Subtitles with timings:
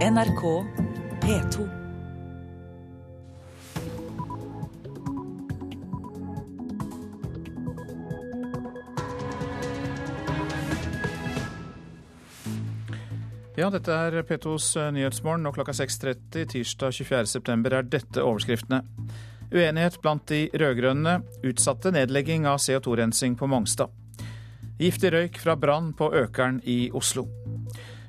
[0.00, 0.64] NRK
[1.20, 1.68] P2.
[13.56, 18.80] Ja, dette er P2s Nyhetsmorgen, og klokka 6.30 tirsdag 24.9 er dette overskriftene.
[19.52, 21.18] Uenighet blant de rød-grønne.
[21.44, 23.92] Utsatte nedlegging av CO2-rensing på Mongstad.
[24.80, 27.28] Giftig røyk fra brann på Økeren i Oslo.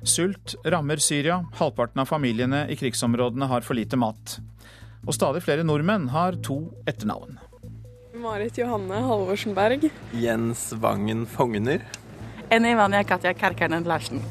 [0.02, 1.44] Sult rammer Syria.
[1.54, 4.38] Halvparten av familiene i krigsområdene har for lite mat.
[5.06, 6.58] Og stadig flere nordmenn har to
[6.90, 7.38] etternavn.
[8.22, 9.88] Marit Johanne Halvorsen Berg.
[10.14, 11.82] Jens Vangen Fogner.
[12.52, 14.22] Enn Vanja Katja Karkanen Larsen.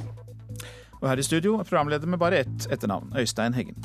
[1.01, 3.79] Og her i studio er programleder med bare ett etternavn, Øystein Heggen.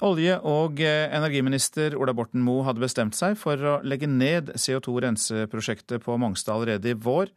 [0.00, 6.16] Olje- og energiminister Ola Borten Moe hadde bestemt seg for å legge ned CO2-renseprosjektet på
[6.16, 7.28] Mongstad allerede i vår,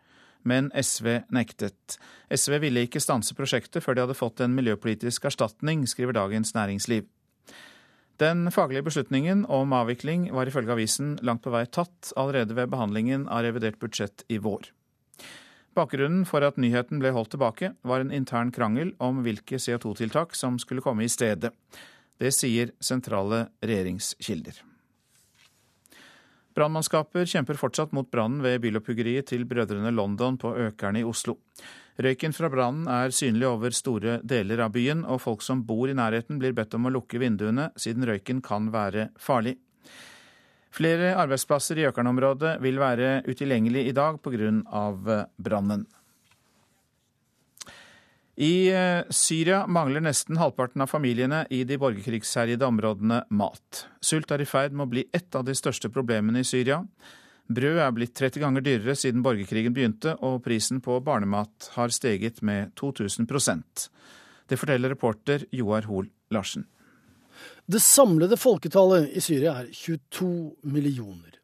[0.47, 1.97] men SV nektet.
[2.31, 7.09] SV ville ikke stanse prosjektet før de hadde fått en miljøpolitisk erstatning, skriver Dagens Næringsliv.
[8.23, 13.27] Den faglige beslutningen om avvikling var ifølge avisen langt på vei tatt allerede ved behandlingen
[13.27, 14.69] av revidert budsjett i vår.
[15.75, 20.59] Bakgrunnen for at nyheten ble holdt tilbake, var en intern krangel om hvilke CO2-tiltak som
[20.61, 21.51] skulle komme i stedet.
[22.21, 24.61] Det sier sentrale regjeringskilder.
[26.53, 31.39] Brannmannskaper kjemper fortsatt mot brannen ved bilopphuggeriet til brødrene London på Økern i Oslo.
[31.97, 35.97] Røyken fra brannen er synlig over store deler av byen, og folk som bor i
[35.97, 39.57] nærheten blir bedt om å lukke vinduene, siden røyken kan være farlig.
[40.73, 45.27] Flere arbeidsplasser i Økern-området vil være utilgjengelig i dag pga.
[45.37, 45.85] brannen.
[48.35, 48.73] I
[49.13, 53.83] Syria mangler nesten halvparten av familiene i de borgerkrigsherjede områdene mat.
[54.01, 56.79] Sult er i ferd med å bli et av de største problemene i Syria.
[57.53, 62.41] Brød er blitt 30 ganger dyrere siden borgerkrigen begynte, og prisen på barnemat har steget
[62.41, 63.89] med 2000%
[64.47, 66.65] Det forteller reporter Joar Hoel Larsen.
[67.65, 71.39] Det samlede folketallet i Syria er 22 millioner.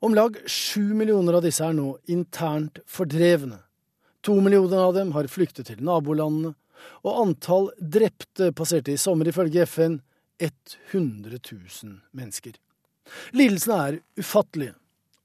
[0.00, 3.58] Om lag 7 millioner av disse er nå internt fordrevne.
[4.26, 6.54] To millioner av dem har flyktet til nabolandene,
[7.04, 9.98] og antall drepte passerte i sommer ifølge FN
[10.40, 12.54] 100 000 mennesker.
[13.36, 14.76] Lidelsene er ufattelige,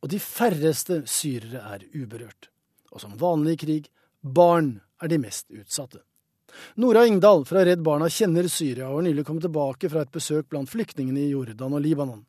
[0.03, 2.50] og de færreste syrere er uberørt.
[2.91, 3.88] Og som vanlig i krig,
[4.22, 6.01] barn er de mest utsatte.
[6.79, 10.47] Nora Ingdal fra Redd Barna kjenner Syria og har nylig kommet tilbake fra et besøk
[10.51, 12.23] blant flyktningene i Jordan og Libanon.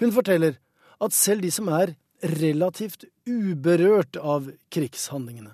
[0.00, 0.56] Hun forteller
[1.04, 1.92] at selv de som er
[2.38, 5.52] relativt uberørt av krigshandlingene,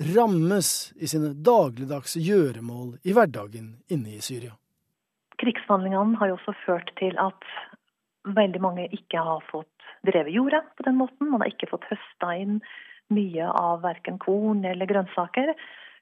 [0.00, 4.54] rammes i sine dagligdagse gjøremål i hverdagen inne i Syria.
[5.40, 7.44] Krigshandlingene har jo også ført til at
[8.28, 9.68] veldig mange ikke har fått
[10.06, 11.30] drevet jorda på den måten.
[11.30, 12.58] Man har ikke fått høsta inn
[13.12, 15.54] mye av verken korn eller grønnsaker.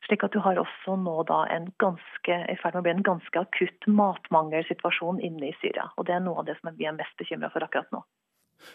[0.06, 3.06] Slik at du har også nå da en ganske, i ferd med å bli en
[3.06, 5.88] ganske akutt matmangelsituasjon inne i Syria.
[5.96, 8.04] Og det er noe av det som vi er mest bekymra for akkurat nå.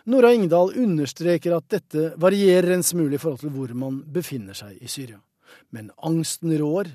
[0.09, 4.79] Nora Ingdal understreker at dette varierer en smule i forhold til hvor man befinner seg
[4.81, 5.19] i Syria.
[5.75, 6.89] Men angsten rår,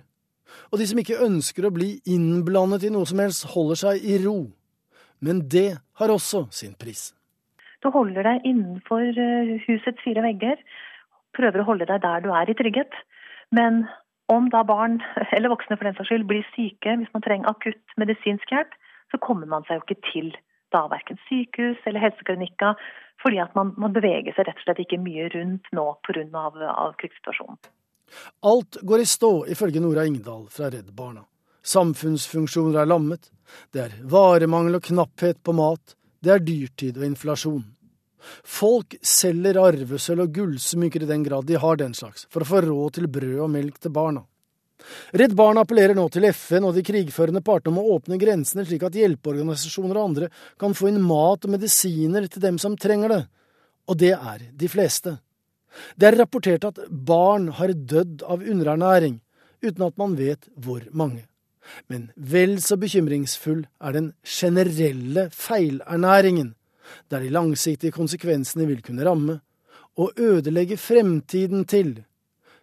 [0.73, 4.19] og de som ikke ønsker å bli innblandet i noe som helst, holder seg i
[4.25, 4.41] ro.
[5.25, 7.13] Men det har også sin pris.
[7.83, 9.07] Du holder deg innenfor
[9.67, 10.59] husets fire vegger,
[11.37, 12.95] prøver å holde deg der du er i trygghet.
[13.55, 13.85] Men
[14.33, 14.99] om da barn,
[15.37, 18.75] eller voksne for den saks skyld, blir syke, hvis man trenger akutt medisinsk hjelp,
[19.13, 20.33] så kommer man seg jo ikke til
[20.75, 22.77] da verken sykehus eller helseklinikker,
[23.23, 26.27] fordi at man, man, beveger seg rett og slett ikke mye rundt nå pga.
[26.39, 27.59] Av, av krigssituasjonen.
[28.49, 31.25] Alt går i stå, ifølge Nora Ingdal fra Redd Barna.
[31.69, 33.29] Samfunnsfunksjoner er lammet,
[33.75, 37.67] det er varemangel og knapphet på mat, det er dyrtid og inflasjon.
[38.45, 42.63] Folk selger arvesølv og gullsmykker i den grad de har den slags, for å få
[42.65, 44.25] råd til brød og melk til barna.
[45.19, 48.85] Redd Barna appellerer nå til FN og de krigførende partene om å åpne grensene slik
[48.87, 50.29] at hjelpeorganisasjoner og andre
[50.61, 53.23] kan få inn mat og medisiner til dem som trenger det.
[53.89, 55.17] Og det er de fleste.
[55.97, 59.19] Det er rapportert at barn har dødd av underernæring,
[59.65, 61.27] uten at man vet hvor mange.
[61.89, 66.55] Men vel så bekymringsfull er den generelle feilernæringen,
[67.11, 69.41] der de langsiktige konsekvensene vil kunne ramme
[69.99, 71.99] og ødelegge fremtiden til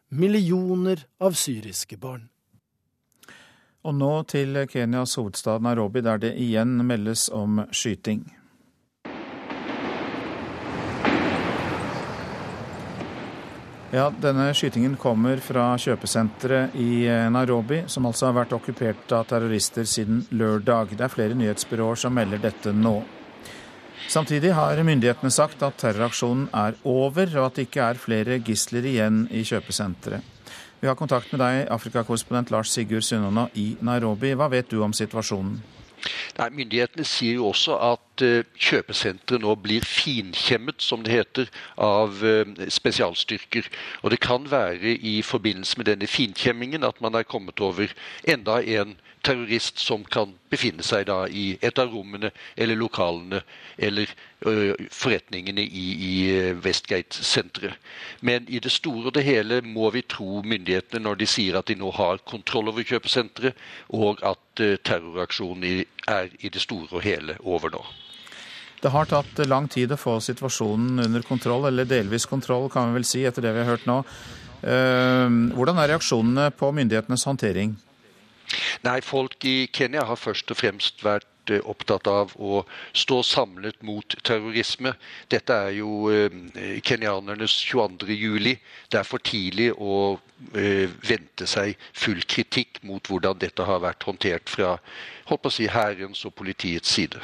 [0.09, 2.29] millioner av syriske barn.
[3.85, 8.25] Og nå til Kenyas hovedstad Nairobi, der det igjen meldes om skyting.
[13.95, 19.85] Ja, Denne skytingen kommer fra kjøpesenteret i Nairobi, som altså har vært okkupert av terrorister
[19.87, 20.97] siden lørdag.
[20.97, 22.97] Det er flere nyhetsbyråer som melder dette nå.
[24.07, 28.85] Samtidig har myndighetene sagt at terroraksjonen er over, og at det ikke er flere gisler
[28.85, 30.21] igjen i kjøpesenteret.
[30.79, 34.35] Vi har kontakt med deg, Afrikakorrespondent Lars Sigurd Sunnona i Nairobi.
[34.37, 35.55] Hva vet du om situasjonen?
[36.37, 41.49] Nei, Myndighetene sier jo også at uh, kjøpesenteret nå blir finkjemmet, som det heter,
[41.81, 43.71] av uh, spesialstyrker.
[44.03, 47.89] Og det kan være i forbindelse med denne finkjemmingen at man er kommet over
[48.27, 48.93] enda en
[49.25, 53.41] terrorist som kan befinne seg da i et av rommene eller lokalene
[53.75, 54.09] eller
[54.45, 56.13] ø, forretningene i, i
[56.63, 57.75] Westgate-senteret.
[58.21, 61.69] Men i det store og det hele må vi tro myndighetene når de sier at
[61.71, 63.57] de nå har kontroll over kjøpesenteret,
[63.89, 67.83] og at ø, terroraksjonen er i det store og hele over nå.
[68.81, 72.99] Det har tatt lang tid å få situasjonen under kontroll, eller delvis kontroll, kan vi
[72.99, 74.03] vel si, etter det vi har hørt nå.
[74.65, 77.73] Hvordan er reaksjonene på myndighetenes håndtering?
[78.85, 82.61] Nei, folk i Kenya har først og fremst vært eh, opptatt av å
[82.93, 84.95] stå samlet mot terrorisme.
[85.31, 88.11] Dette er jo eh, kenyanernes 22.
[88.13, 88.55] juli.
[88.91, 90.17] Det er for tidlig å
[90.53, 94.75] eh, vente seg full kritikk mot hvordan dette har vært håndtert fra
[95.29, 97.21] holdt på å si, hærens og politiets side.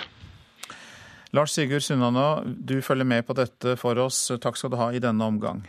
[1.31, 4.25] Lars Sigurd Sunnanå, du følger med på dette for oss.
[4.41, 5.61] Takk skal du ha i denne omgang.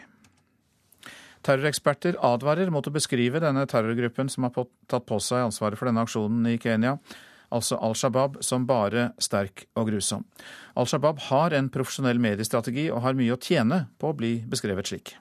[1.42, 4.54] Terroreksperter advarer mot å beskrive denne terrorgruppen som har
[4.90, 6.96] tatt på seg ansvaret for denne aksjonen i Kenya,
[7.52, 10.24] altså Al Shabaab, som bare sterk og grusom.
[10.78, 14.92] Al Shabaab har en profesjonell mediestrategi og har mye å tjene på å bli beskrevet
[14.92, 15.16] slik.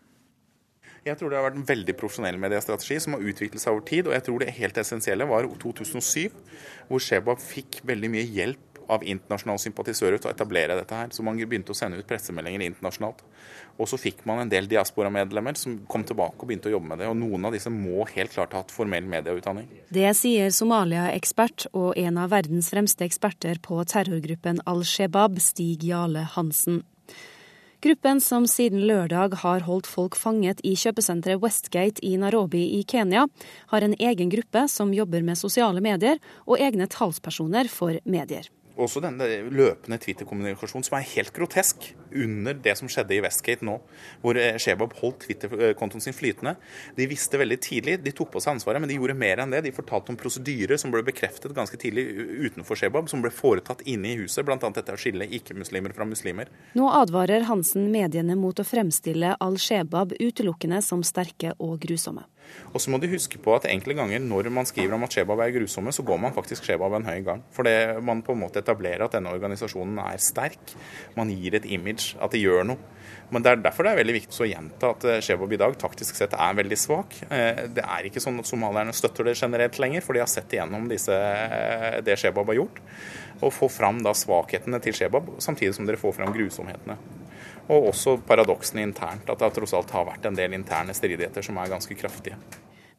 [1.01, 4.06] Jeg tror det har vært en veldig profesjonell mediestrategi som har utviklet seg over tid.
[4.06, 6.29] Og jeg tror det helt essensielle var 2007,
[6.91, 11.11] hvor Shebab fikk veldig mye hjelp av internasjonale sympatisører til å etablere dette her.
[11.15, 13.23] Så man begynte å sende ut pressemeldinger internasjonalt.
[13.79, 17.01] Og så fikk man en del diasporamedlemmer som kom tilbake og begynte å jobbe med
[17.01, 17.09] det.
[17.11, 19.69] Og noen av disse må helt klart ha hatt formell medieutdanning.
[19.89, 26.83] Det sier Somalia-ekspert og en av verdens fremste eksperter på terrorgruppen Al-Shebab, Stig Jale Hansen.
[27.81, 33.25] Gruppen som siden lørdag har holdt folk fanget i kjøpesenteret Westgate i Nairobi i Kenya,
[33.73, 39.01] har en egen gruppe som jobber med sosiale medier og egne talspersoner for medier også
[39.03, 43.77] denne løpende Twitter-kommunikasjonen som er helt grotesk under det som skjedde i Westgate nå,
[44.23, 46.56] hvor eh, Shebab holdt Twitter-kontoen sin flytende.
[46.97, 49.63] De visste veldig tidlig, de tok på seg ansvaret, men de gjorde mer enn det.
[49.65, 52.07] De fortalte om prosedyrer som ble bekreftet ganske tidlig
[52.50, 54.59] utenfor Shebab, som ble foretatt inne i huset, bl.a.
[54.59, 56.51] dette å skille ikke-muslimer fra muslimer.
[56.77, 62.27] Nå advarer Hansen mediene mot å fremstille al-Shebab utelukkende som sterke og grusomme.
[62.71, 65.44] Og så må de huske på at enkelte ganger når man skriver om at Shebab
[65.44, 67.44] er grusomme, så går man faktisk Shebab en høy gang.
[67.56, 67.68] For
[68.03, 70.75] man på en måte etablerer at denne organisasjonen er sterk.
[71.18, 72.92] Man gir et image, at det gjør noe.
[73.31, 75.77] Men det er derfor det er veldig viktig å gjenta at eh, Shebab i dag
[75.80, 77.15] taktisk sett er veldig svak.
[77.31, 80.51] Eh, det er ikke sånn at somalierne støtter det generelt lenger, for de har sett
[80.51, 82.83] igjennom disse, eh, det Shebab har gjort.
[83.39, 87.00] Og få fram da svakhetene til Shebab, samtidig som dere får fram grusomhetene.
[87.69, 91.60] Og også paradoksene internt, at det tross alt har vært en del interne stridigheter som
[91.62, 92.40] er ganske kraftige.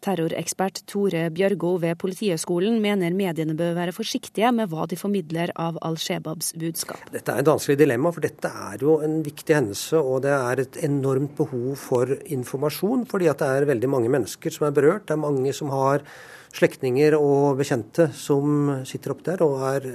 [0.03, 5.79] Terrorekspert Tore Bjørgo ved Politihøgskolen mener mediene bør være forsiktige med hva de formidler av
[5.87, 7.05] Al-Shebabs budskap.
[7.15, 10.03] Dette er et vanskelig dilemma, for dette er jo en viktig hendelse.
[10.03, 14.55] Og det er et enormt behov for informasjon, fordi at det er veldig mange mennesker
[14.57, 15.07] som er berørt.
[15.07, 16.03] Det er mange som har
[16.53, 19.89] slektninger og bekjente som sitter oppe der og er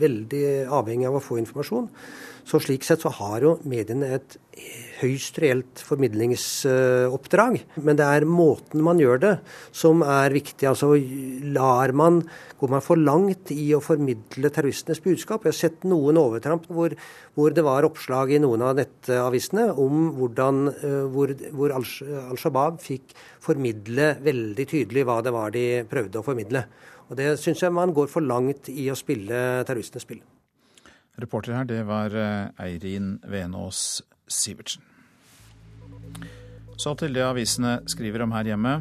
[0.00, 1.88] veldig avhengig av å få informasjon.
[2.46, 4.38] Så slik sett så har jo mediene et
[5.00, 7.58] høyst reelt formidlingsoppdrag.
[7.80, 9.32] Men det er måten man gjør det
[9.72, 10.68] som er viktig.
[10.68, 10.94] Altså
[11.54, 12.22] lar man
[12.60, 15.46] Går man for langt i å formidle terroristenes budskap?
[15.46, 16.92] Jeg har sett noen overtramp hvor,
[17.32, 22.76] hvor det var oppslag i noen av nettavisene om hvordan, eh, hvor, hvor Al Shabaab
[22.84, 26.66] fikk formidle veldig tydelig hva det var de prøvde å formidle.
[27.08, 30.20] Og Det syns jeg man går for langt i å spille terroristenes spill.
[31.20, 34.86] Reporter her, det var eh, Eirin Venås Sivertsen.
[36.80, 38.78] Så til det avisene skriver om her hjemme.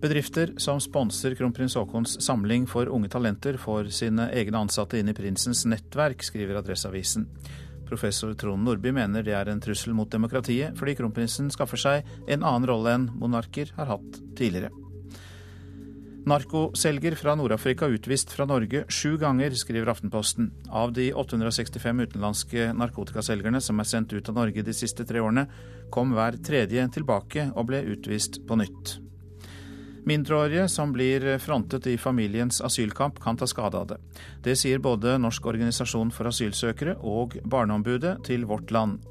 [0.00, 5.16] Bedrifter som sponser kronprins Haakons samling for unge talenter, får sine egne ansatte inn i
[5.16, 7.28] prinsens nettverk, skriver Adresseavisen.
[7.88, 12.42] Professor Trond Nordby mener det er en trussel mot demokratiet, fordi kronprinsen skaffer seg en
[12.44, 14.83] annen rolle enn monarker har hatt tidligere.
[16.24, 20.46] Narkoselger fra Nord-Afrika utvist fra Norge sju ganger, skriver Aftenposten.
[20.72, 25.42] Av de 865 utenlandske narkotikaselgerne som er sendt ut av Norge de siste tre årene,
[25.92, 28.94] kom hver tredje tilbake og ble utvist på nytt.
[30.08, 33.98] Mindreårige som blir frontet i familiens asylkamp, kan ta skade av det.
[34.46, 39.02] Det sier både Norsk organisasjon for asylsøkere og Barneombudet til Vårt Land.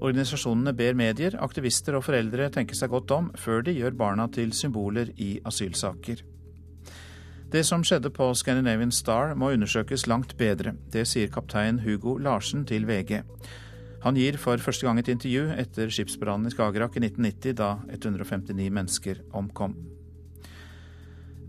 [0.00, 4.56] Organisasjonene ber medier, aktivister og foreldre tenke seg godt om før de gjør barna til
[4.56, 6.24] symboler i asylsaker.
[7.52, 10.74] Det som skjedde på Scandinavian Star må undersøkes langt bedre.
[10.90, 13.20] Det sier kaptein Hugo Larsen til VG.
[14.02, 18.66] Han gir for første gang et intervju etter skipsbrannen i Skagerrak i 1990, da 159
[18.70, 19.76] mennesker omkom.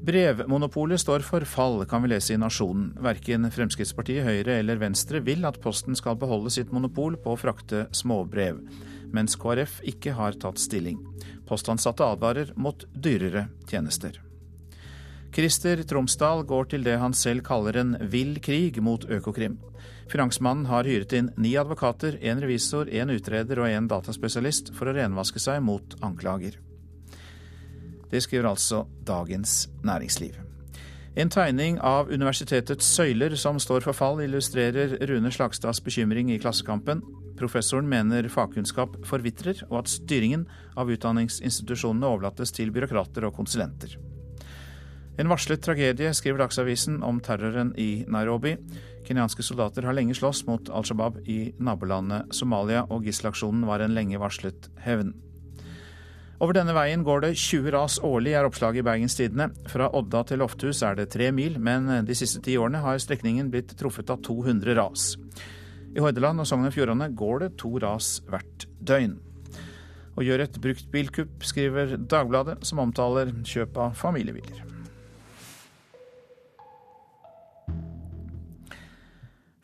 [0.07, 2.91] Brevmonopolet står for fall, kan vi lese i Nasjonen.
[3.01, 7.87] Verken Fremskrittspartiet, Høyre eller Venstre vil at Posten skal beholde sitt monopol på å frakte
[7.97, 8.61] småbrev,
[9.17, 11.01] mens KrF ikke har tatt stilling.
[11.49, 14.21] Postansatte advarer mot dyrere tjenester.
[15.35, 19.57] Christer Tromsdal går til det han selv kaller en vill krig mot Økokrim.
[20.07, 24.95] Finansmannen har hyret inn ni advokater, en revisor, en utreder og en dataspesialist for å
[24.95, 26.55] renvaske seg mot anklager.
[28.07, 30.37] Det skriver altså Dagens Næringsliv.
[31.17, 37.01] En tegning av universitetets søyler som står for fall, illustrerer Rune Slagstads bekymring i Klassekampen.
[37.37, 40.45] Professoren mener fagkunnskap forvitrer, og at styringen
[40.77, 43.97] av utdanningsinstitusjonene overlates til byråkrater og konsulenter.
[45.17, 48.53] En varslet tragedie, skriver Dagsavisen om terroren i Nairobi.
[49.07, 53.95] Kenyanske soldater har lenge slåss mot Al Shabaab i nabolandet Somalia, og gisselaksjonen var en
[53.97, 55.15] lenge varslet hevn.
[56.37, 59.49] Over denne veien går det 20 ras årlig, er oppslaget i Bergens Tidende.
[59.73, 63.49] Fra Odda til Lofthus er det tre mil, men de siste ti årene har strekningen
[63.49, 65.15] blitt truffet av 200 ras.
[65.97, 69.17] I Hordaland og Sogn og Fjordane går det to ras hvert døgn.
[70.13, 74.76] Og gjør et bruktbilkupp, skriver Dagbladet, som omtaler kjøp av familiebiler.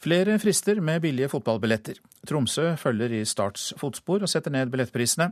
[0.04, 2.00] Flere frister med billige fotballbilletter.
[2.28, 5.30] Tromsø følger i Starts fotspor og setter ned billettprisene.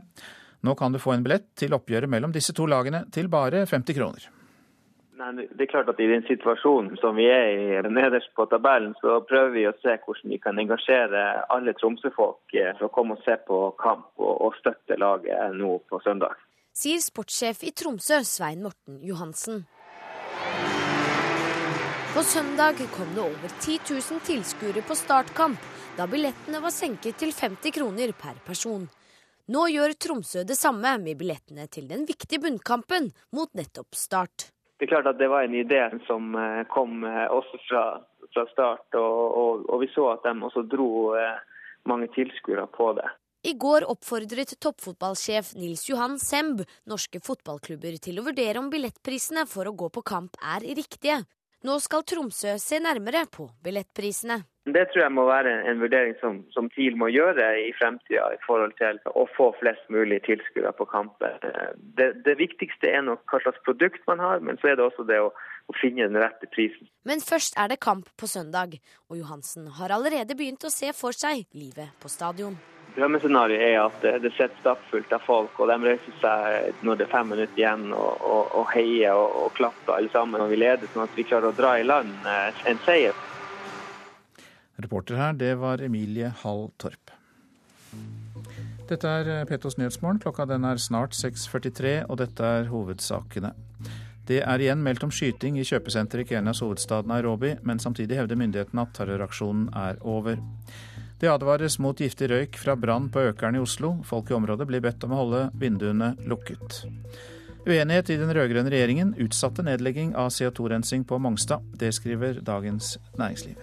[0.64, 3.98] Nå kan du få en billett til oppgjøret mellom disse to lagene til bare 50
[3.98, 4.28] kroner.
[5.20, 8.94] Nei, det er klart at I den situasjonen som vi er i nederst på tabellen,
[9.02, 13.18] så prøver vi å se hvordan vi kan engasjere alle Tromsø-folk eh, for å komme
[13.18, 16.40] og se på kamp og, og støtte laget nå på søndag.
[16.72, 19.66] Sier sportssjef i Tromsø, Svein Morten Johansen.
[22.14, 23.78] På søndag kom det over 10
[24.10, 25.60] 000 tilskuere på startkamp,
[25.96, 28.84] da billettene var senket til 50 kroner per person.
[29.48, 34.50] Nå gjør Tromsø det samme med billettene til den viktige bunnkampen mot nettopp Start.
[34.76, 37.88] Det er klart at det var en idé som eh, kom eh, også fra,
[38.28, 41.40] fra Start, og, og, og, vi så at de også dro eh,
[41.88, 43.08] mange tilskuere på det.
[43.48, 49.64] I går oppfordret toppfotballsjef Nils Johan Semb norske fotballklubber til å vurdere om billettprisene for
[49.64, 51.24] å gå på kamp er riktige.
[51.62, 54.40] Nå skal Tromsø se nærmere på billettprisene.
[54.66, 58.40] Det tror jeg må være en vurdering som, som TIL må gjøre i fremtida i
[58.46, 61.38] forhold til å få flest mulig tilskuere på kamper.
[61.98, 65.06] Det, det, viktigste er nok hva slags produkt man har, men så er det også
[65.06, 66.90] det å, å, finne den rette prisen.
[67.06, 68.78] Men først er det kamp på søndag,
[69.10, 72.58] og Johansen har allerede begynt å se for seg livet på stadion.
[72.96, 77.12] Drømmescenarioet er at det sitter stappfullt av folk, og de reiser seg når det er
[77.14, 80.92] fem minutter igjen og, og, og heier og, og, klapper alle sammen når vi leder,
[80.92, 83.24] sånn at vi klarer å dra i land eh, en seier.
[84.82, 87.14] Reporter her, det var Emilie Hall Torp.
[88.92, 90.20] Dette er eh, Petos Nyhetsmorgen.
[90.20, 93.54] Klokka den er snart 6.43, og dette er hovedsakene.
[94.28, 98.38] Det er igjen meldt om skyting i kjøpesenteret i Kenyas hovedstad Nairobi, men samtidig hevder
[98.38, 100.38] myndighetene at terroraksjonen er over.
[101.22, 103.92] Det advares mot giftig røyk fra brann på Økeren i Oslo.
[104.02, 106.80] Folk i området blir bedt om å holde vinduene lukket.
[107.62, 111.62] Uenighet i den rød-grønne regjeringen utsatte nedlegging av CO2-rensing på Mongstad.
[111.78, 113.62] Det skriver Dagens Næringsliv.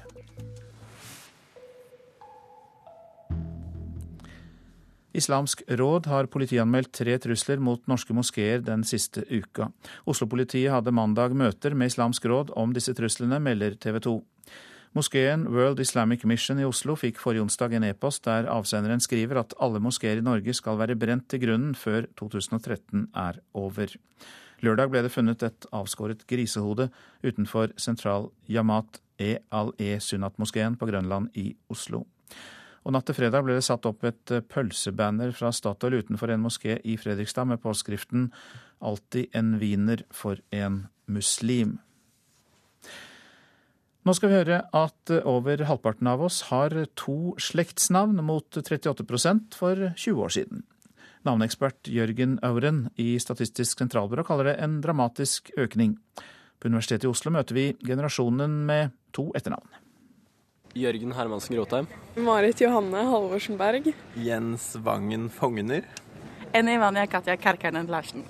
[5.20, 9.68] Islamsk råd har politianmeldt tre trusler mot norske moskeer den siste uka.
[10.08, 14.20] Oslo-politiet hadde mandag møter med Islamsk råd om disse truslene, melder TV 2.
[14.98, 19.54] Moskeen World Islamic Mission i Oslo fikk forrige onsdag en e-post der avsenderen skriver at
[19.62, 23.94] alle moskeer i Norge skal være brent til grunnen før 2013 er over.
[24.66, 26.90] Lørdag ble det funnet et avskåret grisehode
[27.22, 32.08] utenfor sentral Yamat E al-E Sunnat-moskeen på Grønland i Oslo.
[32.82, 36.80] Og Natt til fredag ble det satt opp et pølsebanner fra Statoil utenfor en moské
[36.82, 38.32] i Fredrikstad med påskriften
[38.82, 41.78] 'Alltid en wiener for en muslim'.
[44.08, 49.90] Nå skal vi høre at over halvparten av oss har to slektsnavn, mot 38% for
[49.92, 50.64] 20 år siden.
[51.28, 55.98] Navneekspert Jørgen Auren i Statistisk sentralbyrå kaller det en dramatisk økning.
[56.60, 59.68] På Universitetet i Oslo møter vi generasjonen med to etternavn.
[60.80, 61.88] Jørgen Hermansen Gråtheim.
[62.24, 63.92] Marit Johanne Halvorsen Berg.
[64.16, 65.84] Jens Vangen Fogner.
[66.54, 68.24] Enny Vanja Katja Karkanen Larsen.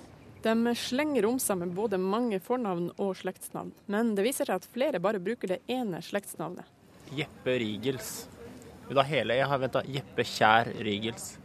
[0.43, 4.69] De slenger om seg med både mange fornavn og slektsnavn, men det viser seg at
[4.71, 6.67] flere bare bruker det ene slektsnavnet.
[7.15, 8.29] Jeppe Rigels.
[8.89, 9.35] Du hele?
[9.37, 11.37] Jeg har venta Jeppe Kjær Rigels.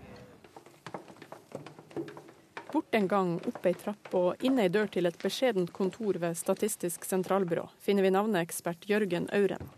[2.74, 6.36] bort en gang, opp ei trapp og inn ei dør til et beskjedent kontor ved
[6.38, 9.68] Statistisk sentralbyrå, finner vi navneekspert Jørgen Auren.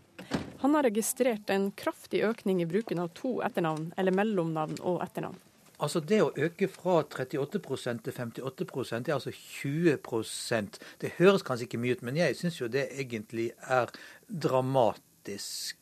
[0.63, 5.37] Han har registrert en kraftig økning i bruken av to etternavn, eller mellomnavn og etternavn.
[5.77, 11.67] Altså Det å øke fra 38% til 58 det er altså 20% Det høres kanskje
[11.67, 13.91] ikke mye ut, men jeg syns jo det egentlig er
[14.27, 15.77] dramatisk.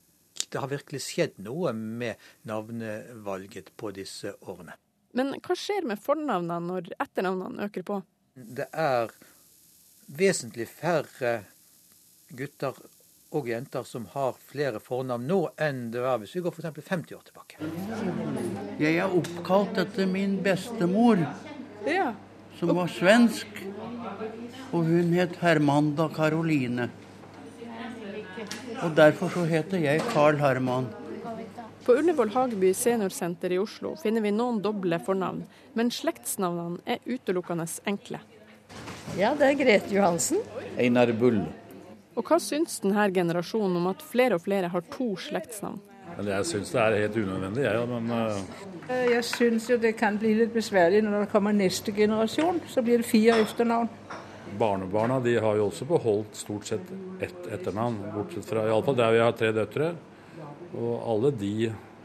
[0.52, 4.76] Det har virkelig skjedd noe med navnevalget på disse årene.
[5.16, 8.02] Men hva skjer med fornavnene når etternavnene øker på?
[8.36, 9.14] Det er
[10.12, 11.38] vesentlig færre
[12.36, 12.76] gutter
[13.36, 16.90] og jenter som har flere fornavn nå enn det var hvis vi går f.eks.
[16.90, 17.60] 50 år tilbake.
[18.80, 21.22] Jeg er oppkalt etter min bestemor,
[21.88, 22.12] ja.
[22.60, 23.64] som var svensk.
[24.76, 26.90] Og hun het Hermanda Caroline.
[28.84, 30.88] Og derfor så heter jeg Carl Herman.
[31.86, 35.44] På Ullevål Hageby seniorsenter i Oslo finner vi noen doble fornavn,
[35.78, 38.24] men slektsnavnene er utelukkende enkle.
[39.20, 40.42] Ja, det er Grete Johansen.
[40.82, 41.44] Einar Bull.
[42.16, 45.82] Og hva syns denne generasjonen om at flere og flere har to slektsnavn?
[46.16, 47.76] Jeg syns det er helt unødvendig, jeg.
[47.76, 49.00] Ja, men uh...
[49.12, 52.62] Jeg syns jo det kan bli litt besværlig når det kommer neste generasjon.
[52.72, 53.90] Så blir det fire etternavn.
[54.56, 56.94] Barnebarna de har jo også beholdt stort sett
[57.26, 59.92] ett etternavn, bortsett fra iallfall der vi har tre døtre.
[60.76, 61.56] Og alle de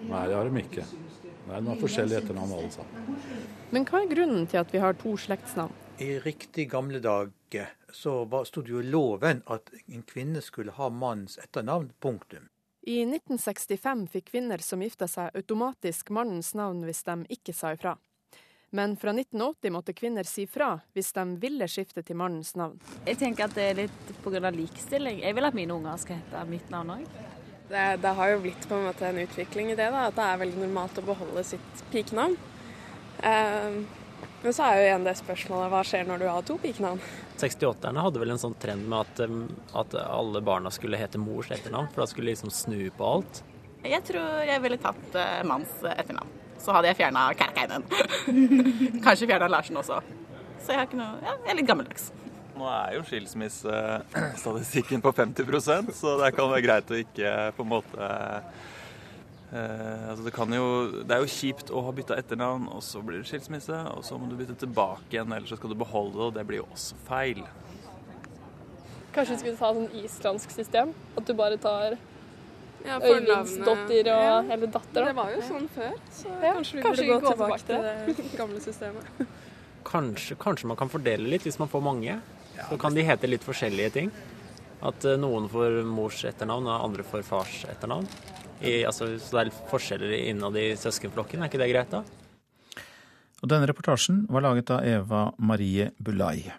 [0.00, 0.84] Nei, det har de ikke.
[1.44, 3.18] Det er noen forskjellige etternavn alle sammen.
[3.70, 5.74] Men hva er grunnen til at vi har to slektsnavn?
[6.00, 11.36] I riktig gamle dager så sto det jo loven at en kvinne skulle ha mannens
[11.38, 11.90] etternavn.
[12.00, 12.46] Punktum.
[12.88, 17.98] I 1965 fikk kvinner som gifta seg automatisk mannens navn hvis de ikke sa ifra.
[18.72, 22.80] Men fra 1980 måtte kvinner si fra hvis de ville skifte til mannens navn.
[23.04, 24.40] Jeg tenker at det er litt pga.
[24.56, 25.20] likestilling.
[25.20, 27.06] Jeg vil at mine unger skal hete mitt navn òg.
[27.68, 30.24] Det, det, har jo blitt på en måte en utvikling i det, da, at det
[30.32, 32.40] er veldig normalt å beholde sitt pikenavn.
[33.20, 33.82] Eh,
[34.42, 37.00] men så er jo igjen det spørsmålet hva skjer når du har to pikenavn?
[37.40, 39.20] 68-erne hadde vel en sånn trend med at,
[39.82, 43.42] at, alle barna skulle hete mors etternavn, for da skulle de liksom snu på alt.
[43.84, 46.32] Jeg tror jeg ville tatt uh, manns etternavn.
[46.60, 47.82] Så hadde jeg fjerna Kærkeinen.
[49.04, 50.00] Kanskje fjerna Larsen også.
[50.60, 52.04] Så jeg har ikke noe Ja, jeg er litt gammeldags.
[52.60, 57.72] Nå er jo skilsmissestatistikken på 50% så det kan være greit å ikke på en
[57.72, 58.08] måte
[59.50, 60.66] Eh, altså det, jo,
[61.02, 63.80] det, er jo kjipt å ha bytta etternavn, og så blir det skilsmisse.
[63.96, 66.46] Og så må du bytte tilbake igjen, eller så skal du beholde det, og det
[66.48, 67.42] blir jo også feil.
[69.10, 70.94] Kanskje vi skulle ta sånn islandsk system?
[71.18, 71.98] At du bare tar
[72.86, 74.40] ja, Øyvindsdotter og ja.
[74.54, 75.10] eller datter?
[75.10, 78.28] Det var jo sånn før, så ja, kanskje vi kanskje burde gå tilbake, tilbake til
[78.30, 79.24] det gamle systemet.
[79.90, 82.20] Kanskje, kanskje, man kan fordele litt hvis man får mange.
[82.60, 84.10] Så kan de hete litt forskjellige ting.
[84.84, 88.06] At eh, noen får mors etternavn, og andre får fars etternavn.
[88.60, 92.04] I, altså, så det er forskjeller innad i søskenflokken, er ikke det greit da?
[93.40, 96.50] Og denne reportasjen var laget av Eva Marie Bulai.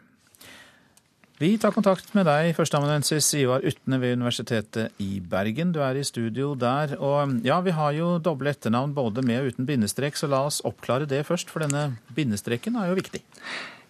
[1.42, 5.72] Vi tar kontakt med deg, førsteamanuensis Ivar Utne ved Universitetet i Bergen.
[5.74, 6.94] Du er i studio der.
[7.02, 10.60] Og ja, vi har jo doble etternavn både med og uten bindestrek, så la oss
[10.70, 13.24] oppklare det først, for denne bindestreken er jo viktig.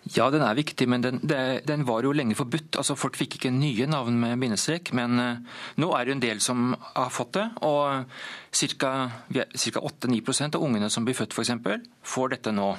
[0.10, 2.80] Ja, den er viktig, men den, den, var jo lenge forbudt.
[2.82, 6.42] Altså, Folk fikk ikke nye navn med bindestrek, men uh, nå er det en del
[6.42, 7.46] som har fått det.
[7.68, 8.10] Og
[8.50, 8.94] ca.
[9.30, 11.54] 8-9% av ungene som blir født f.eks.,
[12.02, 12.72] får dette nå.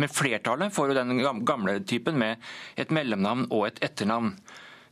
[0.00, 2.40] Men flertallet får jo den gamle typen med
[2.80, 4.32] et mellomnavn og et etternavn.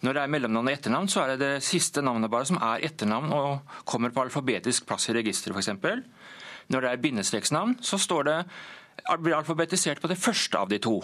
[0.05, 2.85] Når det er mellomnavn og etternavn, så er det det siste navnet bare som er
[2.85, 5.73] etternavn og kommer på alfabetisk plass i registeret f.eks.
[6.69, 8.39] Når det er bindestreksnavn, så står det,
[9.25, 11.01] blir alfabetisert på det første av de to.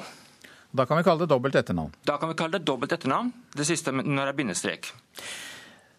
[0.71, 1.95] Da kan vi kalle det dobbelt etternavn?
[2.05, 3.33] Da kan vi kalle det dobbelt etternavn.
[3.57, 4.91] Det siste når det er bindestrek.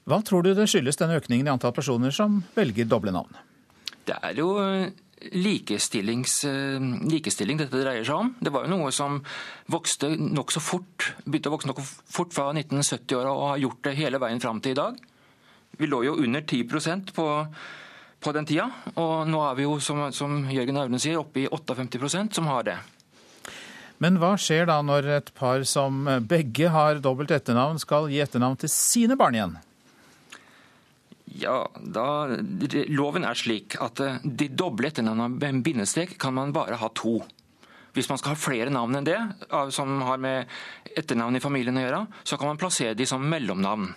[0.10, 3.34] Hva tror du det skyldes denne økningen i antall personer som velger doble navn?
[4.06, 4.90] Det er jo eh,
[5.36, 6.24] likestilling
[7.60, 8.32] dette dreier seg om.
[8.40, 9.20] Det var jo noe som
[9.70, 14.22] vokste nokså fort, begynte å vokse nokså fort fra 1970-åra og har gjort det hele
[14.22, 14.98] veien fram til i dag.
[15.80, 17.26] Vi lå jo under 10% på,
[18.20, 21.50] på den tida, og nå er vi jo, som, som Jørgen Auren sier, oppe i
[21.50, 22.80] 58% som har det.
[24.00, 28.60] Men hva skjer da når et par som begge har dobbelt etternavn, skal gi etternavn
[28.62, 29.58] til sine barn igjen?
[31.40, 32.06] Ja, da,
[32.90, 36.90] Loven er slik at eh, de doble etternavnene med en bindestrek kan man bare ha
[36.98, 37.20] to.
[37.94, 39.18] Hvis man skal ha flere navn enn det,
[39.76, 40.50] som har med
[40.98, 43.90] etternavn i familien å gjøre, så kan man plassere de som mellomnavn.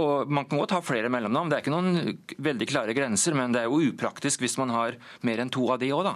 [0.00, 3.52] Og Man kan godt ha flere mellomnavn, det er ikke noen veldig klare grenser, men
[3.52, 4.96] det er jo upraktisk hvis man har
[5.28, 6.14] mer enn to av de òg, da.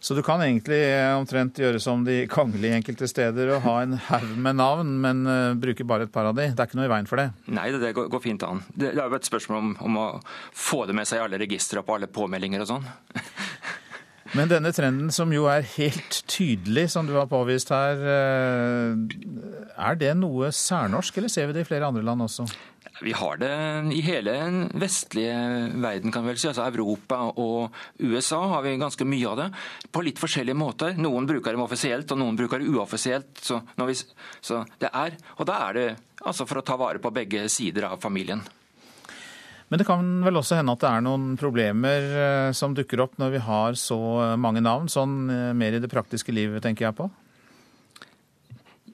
[0.00, 3.98] Så du kan egentlig eh, omtrent gjøre som de kongelige enkelte steder og ha en
[4.06, 6.46] haug med navn, men uh, bruke bare et par av de.
[6.54, 7.26] Det er ikke noe i veien for det?
[7.52, 8.62] Nei, det, går, fint an.
[8.72, 10.06] Det, det er jo et spørsmål om, om, å
[10.56, 12.88] få det med seg i alle registre og på alle påmeldinger og sånn.
[14.38, 20.12] Men denne trenden som jo er helt tydelig, som du har påvist her, er det
[20.16, 22.46] noe særnorsk, eller ser vi det i flere andre land også?
[23.00, 23.52] Vi har det
[23.96, 25.36] i hele den vestlige
[25.80, 26.50] verden, kan vi vel si.
[26.50, 29.48] Altså Europa og USA har vi ganske mye av det.
[29.92, 30.94] På litt forskjellige måter.
[31.00, 33.32] Noen bruker dem offisielt, og noen bruker det uoffisielt.
[33.40, 33.96] Så, vi,
[34.44, 35.86] så det er, og da er det
[36.20, 38.44] altså for å ta vare på begge sider av familien.
[39.70, 43.16] Men det kan vel også hende at det er noen problemer eh, som dukker opp
[43.22, 43.98] når vi har så
[44.36, 47.06] mange navn, sånn eh, mer i det praktiske livet, tenker jeg på?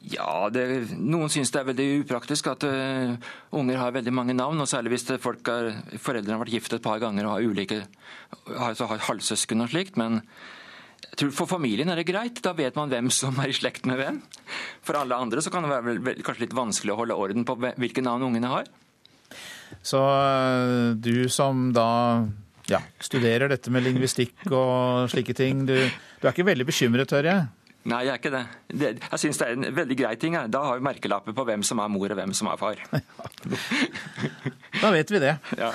[0.07, 0.63] Ja, det,
[0.95, 3.17] noen syns det er veldig upraktisk at uh,
[3.59, 4.61] unger har veldig mange navn.
[4.63, 7.81] og Særlig hvis folk er, foreldrene har vært gift et par ganger og har ulike
[8.47, 9.99] har, har halvsøsken og slikt.
[9.99, 10.21] Men
[11.09, 12.39] jeg tror for familien er det greit.
[12.45, 14.23] Da vet man hvem som er i slekt med hvem.
[14.87, 17.59] For alle andre så kan det være vel, kanskje litt vanskelig å holde orden på
[17.67, 18.71] hvilke navn ungene har.
[19.83, 21.91] Så uh, du som da
[22.71, 27.33] ja, studerer dette med lingvistikk og slike ting, du, du er ikke veldig bekymret, hører
[27.33, 27.47] jeg?
[27.87, 28.45] Nei, jeg er ikke det.
[28.75, 30.35] det jeg syns det er en veldig grei ting.
[30.51, 32.81] Da har vi merkelapper på hvem som er mor og hvem som er far.
[34.83, 35.37] da vet vi det.
[35.59, 35.71] Ja.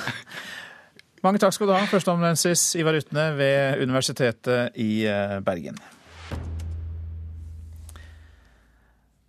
[1.23, 5.77] Mange takk skal du ha, førsteamanuensis Ivar Utne ved Universitetet i eh, Bergen.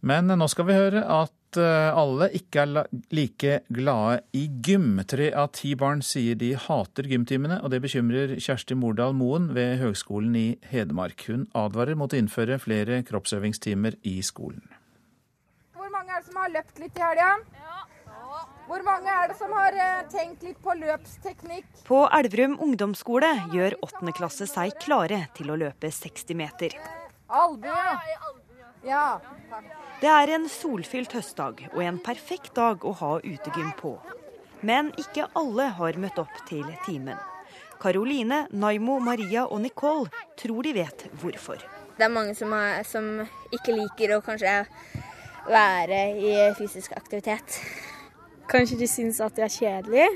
[0.03, 4.97] Men nå skal vi høre at Eh, alle ikke er like glade i gym.
[5.09, 9.77] Tre av ti barn sier de hater gymtimene, og det bekymrer Kjersti Mordal Moen ved
[9.83, 11.27] Høgskolen i Hedmark.
[11.29, 14.65] Hun advarer mot å innføre flere kroppsøvingstimer i skolen.
[15.77, 17.31] Hvor mange er det som har løpt litt i helga?
[18.67, 21.69] Hvor mange er det som har eh, tenkt litt på løpsteknikk?
[21.85, 26.79] På Elverum ungdomsskole gjør åttende klasse seg klare til å løpe 60 meter.
[27.29, 28.42] Albue.
[28.87, 29.67] Ja, takk.
[30.03, 33.93] Det er en solfylt høstdag og en perfekt dag å ha utegym på.
[34.67, 37.21] Men ikke alle har møtt opp til timen.
[37.83, 41.63] Karoline, Naimo, Maria og Nicole tror de vet hvorfor.
[41.99, 43.09] Det er mange som, er, som
[43.55, 44.57] ikke liker å kanskje
[45.47, 47.61] være i fysisk aktivitet.
[48.51, 50.09] Kanskje de syns at det er kjedelig?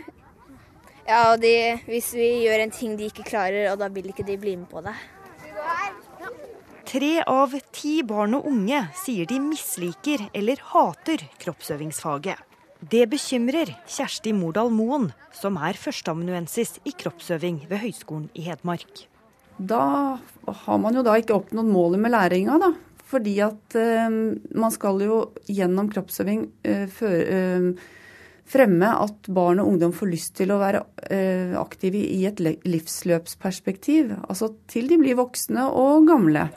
[1.07, 4.27] Ja, og de, hvis vi gjør en ting de ikke klarer, og da vil ikke
[4.27, 4.95] de bli med på det.
[6.87, 12.39] Tre av ti barn og unge sier de misliker eller hater kroppsøvingsfaget.
[12.79, 19.03] Det bekymrer Kjersti Mordal Moen, som er førsteamanuensis i kroppsøving ved Høgskolen i Hedmark.
[19.59, 19.83] Da
[20.63, 22.71] har man jo da ikke oppnådd målet med læringa, da.
[23.11, 24.07] Fordi at eh,
[24.55, 25.21] man skal jo
[25.51, 27.43] gjennom kroppsøving eh, føre,
[27.75, 28.06] uh,
[28.47, 34.13] fremme at barn og ungdom får lyst til å være eh, aktive i et livsløpsperspektiv.
[34.29, 36.49] Altså til de blir voksne og gamle.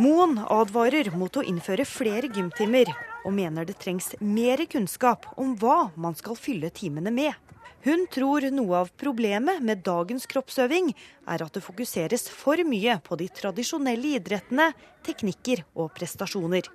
[0.00, 2.88] Moen advarer mot å innføre flere gymtimer,
[3.22, 7.36] og mener det trengs mer kunnskap om hva man skal fylle timene med.
[7.84, 13.18] Hun tror noe av problemet med dagens kroppsøving er at det fokuseres for mye på
[13.18, 14.70] de tradisjonelle idrettene,
[15.02, 16.70] teknikker og prestasjoner.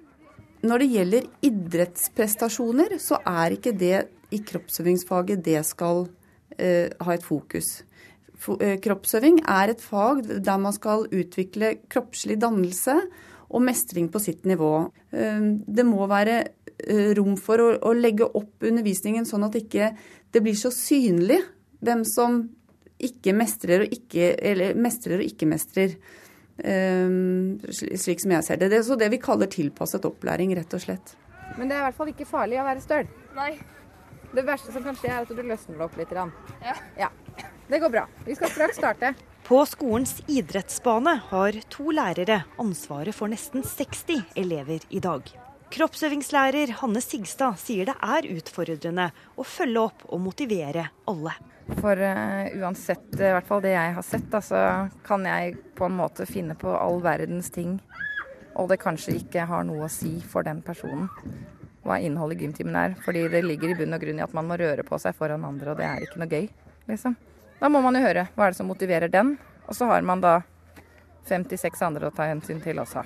[0.67, 3.97] Når det gjelder idrettsprestasjoner, så er ikke det
[4.35, 6.07] i kroppsøvingsfaget det skal
[6.59, 7.85] eh, ha et fokus.
[8.37, 12.99] Eh, kroppsøving er et fag der man skal utvikle kroppslig dannelse
[13.47, 14.89] og mestring på sitt nivå.
[15.11, 19.93] Eh, det må være eh, rom for å, legge opp undervisningen sånn at ikke
[20.33, 21.39] det blir så synlig
[21.79, 22.43] hvem som
[22.97, 25.97] ikke mestrer og ikke, eller mestrer og ikke mestrer.
[26.63, 28.71] Ehm, slik som jeg ser det.
[28.73, 31.15] Det er så det vi kaller tilpasset opplæring, rett og slett.
[31.57, 33.09] Men det er i hvert fall ikke farlig å være støl?
[33.37, 33.51] Nei.
[34.33, 36.11] Det verste som kan skje, er at du løsner opp litt.
[36.11, 36.75] Ja.
[36.99, 37.09] ja.
[37.67, 38.05] Det går bra.
[38.25, 39.13] Vi skal straks starte.
[39.47, 45.29] På skolens idrettsbane har to lærere ansvaret for nesten 60 elever i dag.
[45.71, 51.35] Kroppsøvingslærer Hanne Sigstad sier det er utfordrende å følge opp og motivere alle.
[51.75, 54.61] For uh, uansett, i hvert fall det jeg har sett, da, så
[55.05, 57.77] kan jeg på en måte finne på all verdens ting.
[58.57, 61.09] Og det kanskje ikke har noe å si for den personen
[61.87, 62.95] hva innholdet i gymtimen er.
[63.05, 65.45] Fordi det ligger i bunn og grunn i at man må røre på seg foran
[65.47, 66.47] andre, og det er ikke noe gøy,
[66.89, 67.15] liksom.
[67.57, 69.35] Da må man jo høre hva er det som motiverer den,
[69.67, 70.39] og så har man da
[71.27, 73.03] 56 andre å ta hensyn til også.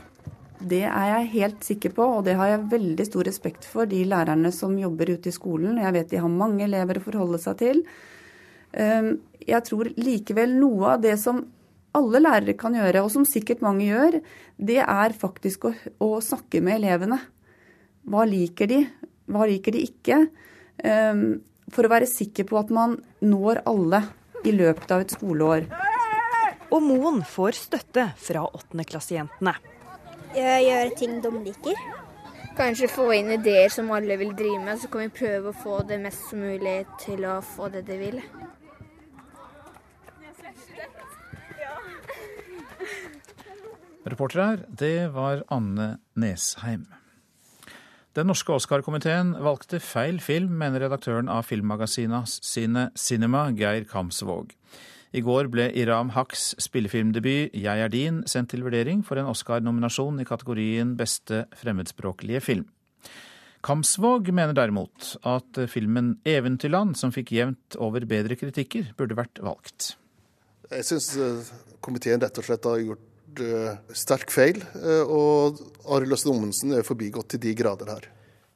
[0.61, 4.03] Det er jeg helt sikker på, og det har jeg veldig stor respekt for, de
[4.05, 5.79] lærerne som jobber ute i skolen.
[5.81, 7.81] Jeg vet de har mange elever å forholde seg til.
[8.73, 11.41] Ehm, jeg tror likevel noe av det som
[11.97, 14.21] alle lærere kan gjøre, og som sikkert mange gjør,
[14.57, 17.19] det er faktisk å, å snakke med elevene.
[18.07, 18.81] Hva liker de,
[19.31, 20.21] hva liker de ikke?
[20.87, 24.05] Ehm, for å være sikker på at man når alle
[24.47, 25.67] i løpet av et skoleår.
[26.71, 29.53] Og Moen får støtte fra åttendeklassejentene.
[30.35, 31.83] Gjøre ting de liker.
[32.55, 35.81] Kanskje få inn ideer som alle vil drive med, så kan vi prøve å få
[35.87, 38.17] det mest mulig til å få det de vil.
[44.01, 46.87] Reporter her, det var Anne Nesheim.
[48.17, 54.55] Den norske Oscar-komiteen valgte feil film, mener redaktøren av filmmagasinet sine Cinema, Geir Kamsvåg.
[55.13, 60.19] I går ble Iram Haqs spillefilmdebut 'Jeg er din' sendt til vurdering for en Oscar-nominasjon
[60.19, 62.65] i kategorien beste fremmedspråklige film.
[63.61, 69.95] Kamsvåg mener derimot at filmen 'Eventyrland', som fikk jevnt over bedre kritikker, burde vært valgt.
[70.71, 71.43] Jeg syns eh,
[71.81, 76.87] komiteen rett og slett har gjort uh, sterk feil, uh, og Arild Østen Ommensen er
[76.87, 78.09] forbigått til de grader her.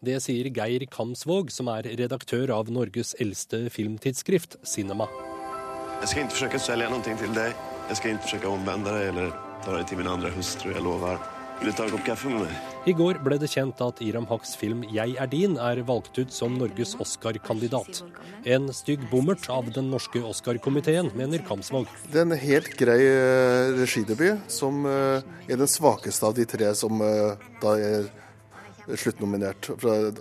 [0.05, 5.07] Det sier Geir Kamsvåg, som er redaktør av Norges eldste filmtidsskrift, Cinema.
[6.01, 7.63] Jeg skal ikke forsøke å selge noe til deg.
[7.89, 9.33] Jeg skal ikke forsøke å omvende deg eller
[9.63, 11.21] ta deg til min andre hustru, jeg lover.
[11.59, 12.71] Vil du ta en kopp kaffe med meg?
[12.85, 16.31] I går ble det kjent at Iram Haqs film 'Jeg er din' er valgt ut
[16.31, 18.03] som Norges Oscar-kandidat.
[18.45, 21.87] En stygg bommert av den norske Oscar-komiteen, mener Kamsvåg.
[22.11, 26.75] Det er en helt grei eh, regidebut, som eh, er den svakeste av de tre
[26.75, 28.11] som eh, da er
[28.93, 29.71] sluttnominert.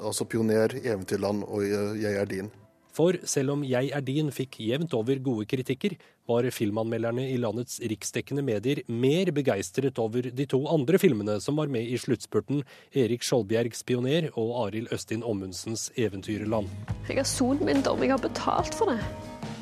[0.01, 1.62] Altså 'Pioner', 'Eventyrland' og
[1.99, 2.63] 'Jeg er din'.
[2.94, 5.96] For selv om 'Jeg er din' fikk jevnt over gode kritikker,
[6.28, 11.66] var filmanmelderne i landets riksdekkende medier mer begeistret over de to andre filmene som var
[11.66, 12.62] med i sluttspurten,
[12.94, 16.70] Erik Skjoldbjergs 'Pioner' og Arild Østin Ommundsens 'Eventyrland'.
[17.09, 19.00] Jeg har sonet min dom, jeg har betalt for det.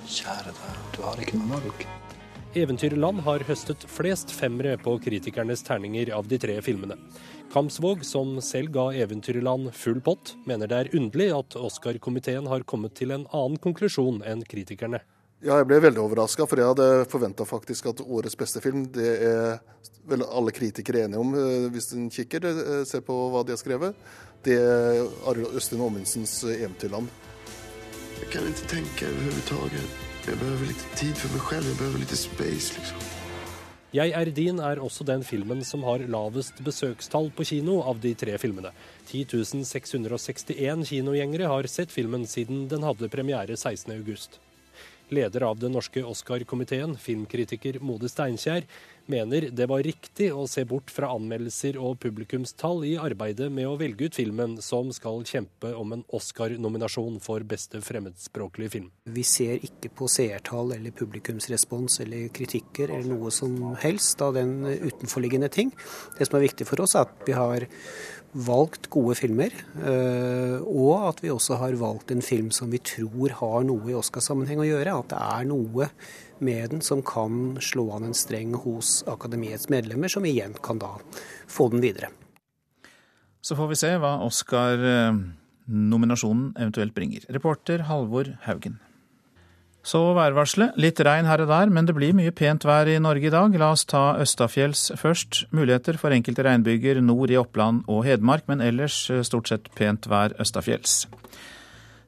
[0.07, 1.87] Kjære deg, du har ikke noe valg.
[2.55, 6.99] 'Eventyrland' har høstet flest femmere på kritikernes terninger av de tre filmene.
[7.53, 12.95] Kamsvåg, som selv ga 'Eventyrland' full pott, mener det er underlig at Oscar-komiteen har kommet
[12.95, 15.03] til en annen konklusjon enn kritikerne.
[15.43, 19.11] Ja, jeg ble veldig overraska, for jeg hadde forventa faktisk at årets beste film, det
[19.27, 19.61] er
[20.09, 23.61] vel alle kritikere enige om, eh, hvis en kikker, eh, ser på hva de har
[23.61, 23.95] skrevet.
[24.43, 27.11] Det er Arild Østin Aamundsens 'Eventyrland'.
[28.21, 29.91] Jeg kan ikke tenke overhodet.
[30.27, 31.69] Jeg behøver litt tid for meg selv.
[31.69, 33.22] Jeg behøver litt space, liksom.
[33.93, 38.15] 'Jeg er din' er også den filmen som har lavest besøkstall på kino av de
[38.15, 38.71] tre filmene.
[39.11, 39.27] 10
[39.69, 44.39] 661 kinogjengere har sett filmen siden den hadde premiere 16.8.
[45.13, 48.65] Leder av den norske Oscar-komiteen, filmkritiker Mode Steinkjer,
[49.11, 53.77] mener det var riktig å se bort fra anmeldelser og publikumstall i arbeidet med å
[53.81, 58.88] velge ut filmen som skal kjempe om en Oscar-nominasjon for beste fremmedspråklige film.
[59.05, 64.61] Vi ser ikke på seertall eller publikumsrespons eller kritikker eller noe som helst av den
[64.67, 65.73] utenforliggende ting.
[66.19, 67.69] Det som er viktig for oss, er at vi har
[68.33, 69.53] valgt gode filmer,
[70.65, 74.62] og at vi også har valgt en film som vi tror har noe i Oscarsammenheng
[74.62, 74.95] å gjøre.
[75.03, 75.91] At det er noe
[76.43, 80.91] med den som kan slå an en streng hos akademiets medlemmer, som igjen kan da
[81.47, 82.09] få den videre.
[83.43, 87.21] Så får vi se hva Oscar-nominasjonen eventuelt bringer.
[87.35, 88.77] Reporter Halvor Haugen.
[89.83, 90.77] Så værvarselet.
[90.79, 93.51] Litt regn her og der, men det blir mye pent vær i Norge i dag.
[93.59, 95.51] La oss ta Østafjells først.
[95.51, 100.39] Muligheter for enkelte regnbyger nord i Oppland og Hedmark, men ellers stort sett pent vær
[100.43, 101.11] østafjells.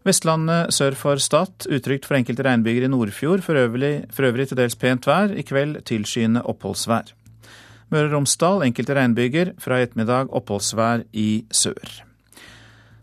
[0.04, 3.40] Vestlandet sør for Stad utrygt for enkelte regnbyger i Nordfjord.
[3.40, 5.32] For øvrig, for øvrig til dels pent vær.
[5.32, 7.14] I kveld tilskyende oppholdsvær.
[7.88, 9.54] Møre og Romsdal enkelte regnbyger.
[9.56, 12.02] Fra i ettermiddag oppholdsvær i sør.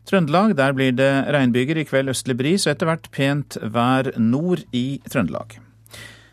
[0.06, 4.62] Trøndelag, der blir det regnbyger, i kveld østlig bris og etter hvert pent vær nord
[4.76, 5.56] i Trøndelag.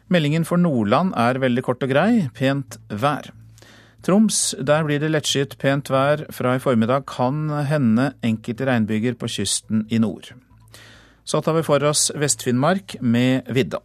[0.08, 3.30] Meldingen for Nordland er veldig kort og grei, pent vær.
[4.04, 6.26] Troms, der blir det lettskyet pent vær.
[6.32, 10.34] Fra i formiddag kan hende enkelte regnbyger på kysten i nord.
[11.28, 13.82] Så tar vi for oss Vest-Finnmark med vidda.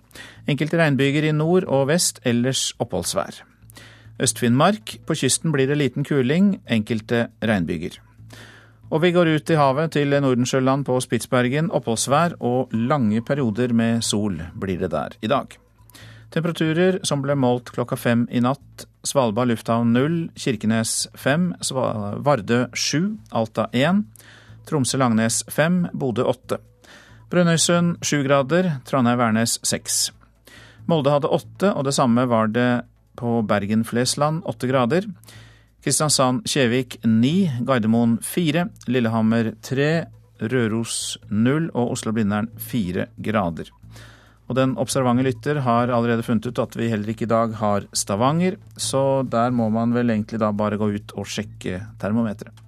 [0.48, 3.42] Enkelte regnbyger i nord og vest, ellers oppholdsvær.
[4.24, 8.00] Øst-Finnmark, på kysten blir det liten kuling, enkelte regnbyger.
[8.94, 11.72] Og vi går ut i havet til Nordensjøland på Spitsbergen.
[11.74, 15.58] Oppholdsvær og lange perioder med sol blir det der i dag.
[16.32, 18.88] Temperaturer som ble målt klokka fem i natt.
[19.04, 21.52] Svalbard lufthavn null, Kirkenes fem,
[22.24, 24.06] Vardø sju, Alta én,
[24.70, 26.64] Tromsø-Langnes fem, Bodø åtte.
[27.34, 30.12] Brønnøysund sju grader, Trondheim-Værnes seks.
[30.86, 32.84] Molde hadde åtte, og det samme var det
[33.18, 35.08] på Bergen-Flesland åtte grader.
[35.82, 39.88] Kristiansand-Kjevik 9, Gardermoen 4, Lillehammer 3,
[40.46, 41.00] Røros
[41.32, 43.74] 0 og Oslo-Blindern 4 grader.
[44.46, 47.90] Og den observante lytter har allerede funnet ut at vi heller ikke i dag har
[47.98, 52.63] Stavanger, så der må man vel egentlig da bare gå ut og sjekke termometeret.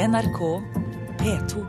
[0.00, 0.38] NRK
[1.20, 1.62] P2.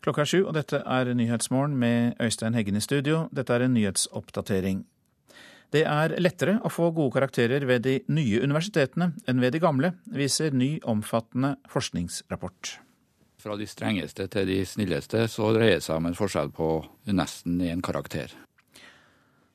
[0.00, 3.26] Klokka er sju, og dette er Nyhetsmorgen med Øystein Heggen i studio.
[3.28, 4.80] Dette er en nyhetsoppdatering.
[5.68, 9.92] Det er lettere å få gode karakterer ved de nye universitetene enn ved de gamle,
[10.16, 12.78] viser ny omfattende forskningsrapport.
[13.42, 16.68] Fra de strengeste til de snilleste så dreier det seg om en forskjell på
[17.10, 18.30] nesten én karakter.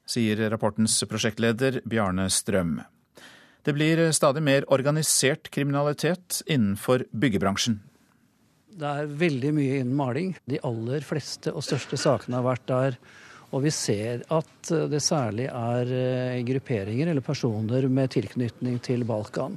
[0.07, 2.81] Sier rapportens prosjektleder Bjarne Strøm.
[3.63, 7.79] Det blir stadig mer organisert kriminalitet innenfor byggebransjen.
[8.77, 10.35] Det er veldig mye innen maling.
[10.47, 12.99] De aller fleste og største sakene har vært der
[13.55, 19.55] og vi ser at det særlig er eh, grupperinger eller personer med tilknytning til Balkan.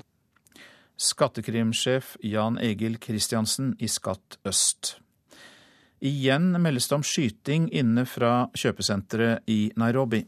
[1.01, 4.99] Skattekrimsjef Jan Egil Kristiansen i Skatt øst.
[6.01, 10.21] Igjen meldes det om skyting inne fra kjøpesenteret i Nairobi.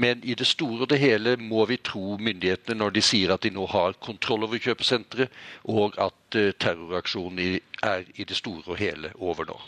[0.00, 3.44] Men i det store og det hele må vi tro myndighetene når de sier at
[3.44, 5.28] de nå har kontroll over kjøpesenteret,
[5.68, 9.60] og at eh, terroraksjonen er i det store og hele over nå.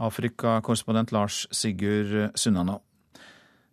[0.00, 2.80] Afrikakorrespondent Lars Sigurd Sunnanå.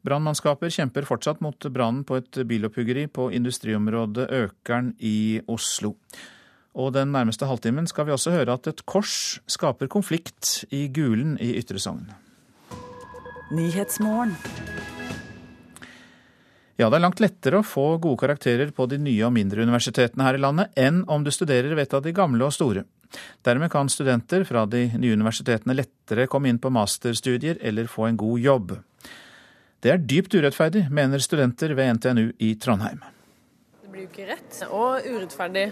[0.06, 5.96] Brannmannskaper kjemper fortsatt mot brannen på et bilopphuggeri på industriområdet Økern i Oslo.
[6.78, 11.36] Og den nærmeste halvtimen skal vi også høre at et kors skaper konflikt i Gulen
[11.42, 12.06] i Ytre Sogn.
[16.78, 20.28] Ja, det er langt lettere å få gode karakterer på de nye og mindre universitetene
[20.28, 22.84] her i landet enn om du studerer ved et av de gamle og store.
[23.42, 28.20] Dermed kan studenter fra de nye universitetene lettere komme inn på masterstudier eller få en
[28.20, 28.76] god jobb.
[29.78, 33.04] Det er dypt urettferdig, mener studenter ved NTNU i Trondheim.
[33.84, 35.68] Det blir jo ikke rett og urettferdig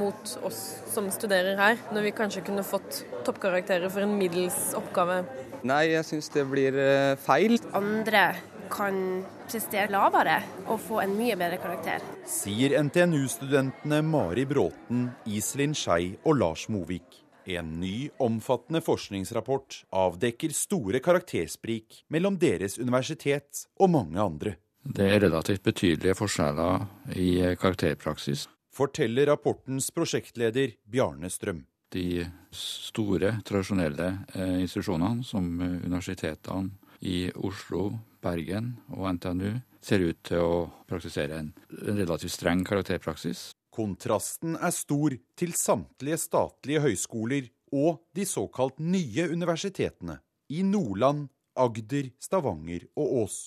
[0.00, 5.20] mot oss som studerer her, når vi kanskje kunne fått toppkarakterer for en middels oppgave.
[5.68, 7.58] Nei, jeg syns det blir eh, feil.
[7.76, 8.30] Andre
[8.72, 8.96] kan
[9.44, 12.04] prestere lavere og få en mye bedre karakter.
[12.24, 17.19] Sier NTNU-studentene Mari Bråten, Iselin Skei og Lars Movik.
[17.48, 24.56] En ny, omfattende forskningsrapport avdekker store karaktersprik mellom deres universitet og mange andre.
[24.82, 28.46] Det er relativt betydelige forskjeller i karakterpraksis.
[28.72, 31.64] Forteller rapportens prosjektleder Bjarne Strøm.
[31.90, 32.22] De
[32.54, 37.88] store, tradisjonelle eh, institusjonene, som universitetene i Oslo,
[38.22, 40.56] Bergen og NTNU ser ut til å
[40.88, 43.50] praktisere en, relativt streng karakterpraksis.
[43.70, 50.18] Kontrasten er stor til samtlige statlige høyskoler og de såkalt nye universitetene
[50.50, 53.38] i Nordland, Agder, Stavanger og Ås.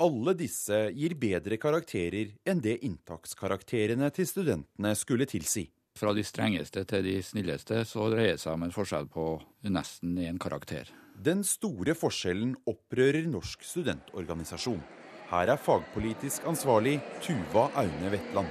[0.00, 5.66] Alle disse gir bedre karakterer enn det inntakskarakterene til studentene skulle tilsi.
[5.96, 9.30] Fra de strengeste til de snilleste så dreier det seg om en forskjell på
[9.72, 10.90] nesten én karakter.
[11.16, 14.82] Den store forskjellen opprører Norsk studentorganisasjon.
[15.26, 18.46] Her er fagpolitisk ansvarlig Tuva Aune Vetland.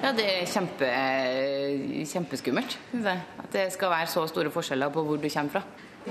[0.00, 0.90] Ja, Det er kjempe,
[2.06, 2.76] kjempeskummelt.
[3.02, 5.62] At det skal være så store forskjeller på hvor du kommer fra.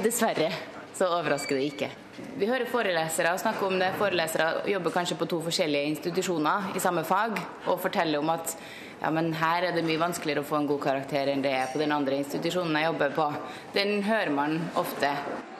[0.03, 0.51] Dessverre
[0.93, 1.89] så overrasker det ikke.
[2.37, 3.93] Vi hører forelesere snakke om det.
[3.97, 8.57] Forelesere jobber kanskje på to forskjellige institusjoner i samme fag og forteller om at
[8.99, 11.71] ja, men her er det mye vanskeligere å få en god karakter enn det er
[11.71, 13.29] på den andre institusjonen jeg jobber på.
[13.77, 15.13] Den hører man ofte.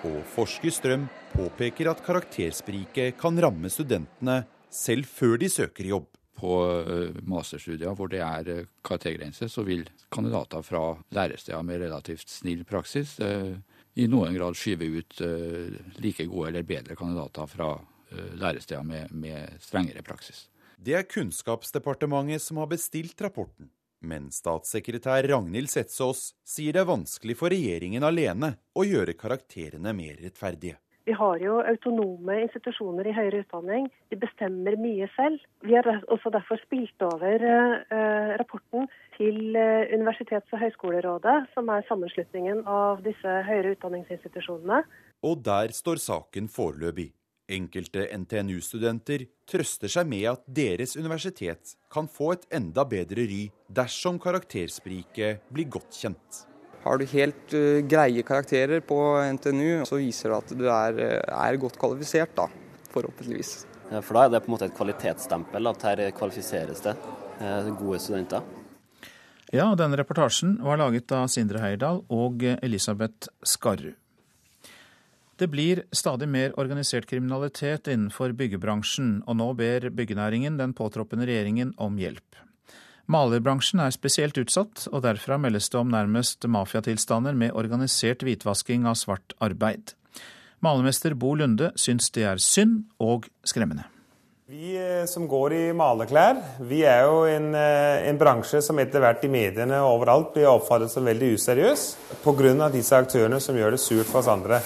[0.04, 6.08] Og forsker Strøm påpeker at karakterspriket kan ramme studentene selv før de søker jobb.
[6.40, 10.84] På eh, masterstudier hvor det er eh, karaktergrense, så vil kandidater fra
[11.16, 13.58] læresteder med relativt snill praksis eh,
[14.00, 15.20] i noen grad skyve ut
[16.00, 17.74] like gode eller bedre kandidater fra
[18.40, 20.46] læresteder med, med strengere praksis.
[20.80, 23.68] Det er Kunnskapsdepartementet som har bestilt rapporten.
[24.00, 30.22] Men statssekretær Ragnhild Setsås sier det er vanskelig for regjeringen alene å gjøre karakterene mer
[30.24, 30.80] rettferdige.
[31.10, 33.88] Vi har jo autonome institusjoner i høyere utdanning.
[34.14, 35.42] De bestemmer mye selv.
[35.66, 41.88] Vi har også derfor spilt over eh, rapporten til eh, Universitets- og høyskolerådet, som er
[41.88, 44.84] sammenslutningen av disse høyere utdanningsinstitusjonene.
[45.26, 47.08] Og der står saken foreløpig.
[47.58, 54.22] Enkelte NTNU-studenter trøster seg med at deres universitet kan få et enda bedre ry dersom
[54.22, 56.44] karakterspriket blir godt kjent.
[56.84, 58.98] Har du helt uh, greie karakterer på
[59.36, 62.48] NTNU, så viser det at du er, uh, er godt kvalifisert, da,
[62.94, 63.54] forhåpentligvis.
[63.90, 66.96] Ja, for da er det på en måte et kvalitetsstempel at her kvalifiseres det
[67.42, 68.46] uh, gode studenter?
[69.50, 73.96] Ja, denne reportasjen var laget av Sindre Heierdal og Elisabeth Skarru.
[75.40, 81.72] Det blir stadig mer organisert kriminalitet innenfor byggebransjen, og nå ber byggenæringen den påtroppende regjeringen
[81.80, 82.44] om hjelp.
[83.10, 89.00] Malerbransjen er spesielt utsatt, og derfra meldes det om nærmest mafiatilstander med organisert hvitvasking av
[89.02, 89.96] svart arbeid.
[90.62, 93.88] Malermester Bo Lunde syns det er synd og skremmende.
[94.50, 96.38] Vi eh, som går i malerklær,
[96.70, 100.50] vi er jo en, eh, en bransje som etter hvert i mediene og overalt blir
[100.50, 101.84] oppfattet som veldig useriøs
[102.24, 102.70] pga.
[102.74, 104.62] disse aktørene som gjør det surt for oss andre.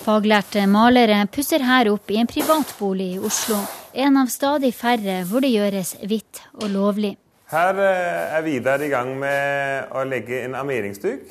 [0.00, 3.58] Faglærte malere pusser her opp i en privatbolig i Oslo.
[3.92, 7.10] En av stadig færre hvor det gjøres hvitt og lovlig.
[7.52, 11.28] Her eh, er Vidar i gang med å legge en armeringsduk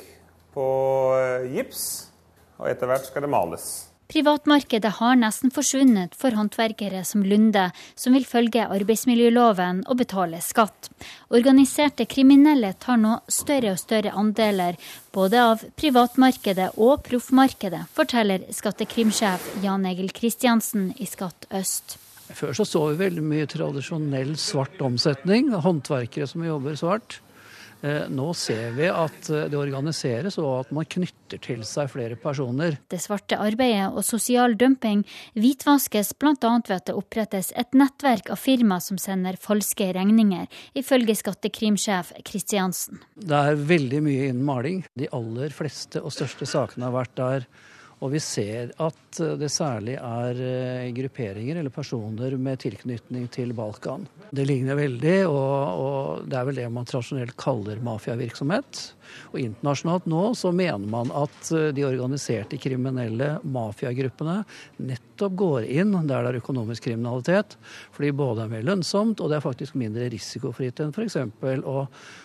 [0.54, 0.66] på
[1.18, 1.82] eh, gips,
[2.60, 3.66] og etter hvert skal det males.
[4.10, 10.88] Privatmarkedet har nesten forsvunnet for håndverkere som Lunde, som vil følge arbeidsmiljøloven og betale skatt.
[11.30, 14.80] Organiserte kriminelle tar nå større og større andeler
[15.14, 22.00] både av privatmarkedet og proffmarkedet, forteller skattekrimsjef Jan Egil Kristiansen i Skatt øst.
[22.34, 27.20] Før så så vi veldig mye tradisjonell svart omsetning, håndverkere som jobber svart.
[27.80, 32.18] Eh, nå ser vi at eh, det organiseres og at man knytter til seg flere
[32.20, 32.76] personer.
[32.92, 35.06] Det svarte arbeidet og sosial dumping
[35.38, 36.34] hvitvaskes bl.a.
[36.36, 43.00] ved at det opprettes et nettverk av firma som sender falske regninger, ifølge skattekrimsjef Kristiansen.
[43.16, 44.84] Det er veldig mye innen maling.
[44.98, 47.48] De aller fleste og største sakene har vært der
[48.00, 54.06] og vi ser at det særlig er eh, grupperinger eller personer med tilknytning til Balkan.
[54.32, 58.82] Det ligner veldig, og, og det er vel det man tradisjonelt kaller mafiavirksomhet.
[59.34, 64.40] Og internasjonalt nå så mener man at eh, de organiserte kriminelle mafiagruppene
[64.80, 67.58] nettopp går inn der det er økonomisk kriminalitet,
[67.92, 71.20] fordi både er mer lønnsomt og det er faktisk mindre risikofritt enn f.eks.
[71.68, 71.82] å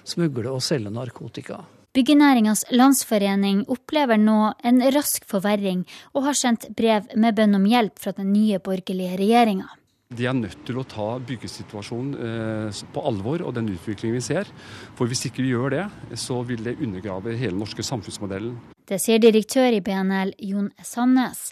[0.07, 1.65] smugle og selge narkotika.
[1.95, 8.01] Byggenæringas landsforening opplever nå en rask forverring, og har sendt brev med bønn om hjelp
[8.03, 9.69] fra den nye borgerlige regjeringa.
[10.15, 14.51] De er nødt til å ta byggesituasjonen eh, på alvor og den utviklingen vi ser.
[14.99, 15.85] For hvis ikke vi gjør det,
[16.19, 18.59] så vil det undergrave hele den norske samfunnsmodellen.
[18.85, 21.47] Det sier direktør i BNL Jon Sandnes.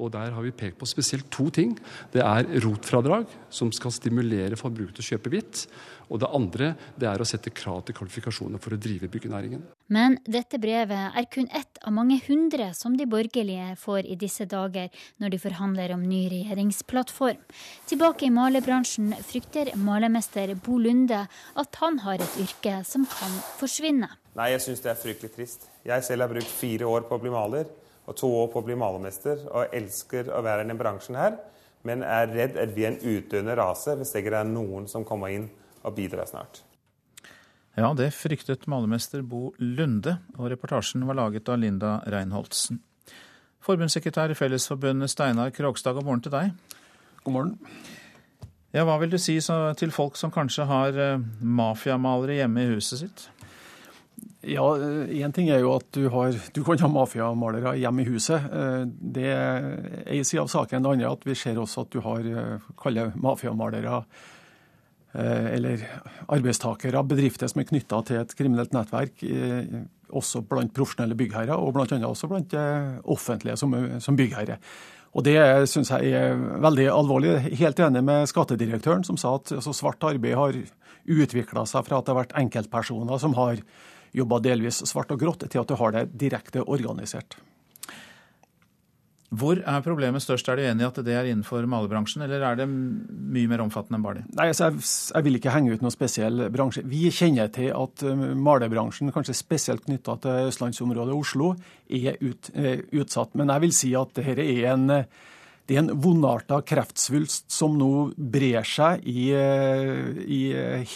[0.00, 1.76] Og Der har vi pekt på spesielt to ting.
[2.12, 5.66] Det er rotfradrag, som skal stimulere forbrukere til å kjøpe hvitt.
[6.10, 9.62] Og det andre det er å sette krav til kvalifikasjoner for å drive byggenæringen.
[9.94, 14.46] Men dette brevet er kun ett av mange hundre som de borgerlige får i disse
[14.50, 14.90] dager
[15.22, 17.38] når de forhandler om ny regjeringsplattform.
[17.90, 24.10] Tilbake i malerbransjen frykter malermester Bo Lunde at han har et yrke som kan forsvinne.
[24.38, 25.70] Nei, jeg syns det er fryktelig trist.
[25.86, 27.70] Jeg selv har brukt fire år på å bli maler
[28.08, 31.36] og to år på å bli malermester, og elsker å være i denne bransjen her,
[31.86, 35.06] men er redd at vi er en utdøende rase hvis det ikke er noen som
[35.08, 35.46] kommer inn
[35.80, 36.62] og bidrar snart.
[37.78, 42.82] Ja, det fryktet malermester Bo Lunde, og reportasjen var laget av Linda Reinholdsen.
[43.64, 46.52] Forbundssekretær i Fellesforbundet Steinar Krogstad, god morgen til deg.
[47.24, 47.56] God morgen.
[48.74, 49.36] Ja, Hva vil du si
[49.80, 53.24] til folk som kanskje har eh, mafiamalere hjemme i huset sitt?
[54.40, 58.08] Ja, Én eh, ting er jo at du, har, du kan ha mafiamalere hjemme i
[58.08, 58.40] huset.
[58.48, 59.66] Eh, det er
[60.06, 60.80] en side av saken.
[60.82, 62.28] Det andre er at vi ser også at du har
[62.80, 64.02] kalle mafiamalere
[65.10, 65.80] eller
[66.30, 69.24] arbeidstakere, bedrifter som er knytta til et kriminelt nettverk,
[70.14, 71.98] også blant profesjonelle byggherrer, og bl.a.
[72.06, 72.54] også blant
[73.10, 74.60] offentlige som, som byggherre.
[75.18, 75.34] Og Det
[75.66, 77.34] syns jeg er veldig alvorlig.
[77.58, 80.60] Helt enig med skattedirektøren, som sa at altså, svart arbeid har
[81.10, 83.58] utvikla seg fra at det har vært enkeltpersoner som har
[84.16, 87.38] jobba delvis svart og grått, til at du har det direkte organisert.
[89.30, 90.48] Hvor er problemet størst?
[90.50, 94.00] Er du enig i at det er innenfor malerbransjen, eller er det mye mer omfattende
[94.00, 94.24] enn bare det?
[94.34, 96.82] Nei, altså jeg, jeg, vil ikke henge ut noen spesiell bransje.
[96.90, 98.02] Vi kjenner til at
[98.34, 101.52] malebransjen, kanskje spesielt knytta til østlandsområdet Oslo,
[101.86, 102.50] er ut,
[102.90, 103.38] utsatt.
[103.38, 104.88] Men jeg vil si at dette er en
[105.70, 110.40] det er en vondarta kreftsvulst som nå brer seg i, uh, i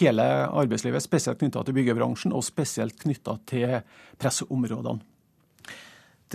[0.01, 3.77] hele arbeidslivet, spesielt knytta til byggebransjen, og spesielt knytta til
[4.19, 4.99] presseområdene.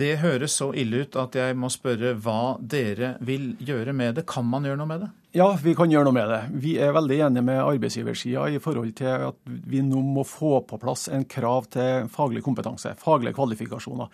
[0.01, 4.25] Det høres så ille ut at jeg må spørre hva dere vil gjøre med det.
[4.25, 5.09] Kan man gjøre noe med det?
[5.37, 6.39] Ja, vi kan gjøre noe med det.
[6.63, 10.79] Vi er veldig enige med arbeidsgiversida i forhold til at vi nå må få på
[10.81, 14.09] plass en krav til faglig kompetanse, faglige kvalifikasjoner.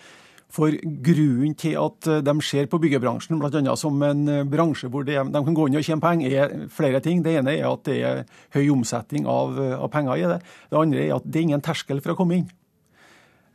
[0.53, 0.71] For
[1.03, 3.73] grunnen til at de ser på byggebransjen bl.a.
[3.75, 7.19] som en bransje hvor de, kan gå inn og tjene penger, er flere ting.
[7.25, 8.21] Det ene er at det er
[8.55, 10.39] høy omsetning av, av penger i det.
[10.71, 12.47] Det andre er at det er ingen terskel for å komme inn.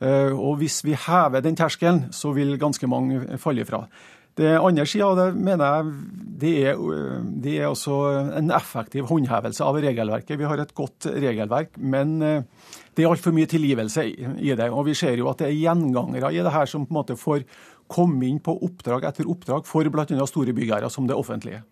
[0.03, 3.85] Eh, og hvis vi hever den terskelen, så vil ganske mange falle ifra.
[4.39, 6.79] Det andre sida av det mener jeg det er,
[7.45, 7.97] det er også
[8.41, 10.39] en effektiv håndhevelse av regelverket.
[10.41, 14.71] Vi har et godt regelverk, men eh, det er altfor mye tilgivelse i det.
[14.73, 17.19] Og vi ser jo at det er gjengangere i det her som på en måte
[17.21, 17.45] får
[17.93, 20.27] komme inn på oppdrag etter oppdrag for bl.a.
[20.27, 21.63] store byggherrer som det offentlige.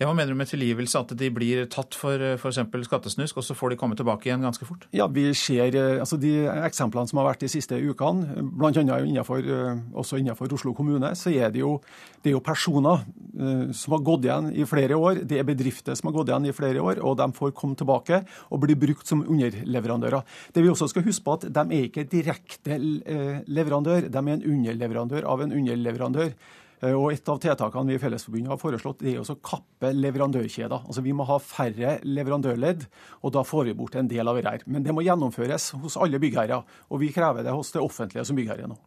[0.00, 1.00] Ja, Hva mener du med tilgivelse?
[1.00, 2.60] At de blir tatt for f.eks.
[2.86, 4.86] skattesnusk, og så får de komme tilbake igjen ganske fort?
[4.96, 6.32] Ja, vi ser eh, altså De
[6.66, 8.72] eksemplene som har vært de siste ukene, bl.a.
[8.74, 11.76] Innenfor, eh, også innenfor Oslo kommune, så er det jo,
[12.22, 13.04] det er jo personer
[13.40, 15.22] uh, som har gått igjen i flere år.
[15.28, 18.22] Det er bedrifter som har gått igjen i flere år, og de får komme tilbake
[18.50, 20.26] og bli brukt som underleverandører.
[20.52, 24.48] Det vi også skal huske på at De er ikke direkte leverandør, de er en
[24.54, 26.34] underleverandør av en underleverandør.
[26.80, 30.86] Eh, og Et av tiltakene vi i Fellesforbundet har foreslått, det er å kappe leverandørkjeder.
[30.86, 32.86] Altså Vi må ha færre leverandørledd,
[33.22, 34.66] og da får vi bort en del av det her.
[34.66, 38.38] Men det må gjennomføres hos alle byggherrer, og vi krever det hos det offentlige som
[38.38, 38.78] byggherre nå.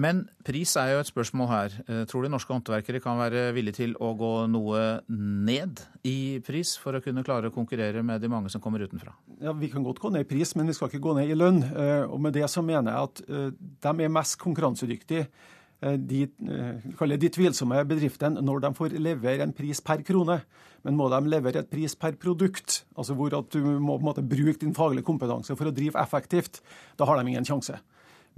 [0.00, 1.74] Men pris er jo et spørsmål her.
[1.90, 6.76] Eh, tror du norske håndverkere kan være villige til å gå noe ned i pris
[6.78, 9.12] for å kunne klare å konkurrere med de mange som kommer utenfra?
[9.42, 11.36] Ja, Vi kan godt gå ned i pris, men vi skal ikke gå ned i
[11.36, 11.62] lønn.
[11.74, 13.24] Eh, og med det så mener jeg at
[13.82, 15.26] de er mest konkurransedyktige
[15.80, 20.40] de, eh, de tvilsomme bedriftene når de får levere en pris per krone.
[20.84, 24.08] Men må de levere et pris per produkt, altså hvor at du må på en
[24.10, 26.62] måte bruke din faglige kompetanse for å drive effektivt,
[26.96, 27.76] da har de ingen sjanse.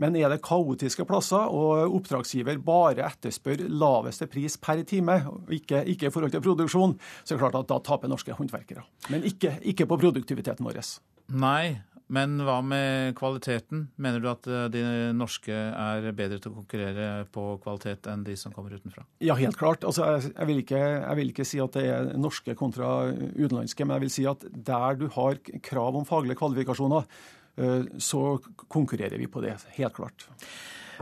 [0.00, 5.20] Men er det kaotiske plasser, og oppdragsgiver bare etterspør laveste pris per time,
[5.52, 8.82] ikke, ikke i forhold til produksjon, så er det klart at da taper norske håndverkere.
[9.12, 10.80] Men ikke, ikke på produktiviteten vår.
[11.38, 11.76] Nei,
[12.12, 13.86] men hva med kvaliteten?
[14.02, 14.82] Mener du at eh, de
[15.16, 19.06] norske er bedre til å konkurrere på kvalitet enn de som kommer utenfra?
[19.24, 19.86] Ja, helt klart.
[19.88, 23.96] Altså, jeg, vil ikke, jeg, vil ikke, si at det er norske kontra utenlandske, men
[23.96, 27.08] jeg vil si at der du har krav om faglige kvalifikasjoner,
[27.56, 28.22] eh, så
[28.68, 29.56] konkurrerer vi på det.
[29.78, 30.28] Helt klart.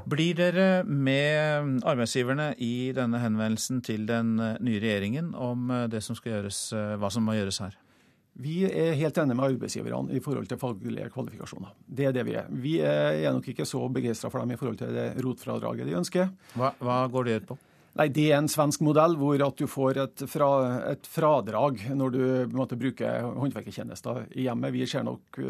[0.07, 6.39] Blir dere med arbeidsgiverne i denne henvendelsen til den nye regjeringen om det som skal
[6.39, 6.69] gjøres,
[7.03, 7.75] hva som må gjøres her?
[8.41, 11.75] Vi er helt enige med arbeidsgiverne i forhold til faglige kvalifikasjoner.
[11.85, 12.47] Det er det vi er.
[12.51, 16.31] Vi er nok ikke så begeistra for dem i forhold til det rotfradraget de ønsker.
[16.57, 17.59] Hva, hva går det ut på?
[17.99, 20.51] Nei, Det er en svensk modell hvor at du får et, fra,
[20.93, 22.23] et fradrag når du
[22.55, 23.09] måtte bruke
[23.43, 24.73] håndverkertjenester i hjemmet.
[24.77, 25.41] Vi ser nok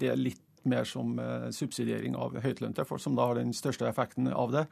[0.00, 4.28] det litt mer som eh, subsidiering av høytlønte, folk som da har den største effekten
[4.32, 4.66] av det.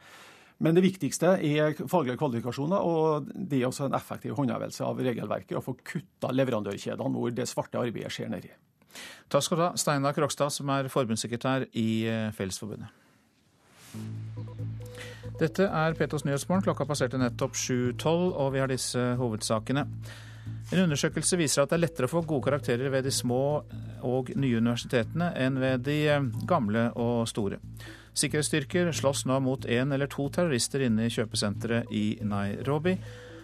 [0.59, 5.55] Men det viktigste er faglige kvalifikasjoner, og det er også en effektiv håndhevelse av regelverket.
[5.55, 8.51] Å få kutta leverandørkjedene hvor det svarte arbeidet skjer nedi.
[9.31, 12.91] Takk skal du ha, Steinar Krokstad, som er forbundssekretær i eh, Fellesforbundet.
[15.39, 16.65] Dette er Petos Nyhetsmorgen.
[16.65, 19.85] Klokka passerte nettopp 7.12, og vi har disse hovedsakene.
[20.73, 23.61] En undersøkelse viser at det er lettere å få gode karakterer ved de små
[24.05, 27.61] og nye universitetene enn ved de eh, gamle og store.
[28.19, 32.97] Sikkerhetsstyrker slåss nå mot én eller to terrorister inne i kjøpesenteret i Nairobi.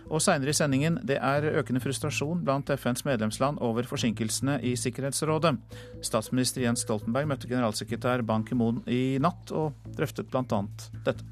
[0.05, 5.55] Og seinere i sendingen det er økende frustrasjon blant FNs medlemsland over forsinkelsene i Sikkerhetsrådet.
[6.05, 10.61] Statsminister Jens Stoltenberg møtte generalsekretær Ban Ki-moon i natt og drøftet bl.a.
[11.07, 11.25] dette.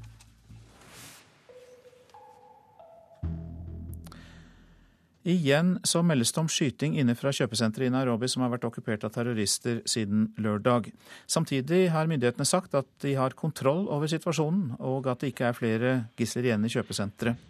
[5.24, 9.06] Igjen så meldes det om skyting inne fra kjøpesenteret i Nairobi som har vært okkupert
[9.08, 10.90] av terrorister siden lørdag.
[11.24, 15.56] Samtidig har myndighetene sagt at de har kontroll over situasjonen, og at det ikke er
[15.56, 17.40] flere gisler igjen i kjøpesenteret.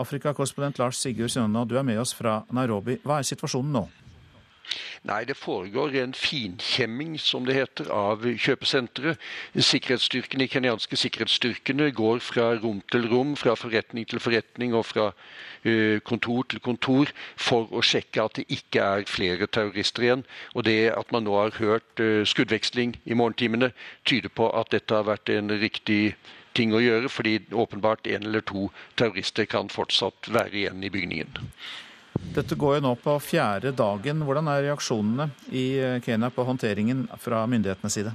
[0.00, 2.96] Afrikakorrespondent Lars Sigurd Sønna, du er med oss fra Nairobi.
[3.04, 3.84] Hva er situasjonen nå?
[5.04, 9.20] Nei, det foregår en finkjemming, som det heter, av kjøpesenteret.
[9.52, 15.98] Sikkerhetsstyrkene, kenyanske sikkerhetsstyrkene går fra rom til rom, fra forretning til forretning og fra uh,
[16.08, 20.24] kontor til kontor for å sjekke at det ikke er flere terrorister igjen.
[20.56, 23.74] Og det at man nå har hørt uh, skuddveksling i morgentimene,
[24.08, 26.14] tyder på at dette har vært en riktig
[26.56, 31.44] ting å gjøre, fordi åpenbart en eller to terrorister kan fortsatt være igjen i bygningen.
[32.32, 34.24] Dette går jo nå på fjerde dagen.
[34.24, 35.66] Hvordan er reaksjonene i
[36.02, 38.14] Kenya på håndteringen fra myndighetenes side?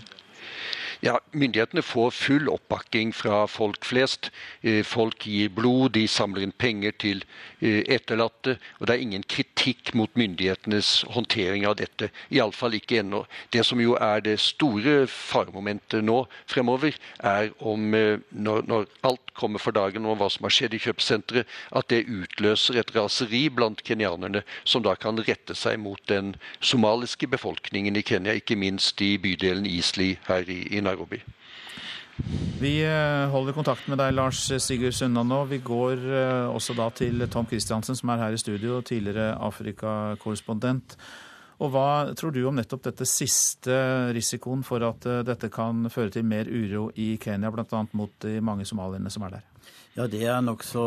[1.01, 4.31] Ja, Myndighetene får full oppbakking fra folk flest.
[4.61, 7.21] Eh, folk gir blod, de samler inn penger til
[7.63, 8.57] eh, etterlatte.
[8.79, 12.09] Og det er ingen kritikk mot myndighetenes håndtering av dette.
[12.35, 13.21] Iallfall ikke ennå.
[13.55, 19.31] Det som jo er det store faremomentet nå fremover, er om eh, når, når alt
[19.39, 23.45] kommer for dagen om hva som har skjedd i kjøpesenteret, at det utløser et raseri
[23.47, 28.99] blant kenyanerne, som da kan rette seg mot den somaliske befolkningen i Kenya, ikke minst
[28.99, 31.21] i bydelen Isli her i, i Nairobi.
[32.59, 35.45] Vi eh, holder kontakt med deg, Lars Sigurd Sunna nå.
[35.47, 40.97] Vi går eh, også da til Tom Christiansen, som er her i studio, tidligere Afrika-korrespondent.
[41.59, 43.75] Og Hva tror du om nettopp dette siste
[44.15, 47.85] risikoen for at eh, dette kan føre til mer uro i Kenya, bl.a.
[47.95, 49.47] mot de mange somalierne som er der?
[49.97, 50.81] Ja, Det er nokså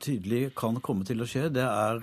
[0.00, 1.50] tydelig kan komme til å skje.
[1.52, 2.00] Det er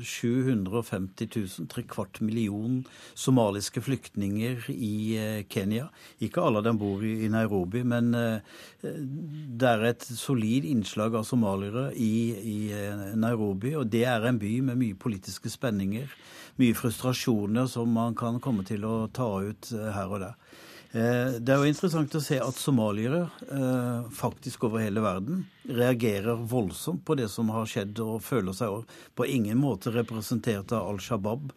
[0.00, 2.78] 750 000, tre kvart million
[3.12, 5.90] somaliske flyktninger i eh, Kenya.
[6.24, 11.28] Ikke alle av dem bor i Nairobi, men eh, det er et solid innslag av
[11.28, 13.76] somaliere i, i eh, Nairobi.
[13.76, 16.08] Og det er en by med mye politiske spenninger,
[16.56, 20.47] mye frustrasjoner som man kan komme til å ta ut her og der.
[20.92, 26.40] Eh, det er jo interessant å se at somaliere eh, faktisk over hele verden reagerer
[26.48, 28.86] voldsomt på det som har skjedd, og føler seg
[29.18, 31.52] på ingen måte representert av Al Shabaab.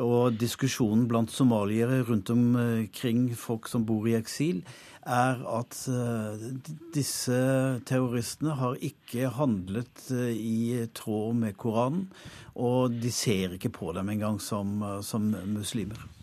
[0.00, 4.62] og diskusjonen blant somaliere rundt omkring folk som bor i eksil,
[5.04, 6.48] er at eh,
[6.96, 7.42] disse
[7.84, 12.08] terroristene har ikke handlet i tråd med Koranen,
[12.56, 16.21] og de ser ikke på dem engang som, som muslimer.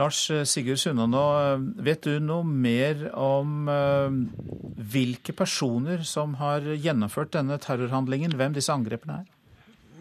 [0.00, 1.22] Lars Sigurd Sunnanå,
[1.84, 3.68] vet du noe mer om
[4.94, 9.32] hvilke personer som har gjennomført denne terrorhandlingen, hvem disse angrepene er?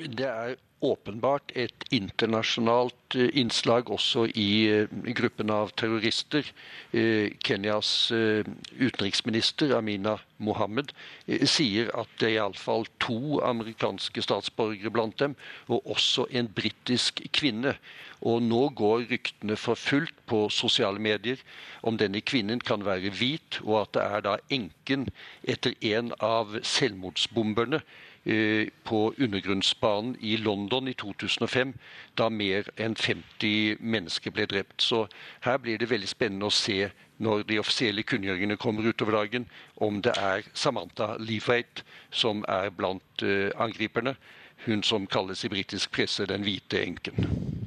[0.08, 6.48] Det er åpenbart et internasjonalt eh, innslag også i eh, gruppen av terrorister.
[6.92, 10.94] Eh, Kenyas utenriksminister Amina Mohammed
[11.28, 15.38] sier at det er iallfall to amerikanske statsborgere blant dem,
[15.70, 17.76] og også en britisk kvinne.
[18.22, 21.42] Og nå går ryktene for fullt på sosiale medier
[21.82, 25.10] om denne kvinnen kan være hvit, og at det er da enken
[25.44, 27.82] etter en av selvmordsbomberne
[28.24, 31.74] Eh, på undergrunnsbanen i London i 2005,
[32.18, 34.78] da mer enn 50 mennesker ble drept.
[34.78, 35.08] Så
[35.42, 40.04] her blir det veldig spennende å se når de offisielle kunngjøringene kommer utover dagen, om
[40.06, 44.14] det er Samantha Leathwaite som er blant uh, angriperne.
[44.68, 47.61] Hun som kalles i britisk presse den hvite enken.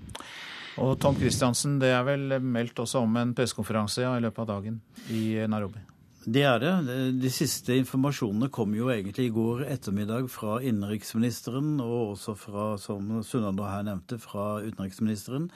[0.82, 4.48] Og Tom Christiansen, det er vel meldt også om en pressekonferanse ja, i løpet av
[4.56, 4.80] dagen
[5.14, 5.82] i Nairobi?
[6.24, 6.72] Det er det.
[7.20, 13.18] De siste informasjonene kom jo egentlig i går ettermiddag fra innenriksministeren, og også fra, som
[13.26, 15.50] Sunnanda her nevnte, fra utenriksministeren.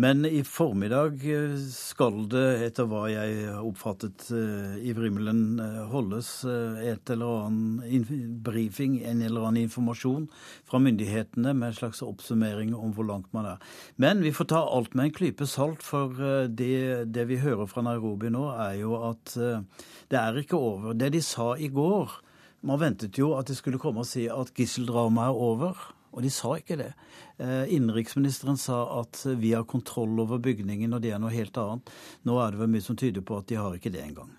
[0.00, 6.28] Men i formiddag eh, skal det, etter hva jeg oppfattet eh, i Vrimmelen, eh, holdes
[6.46, 10.28] et eller annen brifing, en eller annen informasjon
[10.70, 13.66] fra myndighetene med en slags oppsummering om hvor langt man er.
[13.98, 16.14] Men vi får ta alt med en klype salt, for
[16.46, 20.94] det, det vi hører fra Nairobi nå, er jo at det er ikke over.
[20.94, 22.20] Det de sa i går
[22.66, 25.84] Man ventet jo at de skulle komme og si at gisseldramaet er over.
[26.18, 26.90] Og de sa ikke det.
[27.38, 31.92] Eh, innenriksministeren sa at vi har kontroll over bygningen, og det er noe helt annet.
[32.26, 34.32] Nå er det vel mye som tyder på at de har ikke det engang.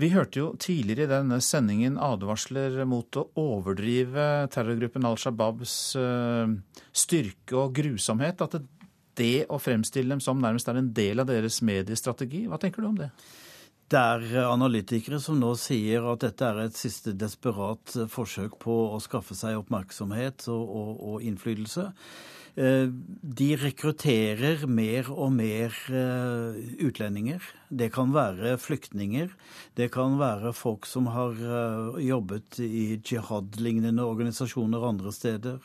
[0.00, 6.54] Vi hørte jo tidligere i denne sendingen advarsler mot å overdrive terrorgruppen Al Shabaabs eh,
[6.90, 8.42] styrke og grusomhet.
[8.42, 8.58] At
[9.20, 12.46] det å fremstille dem som nærmest er en del av deres mediestrategi.
[12.48, 13.12] Hva tenker du om det?
[13.90, 19.00] Det er analytikere som nå sier at dette er et siste desperat forsøk på å
[19.02, 21.88] skaffe seg oppmerksomhet og, og, og innflytelse.
[22.58, 22.88] Eh,
[23.22, 27.44] de rekrutterer mer og mer eh, utlendinger.
[27.70, 29.30] Det kan være flyktninger.
[29.78, 35.60] Det kan være folk som har eh, jobbet i jihad-lignende organisasjoner andre steder.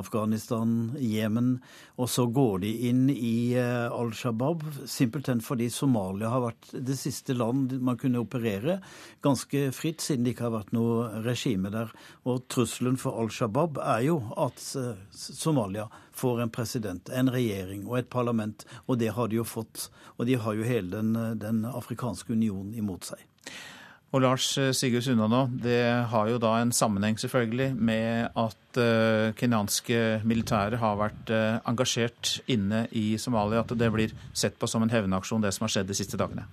[0.00, 1.58] Afghanistan, Jemen.
[2.00, 7.36] Og så går de inn i Al Shabaab simpelthen fordi Somalia har vært det siste
[7.36, 8.78] land man kunne operere
[9.20, 11.92] ganske fritt, siden det ikke har vært noe regime der.
[12.24, 14.62] Og trusselen for Al Shabaab er jo at
[15.12, 18.64] Somalia får en president, en regjering og et parlament.
[18.86, 19.88] Og det har de jo fått.
[20.18, 23.24] Og de har jo hele den, den afrikanske unionen imot seg.
[24.10, 30.00] Og Lars Sigurd Sunnanå, det har jo da en sammenheng selvfølgelig med at uh, kenyanske
[30.26, 33.62] militære har vært uh, engasjert inne i Somalia.
[33.62, 36.48] At det blir sett på som en hevnaksjon, det som har skjedd de siste dagene?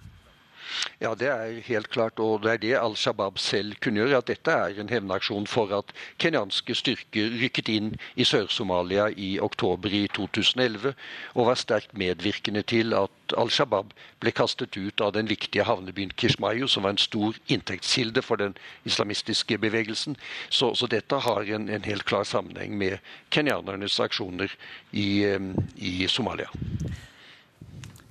[1.02, 2.20] Ja, det er helt klart.
[2.20, 5.94] Og det er det Al Shabaab selv kunngjør, at dette er en hevnaksjon for at
[6.22, 10.94] kenyanske styrker rykket inn i Sør-Somalia i oktober i 2011
[11.36, 16.14] og var sterkt medvirkende til at Al Shabaab ble kastet ut av den viktige havnebyen
[16.18, 18.56] Kishmayo, som var en stor inntektskilde for den
[18.88, 20.18] islamistiske bevegelsen.
[20.50, 22.98] Så, så dette har en, en, helt klar sammenheng med
[23.32, 24.54] kenyanernes aksjoner
[24.92, 26.50] i, eh, i Somalia.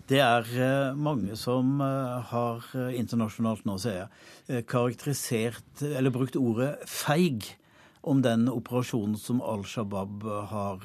[0.07, 6.37] Det er eh, mange som eh, har eh, internasjonalt nå, ser jeg, karakterisert, eller brukt
[6.39, 7.57] ordet feig
[8.07, 10.85] om den operasjonen som Al Shabaab har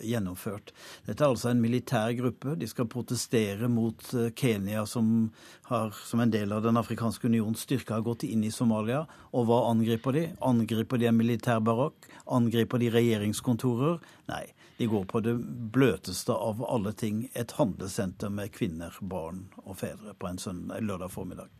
[0.00, 0.70] gjennomført.
[1.04, 2.54] Dette er altså en militær gruppe.
[2.56, 4.00] De skal protestere mot
[4.40, 5.26] Kenya, som,
[5.68, 9.02] har, som en del av Den afrikanske unions styrke har gått inn i Somalia.
[9.36, 10.24] Og hva angriper de?
[10.40, 12.08] Angriper de en militær barakk?
[12.40, 14.00] Angriper de regjeringskontorer?
[14.32, 14.46] Nei.
[14.82, 15.36] De går på det
[15.70, 21.12] bløteste av alle ting, et handlesenter med kvinner, barn og fedre på en søndag, lørdag
[21.14, 21.52] formiddag.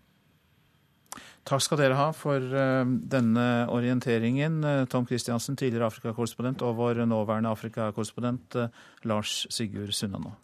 [1.47, 4.57] Takk skal dere ha for uh, denne orienteringen.
[4.67, 10.35] Uh, Tom Christiansen, tidligere Afrikakorrespondent, og vår nåværende Afrikakorrespondent uh, Lars Sigurd Sunnanå.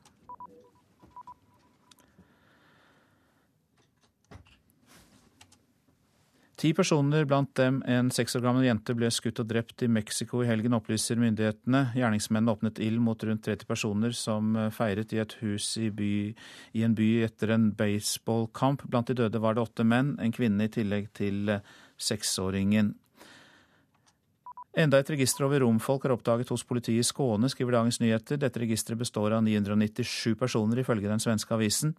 [6.58, 10.40] Ti personer, blant dem en seks år gammel jente, ble skutt og drept i Mexico
[10.42, 11.92] i helgen, opplyser myndighetene.
[11.94, 16.08] Gjerningsmennene åpnet ild mot rundt 30 personer som eh, feiret i et hus i, by,
[16.74, 18.82] i en by etter en baseballkamp.
[18.90, 22.90] Blant de døde var det åtte menn, en kvinne i tillegg til eh, seksåringen.
[24.82, 28.42] Enda et register over romfolk er oppdaget hos politiet i Skåne, skriver Dagens Nyheter.
[28.42, 31.94] Dette registeret består av 997 personer, ifølge den svenske avisen.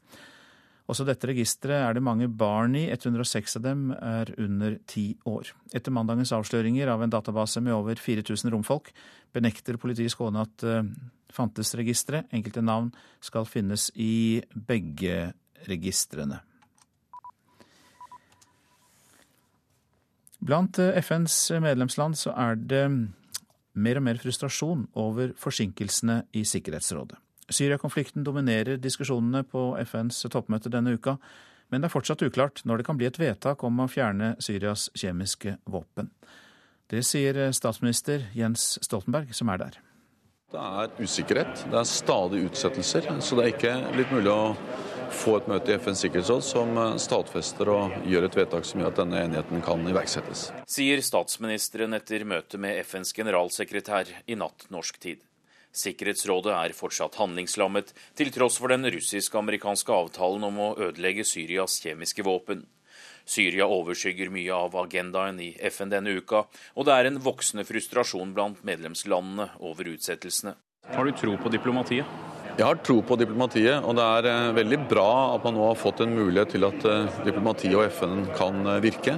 [0.90, 5.52] Også dette registeret er det mange barn i, 106 av dem er under ti år.
[5.76, 8.90] Etter mandagens avsløringer av en database med over 4000 romfolk,
[9.36, 10.82] benekter politiet i Skåne at uh,
[11.30, 12.24] fantes registre.
[12.34, 12.90] Enkelte navn
[13.22, 15.30] skal finnes i begge
[15.70, 16.42] registrene.
[20.40, 22.86] Blant eh, FNs medlemsland så er det
[23.76, 27.20] mer og mer frustrasjon over forsinkelsene i Sikkerhetsrådet.
[27.50, 31.18] Syria-konflikten dominerer diskusjonene på FNs toppmøte denne uka,
[31.70, 34.90] men det er fortsatt uklart når det kan bli et vedtak om å fjerne Syrias
[34.98, 36.10] kjemiske våpen.
[36.90, 39.78] Det sier statsminister Jens Stoltenberg, som er der.
[40.50, 44.56] Det er usikkerhet, det er stadig utsettelser, så det er ikke blitt mulig å
[45.14, 49.02] få et møte i FNs sikkerhetsråd som stadfester og gjør et vedtak som gjør at
[49.04, 50.48] denne enigheten kan iverksettes.
[50.70, 55.22] Sier statsministeren etter møte med FNs generalsekretær i natt norsk tid.
[55.80, 62.26] Sikkerhetsrådet er fortsatt handlingslammet, til tross for den russisk-amerikanske avtalen om å ødelegge Syrias kjemiske
[62.28, 62.66] våpen.
[63.30, 68.34] Syria overskygger mye av agendaen i FN denne uka, og det er en voksende frustrasjon
[68.36, 70.58] blant medlemslandene over utsettelsene.
[70.90, 72.39] Har du tro på diplomatiet?
[72.60, 75.78] Jeg har tro på diplomatiet, og det er eh, veldig bra at man nå har
[75.80, 79.14] fått en mulighet til at eh, diplomatiet og FN kan eh, virke.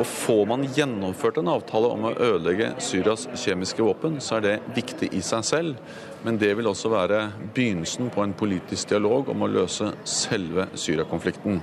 [0.00, 4.56] Og Får man gjennomført en avtale om å ødelegge Syrias kjemiske våpen, så er det
[4.78, 5.94] viktig i seg selv.
[6.24, 11.60] Men det vil også være begynnelsen på en politisk dialog om å løse selve Syria-konflikten.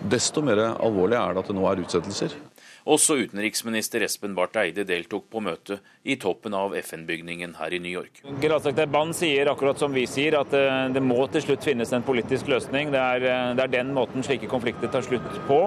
[0.00, 2.40] Desto mer alvorlig er det at det nå er utsettelser.
[2.88, 7.92] Også utenriksminister Espen Barth Eide deltok på møtet i toppen av FN-bygningen her i New
[7.92, 8.22] York.
[8.24, 12.06] Generalsekretær Band sier akkurat som vi sier, at eh, det må til slutt finnes en
[12.06, 12.88] politisk løsning.
[12.94, 15.58] Det er, eh, det er den måten slike konflikter tar slutt på.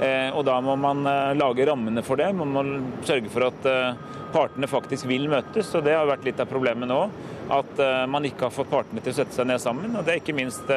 [0.00, 1.04] Eh, og da må man
[1.36, 2.30] lage rammene for det.
[2.38, 2.64] Man må
[3.04, 3.68] sørge for at
[4.32, 5.74] partene faktisk vil møtes.
[5.76, 7.02] og Det har vært litt av problemet nå.
[7.52, 9.92] At man ikke har fått partene til å sette seg ned sammen.
[9.96, 10.72] og Det er ikke minst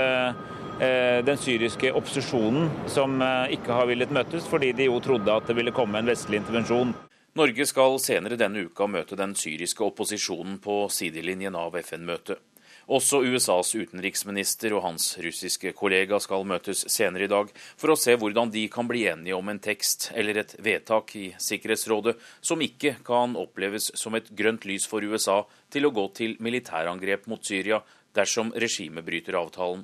[0.80, 5.56] den syriske opposisjonen som eh, ikke har villet møtes, fordi de jo trodde at det
[5.56, 6.92] ville komme en vestlig intervensjon.
[7.36, 12.40] Norge skal senere denne uka møte den syriske opposisjonen på sidelinjen av FN-møtet.
[12.86, 18.14] Også USAs utenriksminister og hans russiske kollega skal møtes senere i dag for å se
[18.14, 22.14] hvordan de kan bli enige om en tekst eller et vedtak i Sikkerhetsrådet
[22.46, 25.42] som ikke kan oppleves som et grønt lys for USA
[25.74, 27.82] til å gå til militærangrep mot Syria
[28.16, 29.82] dersom regimet bryter avtalen.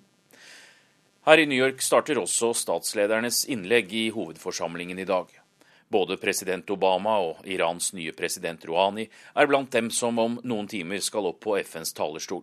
[1.21, 5.27] Her i New York starter også statsledernes innlegg i hovedforsamlingen i dag.
[5.93, 9.05] Både president Obama og Irans nye president Rouhani
[9.37, 12.41] er blant dem som om noen timer skal opp på FNs talerstol.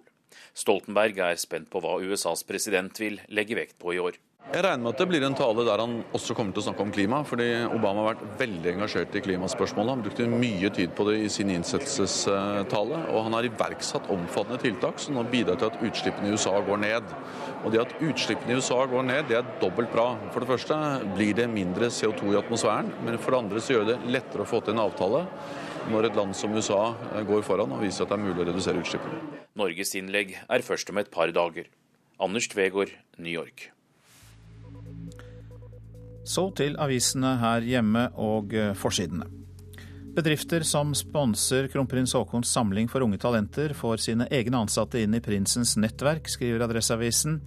[0.55, 4.15] Stoltenberg er spent på hva USAs president vil legge vekt på i år.
[4.49, 6.81] Jeg regner med at det blir en tale der han også kommer til å snakke
[6.81, 7.19] om klima.
[7.23, 9.93] fordi Obama har vært veldig engasjert i klimaspørsmålet.
[9.93, 13.03] Han brukte mye tid på det i sin innsettelsestale.
[13.13, 16.83] Og han har iverksatt omfattende tiltak som nå bidrar til at utslippene i USA går
[16.83, 17.15] ned.
[17.63, 20.09] Og det at utslippene i USA går ned, det er dobbelt bra.
[20.33, 20.81] For det første
[21.13, 22.91] blir det mindre CO2 i atmosfæren.
[23.05, 25.27] Men for det andre så gjør det lettere å få til en avtale
[25.93, 26.95] når et land som USA
[27.31, 29.43] går foran og viser at det er mulig å redusere utslippene.
[29.55, 31.69] Norges innlegg er først om et par dager.
[32.19, 33.71] Anders Tvegård, New York.
[36.29, 39.27] Så til avisene her hjemme og eh, forsidene.
[40.19, 45.23] Bedrifter som sponser kronprins Haakons samling for unge talenter, får sine egne ansatte inn i
[45.25, 47.39] prinsens nettverk, skriver Adresseavisen.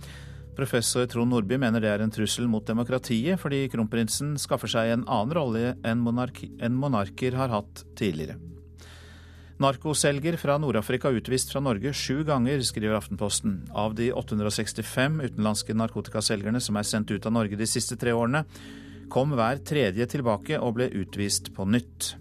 [0.56, 5.06] Professor Trond Nordby mener det er en trussel mot demokratiet, fordi kronprinsen skaffer seg en
[5.06, 8.40] annen rolle enn monarker har hatt tidligere.
[9.62, 13.60] Narkoselger fra Nord-Afrika utvist fra Norge sju ganger, skriver Aftenposten.
[13.78, 18.42] Av de 865 utenlandske narkotikaselgerne som er sendt ut av Norge de siste tre årene,
[19.14, 22.16] kom hver tredje tilbake og ble utvist på nytt.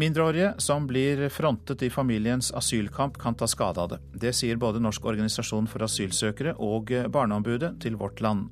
[0.00, 4.00] Mindreårige som blir frontet i familiens asylkamp, kan ta skade av det.
[4.24, 8.48] Det sier både Norsk organisasjon for asylsøkere og Barneombudet til Vårt Land.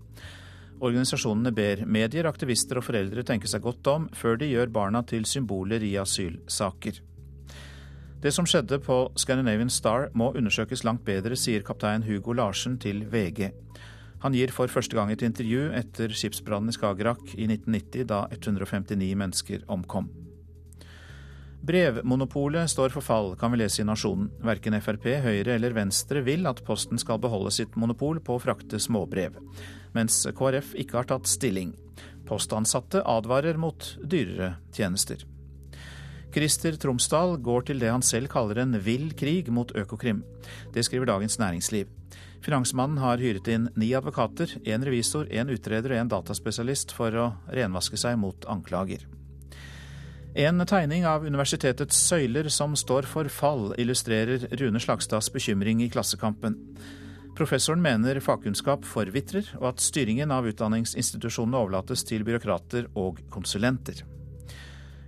[0.85, 5.25] Organisasjonene ber medier, aktivister og foreldre tenke seg godt om før de gjør barna til
[5.25, 7.08] symboler i asylsaker.
[8.19, 13.05] Det som skjedde på Scandinavian Star må undersøkes langt bedre, sier kaptein Hugo Larsen til
[13.07, 13.53] VG.
[14.25, 19.13] Han gir for første gang et intervju etter skipsbrannen i Skagerrak i 1990, da 159
[19.23, 20.11] mennesker omkom.
[21.69, 24.33] Brevmonopolet står for fall, kan vi lese i Nasjonen.
[24.43, 28.83] Verken Frp, Høyre eller Venstre vil at Posten skal beholde sitt monopol på å frakte
[28.83, 29.39] småbrev,
[29.95, 31.77] mens KrF ikke har tatt stilling.
[32.27, 35.23] Postansatte advarer mot dyrere tjenester.
[36.35, 40.21] Christer Tromsdal går til det han selv kaller en vill krig mot Økokrim.
[40.75, 41.89] Det skriver Dagens Næringsliv.
[42.45, 47.31] Finansmannen har hyret inn ni advokater, én revisor, én utreder og én dataspesialist for å
[47.51, 49.07] renvaske seg mot anklager.
[50.39, 56.55] En tegning av universitetets søyler som står for fall, illustrerer Rune Slagstads bekymring i Klassekampen.
[57.39, 64.05] Professoren mener fagkunnskap forvitrer, og at styringen av utdanningsinstitusjonene overlates til byråkrater og konsulenter.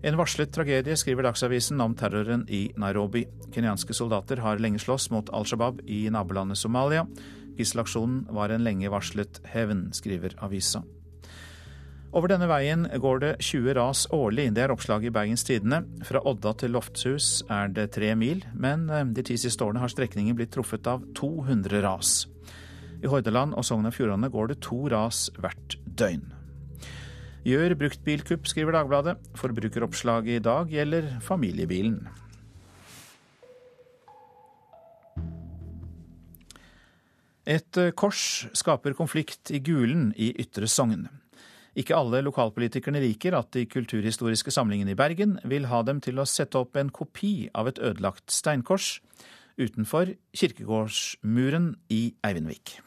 [0.03, 3.26] En varslet tragedie, skriver Dagsavisen om terroren i Nairobi.
[3.53, 7.05] Kenyanske soldater har lenge slåss mot Al Shabaab i nabolandet Somalia.
[7.59, 10.80] Gisselaksjonen var en lenge varslet hevn, skriver avisa.
[12.16, 14.48] Over denne veien går det 20 ras årlig.
[14.57, 15.84] Det er oppslaget i Bergens Tidende.
[16.09, 19.92] Fra Odda til Lofthus er det tre mil, men eh, de ti siste årene har
[19.92, 22.24] strekningen blitt truffet av 200 ras.
[23.05, 26.30] I Hordaland og Sogn og Fjordane går det to ras hvert døgn.
[27.41, 29.14] Gjør bruktbilkupp, skriver Dagbladet.
[29.41, 32.03] Forbrukeroppslaget i dag gjelder familiebilen.
[37.49, 41.07] Et eh, kors skaper konflikt i Gulen i Ytre Sogn.
[41.80, 46.28] Ikke alle lokalpolitikerne liker at de kulturhistoriske samlingene i Bergen vil ha dem til å
[46.28, 48.99] sette opp en kopi av et ødelagt steinkors
[49.57, 52.80] utenfor kirkegårdsmuren i Eivinnvik.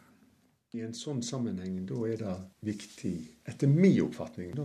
[0.74, 4.63] I en sånn sammenheng da er det viktig, etter min oppfatning, da,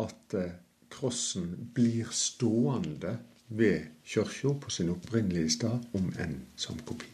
[0.00, 0.54] at eh,
[0.88, 3.12] krossen blir stående
[3.52, 7.10] ved kirka på sin opprinnelige sted, om enn som kopi.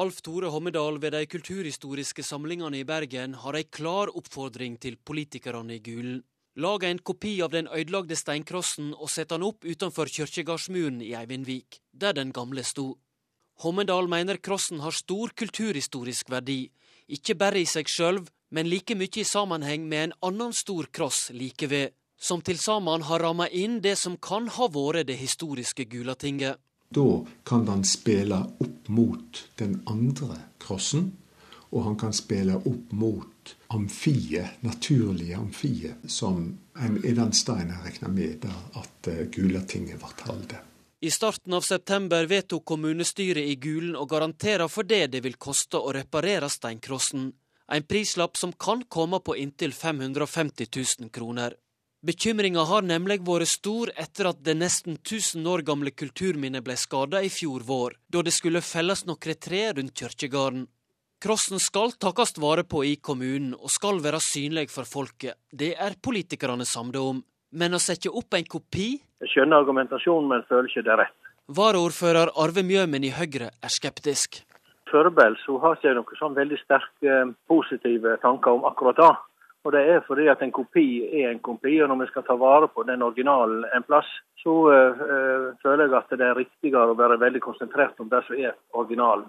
[0.00, 5.76] Alf Tore Hommedal ved de kulturhistoriske samlingene i Bergen har ei klar oppfordring til politikerne
[5.76, 6.22] i Gulen.
[6.56, 11.82] Lag en kopi av den ødelagte steinkrossen og sett den opp utenfor kirkegårdsmuren i Eivindvik,
[11.92, 12.94] der den gamle sto.
[13.60, 16.70] Hommedal mener krossen har stor kulturhistorisk verdi,
[17.16, 21.30] ikke bare i seg sjøl, men like mye i sammenheng med en annen stor kross
[21.34, 25.86] like ved, som til sammen har ramma inn det som kan ha vært det historiske
[25.90, 26.60] Gulatinget.
[26.90, 31.12] Da kan han spille opp mot den andre krossen,
[31.70, 36.42] og han kan spille opp mot amfiet, naturlige amfiet, som
[36.74, 40.56] en, i den steinen regner med der at uh, Gulatinget ble holdt.
[41.02, 45.80] I starten av september vedtok kommunestyret i Gulen å garantere for det det vil koste
[45.80, 47.30] å reparere steinkrossen.
[47.72, 51.56] En prislapp som kan komme på inntil 550 000 kroner.
[52.04, 57.24] Bekymringa har nemlig vært stor etter at det nesten 1000 år gamle kulturminnet ble skada
[57.24, 60.66] i fjor vår, da det skulle felles noen tre rundt kirkegården.
[61.20, 65.36] Krossen skal takast vare på i kommunen og skal være synlig for folket.
[65.52, 67.24] Det er politikerne samde om.
[67.52, 71.16] Men å sette opp en kopi Jeg skjønner argumentasjonen, men føler ikke det er rett.
[71.50, 74.42] Varaordfører Arve Mjømen i Høyre er skeptisk.
[74.90, 77.18] Foreløpig har ikke noen sånn veldig sterke
[77.50, 79.10] positive tanker om akkurat det.
[79.64, 82.34] Og Det er fordi at en kopi er en kopi, og når vi skal ta
[82.34, 84.08] vare på den originalen en plass,
[84.42, 88.40] så øh, føler jeg at det er riktigere å være veldig konsentrert om det som
[88.40, 89.28] er originalen.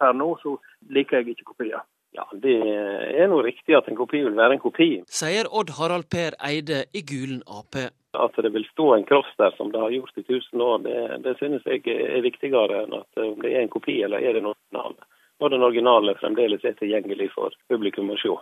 [0.00, 0.56] Per nå så
[0.90, 1.84] liker jeg ikke kopier.
[2.12, 4.90] Ja, Det er nå riktig at en kopi vil være en kopi.
[5.08, 7.78] Sier Odd Harald Per Eide i Gulen Ap.
[8.12, 10.98] At det vil stå en kross der som det har gjort i tusen år, det,
[11.24, 14.44] det synes jeg er viktigere enn at om det er en kopi eller er det
[14.44, 15.08] noe annet
[15.42, 18.34] og den originale fremdeles er tilgjengelig for publikum å se.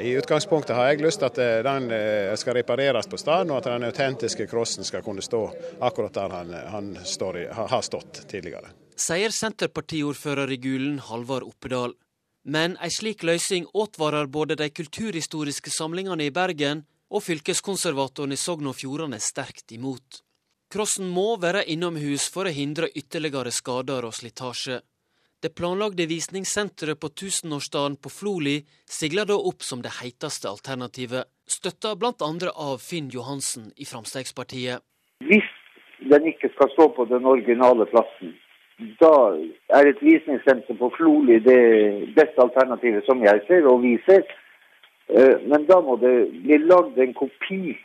[0.00, 3.58] I utgangspunktet har jeg lyst til at eh, den eh, skal repareres på stedet, og
[3.60, 5.44] at den autentiske krossen skal kunne stå
[5.84, 8.72] akkurat der han, han i, har stått tidligere.
[8.98, 11.92] Sier Senterpartiordfører i Gulen, Halvard Oppedal.
[12.48, 18.70] Men ei slik løysing advarer både de kulturhistoriske samlingene i Bergen og fylkeskonservatoren i Sogn
[18.70, 20.22] og Fjordane sterkt imot.
[20.72, 24.80] Krossen må være innomhus for å hindre ytterligere skader og slitasje.
[25.40, 28.56] Det planlagde visningssenteret på tusenårsdagen på Floli
[28.90, 32.32] sigler da opp som det heiteste alternativet, støtta bl.a.
[32.52, 34.48] av Finn Johansen i Frp.
[35.28, 35.52] Hvis
[36.10, 38.34] den ikke skal stå på den originale plassen,
[39.00, 39.14] da
[39.74, 41.62] er et visningssenter på Floli det
[42.14, 44.22] beste alternativet som jeg ser og viser.
[45.08, 45.40] ser.
[45.50, 47.76] men da må det bli lagd en kopi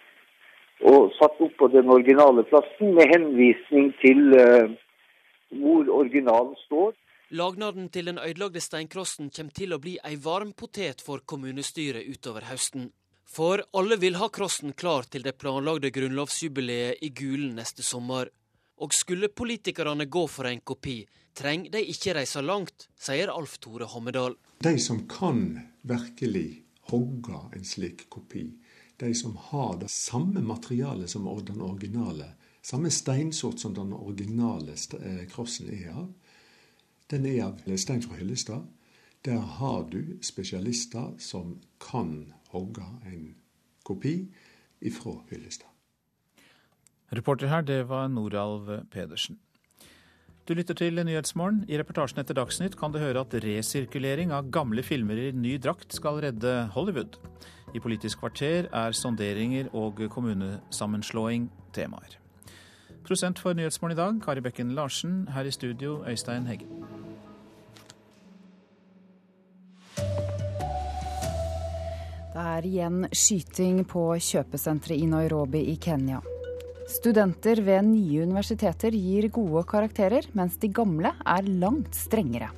[0.83, 4.73] og satt opp på den originale plassen med henvisning til eh,
[5.61, 6.91] hvor originalen står.
[7.33, 12.45] Lagnaden til den ødelagte steinkrossen kommer til å bli ei varm potet for kommunestyret utover
[12.49, 12.91] høsten.
[13.25, 18.29] For alle vil ha krossen klar til det planlagde grunnlovsjubileet i Gulen neste sommer.
[18.83, 20.97] Og skulle politikerne gå for en kopi,
[21.33, 24.35] trenger de ikke reise langt, sier Alf Tore Hommedal.
[24.59, 25.45] De som kan
[25.87, 28.43] virkelig hogge en slik kopi,
[28.99, 35.25] de som har det samme materialet som den originale, samme steinsort som den originale eh,
[35.31, 36.13] krossen er av,
[37.07, 38.67] den er av stein fra Hyllestad.
[39.23, 43.35] Der har du spesialister som kan hogge en
[43.83, 44.17] kopi
[44.83, 45.72] ifra Hyllestad.
[47.13, 49.37] Reporter her, det var Noralv Pedersen.
[50.47, 51.61] Du lytter til Nyhetsmorgen.
[51.69, 55.93] I reportasjen etter Dagsnytt kan du høre at resirkulering av gamle filmer i ny drakt
[55.93, 57.19] skal redde Hollywood.
[57.73, 62.17] I Politisk kvarter er sonderinger og kommunesammenslåing temaer.
[63.05, 65.27] Prosent for Nyhetsmorgen i dag, Kari Bekken Larsen.
[65.31, 66.83] Her i studio, Øystein Heggen.
[72.33, 76.19] Det er igjen skyting på kjøpesenteret i Nairobi i Kenya.
[76.89, 82.49] Studenter ved nye universiteter gir gode karakterer, mens de gamle er langt strengere.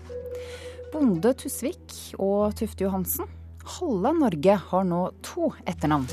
[0.94, 3.30] Bonde Tusvik og Tufte Johansen,
[3.78, 6.10] halve Norge har nå to etternavn.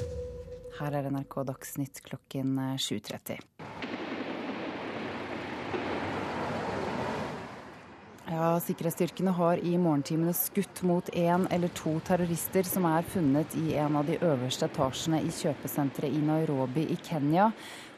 [0.76, 3.40] Her er NRK Dagsnytt klokken 7.30.
[8.32, 13.74] Ja, Sikkerhetsstyrkene har i morgentimene skutt mot én eller to terrorister som er funnet i
[13.76, 17.50] en av de øverste etasjene i kjøpesenteret i Nairobi i Kenya.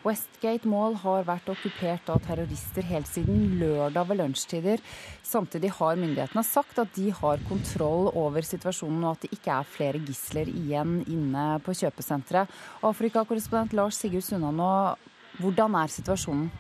[0.05, 4.83] Westgate Mall har vært okkupert av terrorister helt siden lørdag ved lunsjtider.
[5.25, 9.71] Samtidig har myndighetene sagt at de har kontroll over situasjonen, og at det ikke er
[9.77, 12.53] flere gisler igjen inne på kjøpesenteret.
[12.85, 14.69] Afrikakorrespondent Lars Sigurd Sunnanå,
[15.41, 16.51] hvordan er situasjonen?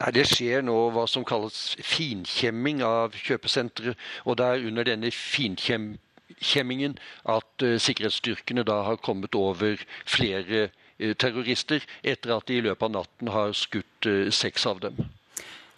[0.00, 3.94] Nei, Det skjer nå hva som kalles finkjemming av kjøpesenteret.
[4.26, 6.98] Og det er under denne finkjemmingen
[7.30, 12.88] at uh, sikkerhetsstyrkene da har kommet over flere uh, terrorister, etter at de i løpet
[12.88, 15.06] av natten har skutt uh, seks av dem.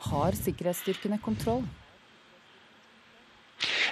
[0.08, 1.66] Har sikkerhetsstyrkene kontroll?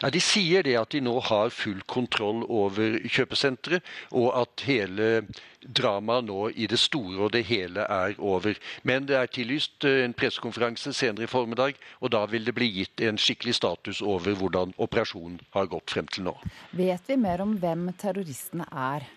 [0.02, 3.82] Ja, De sier det at de nå har full kontroll over kjøpesenteret,
[4.14, 5.26] og at hele
[5.66, 8.58] dramaet nå i det store og det hele er over.
[8.86, 13.02] Men det er tillyst en pressekonferanse senere i formiddag, og da vil det bli gitt
[13.02, 16.36] en skikkelig status over hvordan operasjonen har gått frem til nå.
[16.76, 19.08] Vet vi mer om hvem terroristene er?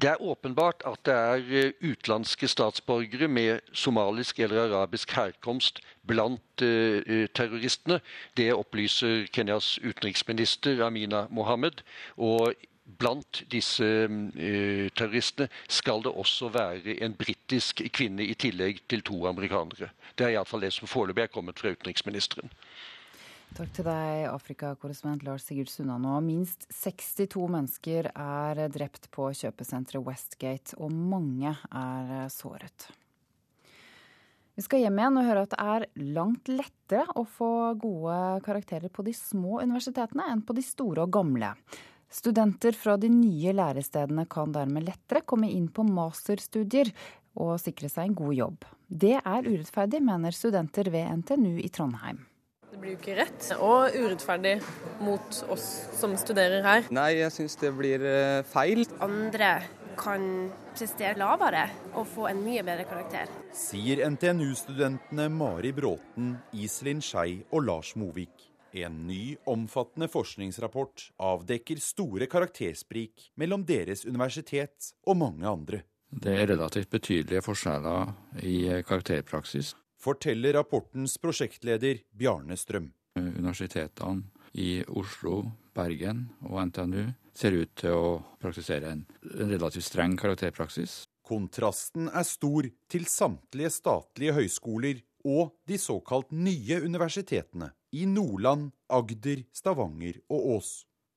[0.00, 7.24] Det er åpenbart at det er utenlandske statsborgere med somalisk eller arabisk herkomst blant uh,
[7.34, 8.00] terroristene.
[8.36, 11.82] Det opplyser Kenyas utenriksminister Amina Mohammed.
[12.16, 12.54] Og
[12.98, 13.86] blant disse
[14.96, 19.90] terroristene skal det også være en britisk kvinne i tillegg til to amerikanere.
[20.18, 22.52] Det er iallfall det som foreløpig er kommet fra utenriksministeren.
[23.54, 26.16] Takk til deg, Afrikakorrespondent Lars Sigurd Sunnanå.
[26.24, 32.88] Minst 62 mennesker er drept på kjøpesenteret Westgate, og mange er såret.
[34.54, 38.90] Vi skal hjem igjen og høre at det er langt lettere å få gode karakterer
[38.90, 41.50] på de små universitetene enn på de store og gamle.
[42.14, 46.92] Studenter fra de nye lærestedene kan dermed lettere komme inn på masterstudier
[47.34, 48.68] og sikre seg en god jobb.
[48.86, 52.22] Det er urettferdig, mener studenter ved NTNU i Trondheim.
[52.84, 54.58] Blir jo ikke rett og urettferdig
[55.00, 55.62] mot oss
[55.96, 56.88] som studerer her.
[56.92, 58.02] Nei, jeg syns det blir
[58.44, 58.82] feil.
[59.00, 59.54] Andre
[59.96, 60.26] kan
[60.74, 61.62] prestere lavere
[61.94, 63.30] og få en mye bedre karakter.
[63.56, 68.50] Sier NTNU-studentene Mari Bråten, Iselin Skei og Lars Movik.
[68.76, 75.80] En ny, omfattende forskningsrapport avdekker store karaktersprik mellom deres universitet og mange andre.
[76.12, 78.12] Det er relativt betydelige forskjeller
[78.44, 79.72] i karakterpraksis
[80.04, 82.90] forteller rapportens prosjektleder Bjarne Strøm.
[83.16, 84.24] Universitetene
[84.58, 85.44] i Oslo,
[85.74, 89.04] Bergen og NTNU ser ut til å praktisere en
[89.50, 91.04] relativt streng karakterpraksis.
[91.24, 99.46] Kontrasten er stor til samtlige statlige høyskoler og de såkalt nye universitetene i Nordland, Agder,
[99.54, 100.72] Stavanger og Ås.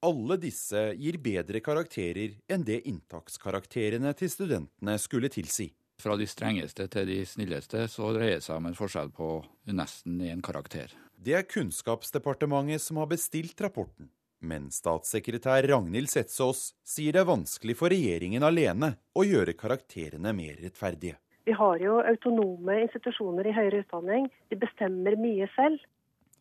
[0.08, 5.72] Alle disse gir bedre karakterer enn det inntakskarakterene til studentene skulle tilsi.
[5.98, 9.32] Fra de strengeste til de snilleste så dreier det seg om en forskjell på
[9.74, 10.92] nesten én karakter.
[11.18, 14.12] Det er Kunnskapsdepartementet som har bestilt rapporten.
[14.38, 20.62] Men statssekretær Ragnhild Setsås sier det er vanskelig for regjeringen alene å gjøre karakterene mer
[20.62, 21.18] rettferdige.
[21.50, 24.30] Vi har jo autonome institusjoner i høyere utdanning.
[24.52, 25.82] De bestemmer mye selv.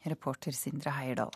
[0.05, 1.33] Reporter Sindre Heierdal.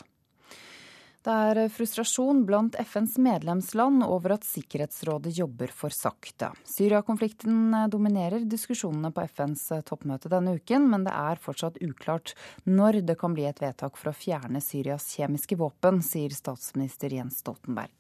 [1.21, 6.49] Det er frustrasjon blant FNs medlemsland over at Sikkerhetsrådet jobber for sakte.
[6.65, 12.33] Syria-konflikten dominerer diskusjonene på FNs toppmøte denne uken, men det er fortsatt uklart
[12.65, 17.43] når det kan bli et vedtak for å fjerne Syrias kjemiske våpen, sier statsminister Jens
[17.45, 17.93] Stoltenberg.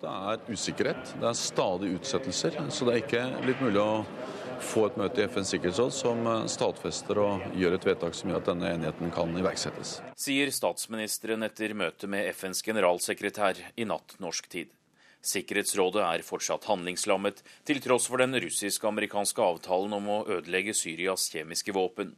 [0.00, 4.00] Det er usikkerhet, det er stadig utsettelser, så det er ikke blitt mulig å
[4.62, 8.50] få et møte i FNs sikkerhetsråd som stadfester og gjør et vedtak som gjør at
[8.52, 9.96] denne enigheten kan iverksettes.
[10.18, 14.70] Sier statsministeren etter møte med FNs generalsekretær i natt norsk tid.
[15.22, 21.74] Sikkerhetsrådet er fortsatt handlingslammet, til tross for den russisk-amerikanske avtalen om å ødelegge Syrias kjemiske
[21.76, 22.16] våpen.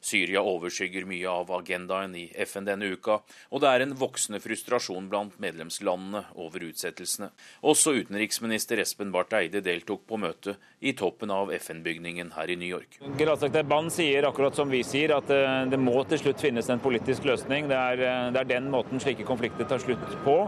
[0.00, 3.18] Syria overskygger mye av agendaen i FN denne uka,
[3.50, 7.30] og det er en voksende frustrasjon blant medlemslandene over utsettelsene.
[7.66, 12.70] Også utenriksminister Espen Barth Eide deltok på møtet i toppen av FN-bygningen her i New
[12.70, 13.00] York.
[13.02, 16.82] Generalsekretær Ban sier akkurat som vi sier, at eh, det må til slutt finnes en
[16.82, 17.66] politisk løsning.
[17.70, 20.38] Det er, eh, det er den måten slike konflikter tar slutt på.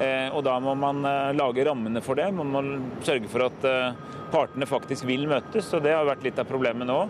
[0.00, 1.04] Eh, og da må man
[1.36, 2.30] lage rammene for det.
[2.34, 2.64] Man må
[3.04, 3.66] sørge for at
[4.32, 5.68] partene faktisk vil møtes.
[5.76, 7.02] og Det har vært litt av problemet nå.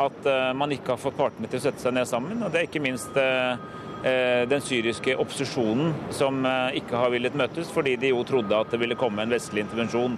[0.00, 0.24] At
[0.56, 2.40] man ikke har fått partene til å sette seg ned sammen.
[2.42, 6.40] og Det er ikke minst den syriske opposisjonen som
[6.74, 10.16] ikke har villet møtes, fordi de jo trodde at det ville komme en vestlig intervensjon.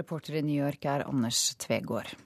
[0.00, 2.16] Reporter i New York er Anders Tvegård.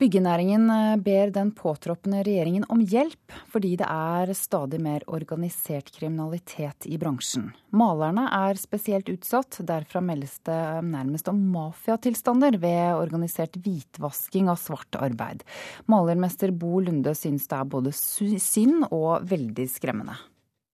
[0.00, 6.86] Byggenæringen eh, ber den påtroppende regjeringen om hjelp, fordi det er stadig mer organisert kriminalitet
[6.88, 7.50] i bransjen.
[7.76, 9.58] Malerne er spesielt utsatt.
[9.68, 10.56] Derfra meldes det
[10.88, 15.44] nærmest om mafiatilstander ved organisert hvitvasking av svart arbeid.
[15.92, 20.16] Malermester Bo Lunde synes det er både synd og veldig skremmende.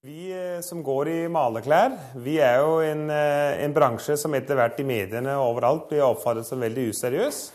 [0.07, 4.55] Vi eh, som går i malerklær, vi er jo en, eh, en bransje som etter
[4.55, 7.47] hvert i mediene og overalt blir oppfattet som veldig useriøs.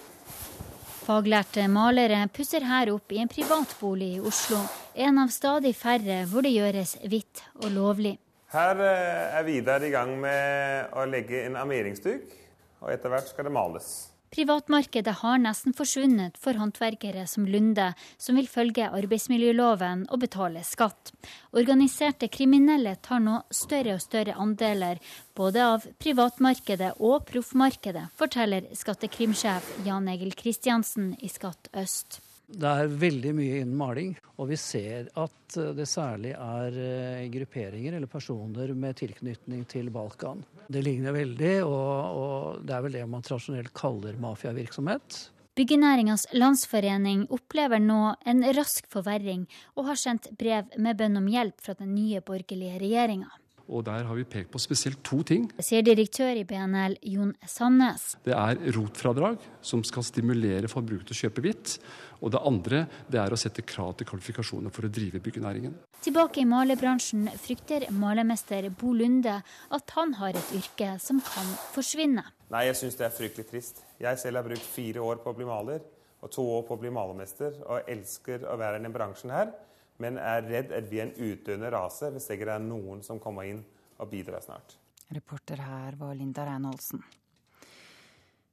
[1.02, 4.60] Faglærte malere pusser her opp i en privatbolig i Oslo.
[4.94, 8.12] En av stadig færre hvor det gjøres hvitt og lovlig.
[8.52, 12.36] Her eh, er Vidar i gang med å legge en armeringsduk,
[12.84, 13.90] og etter hvert skal det males.
[14.32, 21.12] Privatmarkedet har nesten forsvunnet for håndverkere som Lunde, som vil følge arbeidsmiljøloven og betale skatt.
[21.52, 25.04] Organiserte kriminelle tar nå større og større andeler
[25.36, 32.22] både av privatmarkedet og proffmarkedet, forteller skattekrimsjef Jan Egil Kristiansen i Skatt øst.
[32.52, 37.28] Det er veldig mye innen maling, og vi ser at eh, det særlig er eh,
[37.32, 40.42] grupperinger eller personer med tilknytning til Balkan.
[40.68, 45.22] Det ligner veldig, og, og det er vel det man tradisjonelt kaller mafiavirksomhet.
[45.56, 49.44] Byggenæringas landsforening opplever nå en rask forverring,
[49.76, 53.28] og har sendt brev med bønn om hjelp fra den nye borgerlige regjeringa.
[53.68, 55.46] Og der har vi pekt på spesielt to ting.
[55.62, 58.16] Sier direktør i BNL Jon Sandnes.
[58.26, 61.76] Det er rotfradrag, som skal stimulere forbrukere til å kjøpe hvitt.
[62.22, 65.74] Og det andre det er å sette krav til kvalifikasjoner for å drive byggenæringen.
[66.02, 72.24] Tilbake i malerbransjen frykter malermester Bo Lunde at han har et yrke som kan forsvinne.
[72.52, 73.82] Nei, jeg syns det er fryktelig trist.
[74.02, 75.82] Jeg selv har brukt fire år på å bli maler
[76.22, 79.48] og to år på å bli malermester, og elsker å være i denne bransjen her,
[80.02, 83.22] men er redd at vi er en utdøende rase hvis det ikke er noen som
[83.22, 83.62] kommer inn
[84.02, 84.76] og bidrar snart.
[85.12, 87.02] Reporter her var Linda Reinholdsen.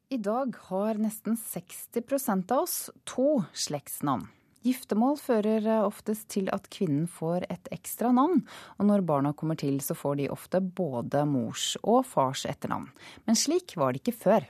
[0.10, 4.26] I dag har nesten 60% av oss to slektsnavn.
[4.66, 8.42] Giftermål fører oftest til at kvinnen får et ekstra navn,
[8.76, 12.90] og når barna kommer til, så får de ofte både mors og fars etternavn.
[13.24, 14.50] Men slik var det ikke før.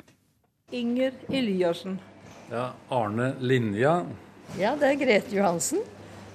[0.74, 2.00] Inger Eliassen.
[2.50, 4.00] Ja, Arne Linja.
[4.58, 5.84] Ja, det er Grete Johansen.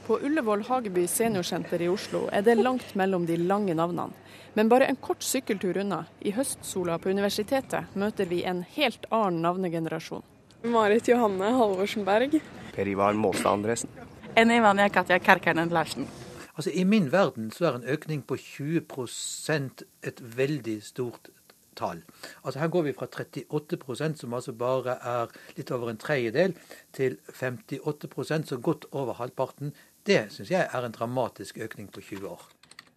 [0.07, 4.12] På Ullevål Hageby seniorsenter i Oslo er det langt mellom de lange navnene.
[4.55, 9.40] Men bare en kort sykkeltur unna, i høstsola på universitetet, møter vi en helt annen
[9.42, 10.22] navnegenerasjon.
[10.68, 12.36] Marit Johanne Halvorsen Berg.
[12.74, 13.90] Per Ivar Målstad Andresen.
[14.36, 16.07] Ene Ivania Katja Karkanen Larsen.
[16.55, 21.32] Altså, I min verden så er en økning på 20% et veldig stort
[21.76, 22.02] tall.
[22.44, 26.55] Altså Her går vi fra 38% som altså bare er litt over en tredjedel,
[26.92, 29.74] til 58% så godt over halvparten.
[30.05, 32.42] Det syns jeg er en dramatisk økning på 20 år.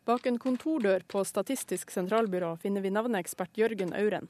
[0.07, 4.27] Bak en kontordør på Statistisk sentralbyrå finner vi navneekspert Jørgen Auren.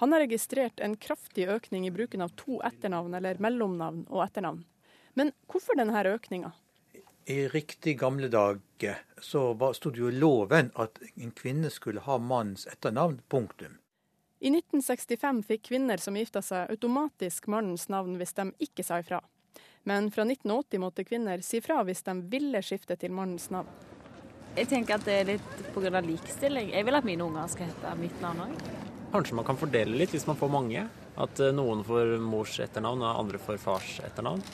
[0.00, 4.64] Han har registrert en kraftig økning i bruken av to etternavn, eller mellomnavn og etternavn.
[5.14, 6.52] Men hvorfor denne økninga?
[7.24, 12.18] I riktig gamle dager så sto det jo i loven at en kvinne skulle ha
[12.18, 13.20] mannens etternavn.
[13.28, 13.78] Punktum.
[14.40, 19.22] I 1965 fikk kvinner som gifta seg, automatisk mannens navn hvis de ikke sa ifra.
[19.88, 23.70] Men fra 1980 måtte kvinner si fra hvis de ville skifte til mannens navn.
[24.52, 26.00] Jeg tenker at det er litt pga.
[26.04, 26.70] likestilling.
[26.74, 28.66] Jeg vil at mine unger skal hete mitt navn òg.
[29.12, 30.84] Kanskje man kan fordele litt hvis man får mange.
[31.16, 34.44] At eh, noen får mors etternavn og andre får fars etternavn.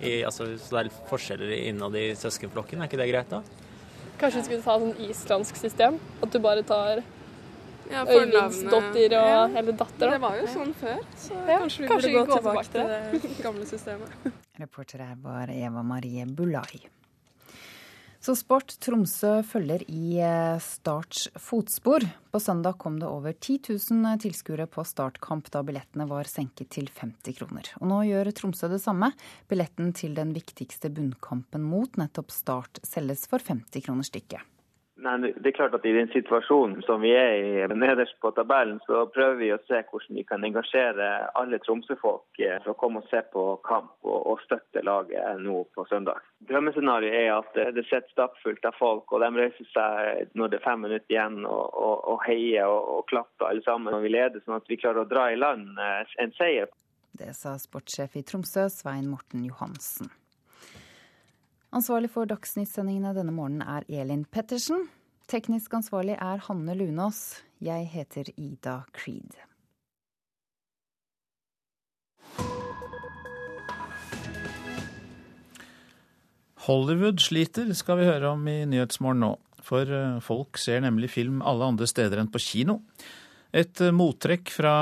[0.00, 2.80] I, altså, så det er litt forskjeller innad i søskenflokken.
[2.80, 3.40] Er ikke det greit, da?
[4.20, 5.98] Kanskje vi skulle ta sånn islandsk system?
[6.24, 7.02] At du bare tar
[7.92, 9.46] ja, Øyvindsdotter og ja.
[9.60, 10.16] eller datter.
[10.16, 13.30] Det var jo sånn før, så ja, kanskje vi kanskje burde gå tilbake, tilbake til
[13.30, 14.28] det gamle systemet.
[14.62, 16.86] Reporter her var Eva Marie Bulai.
[18.26, 18.72] Så sport.
[18.82, 22.02] Tromsø følger i eh, Starts fotspor.
[22.34, 23.60] På søndag kom det over 10
[23.92, 27.70] 000 tilskuere på startkamp da billettene var senket til 50 kroner.
[27.78, 29.12] Og nå gjør Tromsø det samme.
[29.46, 34.55] Billetten til den viktigste bunnkampen mot nettopp Start selges for 50 kroner stykket.
[35.06, 38.80] Nei, det er klart at I den situasjonen som vi er i nederst på tabellen,
[38.86, 43.02] så prøver vi å se hvordan vi kan engasjere alle Tromsø-folk eh, for å komme
[43.04, 46.24] og se på kamp og, og støtte laget nå på søndag.
[46.50, 50.66] Drømmescenarioet er at det sitter stappfullt av folk, og de reiser seg når det er
[50.66, 54.58] fem minutter igjen og, og, og heier og, klapper alle sammen når vi leder, sånn
[54.58, 56.72] at vi klarer å dra i land eh, en seier.
[57.16, 60.10] Det sa sportssjef i Tromsø, Svein Morten Johansen.
[61.76, 64.86] Ansvarlig for dagsnyttsendingene denne morgenen er Elin Pettersen.
[65.26, 67.40] Teknisk ansvarlig er Hanne Lunås.
[67.58, 69.34] Jeg heter Ida Creed.
[76.68, 79.32] Hollywood sliter, skal vi høre om i Nyhetsmorgen nå.
[79.66, 82.84] For eh, folk ser nemlig film alle andre steder enn på kino.
[83.50, 84.76] Et eh, mottrekk fra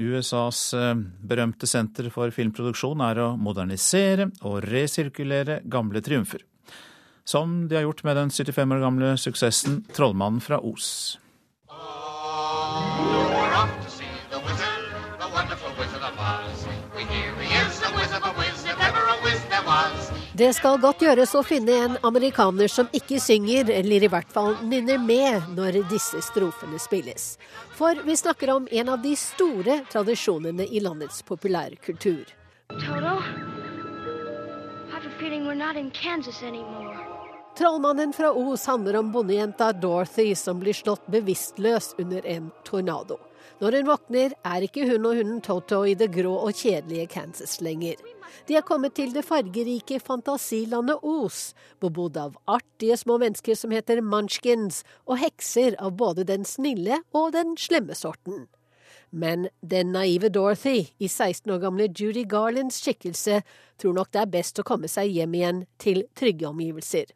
[0.00, 6.46] USAs eh, berømte senter for filmproduksjon er å modernisere og resirkulere gamle triumfer.
[7.24, 11.18] Som de har gjort med den 75 år gamle suksessen 'Trollmannen fra Os'.
[20.40, 24.54] Det skal godt gjøres å finne en amerikaner som ikke synger, eller i hvert fall
[24.64, 27.34] nynner med, når disse strofene spilles.
[27.76, 32.24] For vi snakker om en av de store tradisjonene i landets populærkultur.
[37.56, 43.18] Trollmannen fra Os handler om bondejenta Dorothy som blir slått bevisstløs under en tornado.
[43.60, 47.58] Når hun våkner, er ikke hun og hunden Toto i det grå og kjedelige Kansas
[47.60, 48.00] lenger.
[48.48, 51.50] De er kommet til det fargerike fantasilandet Os,
[51.84, 57.34] bebodd av artige små mennesker som heter munchkins, og hekser av både den snille og
[57.36, 58.46] den slemme sorten.
[59.10, 63.42] Men den naive Dorothy, i 16 år gamle Judy Garlands skikkelse,
[63.80, 67.10] tror nok det er best å komme seg hjem igjen til trygge omgivelser.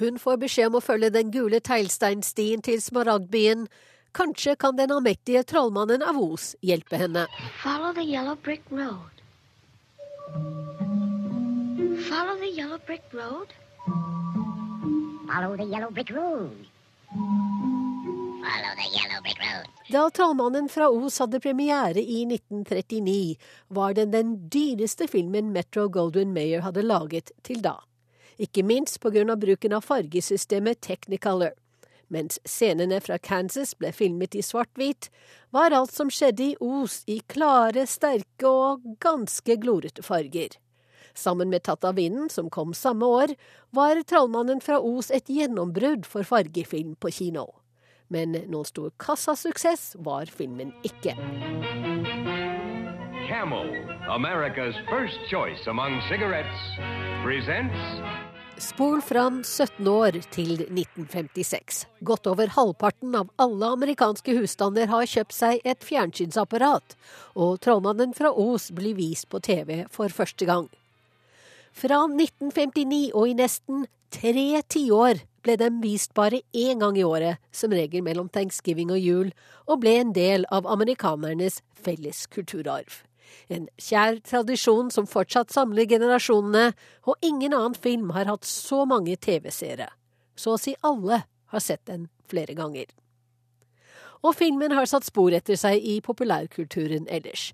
[0.00, 3.68] Hun får beskjed om å følge den gule teglsteinstien til Smaragdbyen.
[4.14, 7.26] Kanskje kan den allmektige trollmannen av Os hjelpe henne.
[7.62, 9.10] Follow the yellow brick road.
[12.08, 13.54] Follow the yellow brick road.
[15.28, 16.66] Follow the yellow brick road.
[19.90, 23.36] Da Trollmannen fra Os hadde premiere i 1939,
[23.68, 27.78] var den den dyreste filmen Metro Goldwyn Mayer hadde laget til da.
[28.38, 29.36] Ikke minst pga.
[29.36, 31.52] bruken av fargesystemet Technicolor.
[32.08, 35.08] Mens scenene fra Kansas ble filmet i svart-hvit,
[35.50, 40.58] var alt som skjedde i Os i klare, sterke og ganske glorete farger.
[41.14, 43.34] Sammen med Tatt av vinden, som kom samme år,
[43.70, 47.63] var Trollmannen fra Os et gjennombrudd for fargefilm på kino.
[48.12, 51.16] Men noen stor kassasuksess var filmen ikke.
[53.28, 53.70] Camel,
[54.08, 56.60] America's first choice among cigarettes,
[57.24, 57.80] presents
[58.58, 61.80] Spol fram 17 år til 1956.
[62.06, 66.94] Godt over halvparten av alle amerikanske husstander har kjøpt seg et fjernsynsapparat,
[67.34, 70.68] og Trollmannen fra Os blir vist på TV for første gang.
[71.74, 77.40] Fra 1959 og i nesten tre tiår ble den vist bare én gang i året,
[77.52, 79.32] som regel mellom thanksgiving og jul,
[79.68, 83.02] og ble en del av amerikanernes felles kulturarv.
[83.48, 86.72] En kjær tradisjon som fortsatt samler generasjonene,
[87.04, 89.88] og ingen annen film har hatt så mange TV-seere.
[90.36, 92.88] Så å si alle har sett den flere ganger.
[94.24, 97.50] Og filmen har satt spor etter seg i populærkulturen ellers.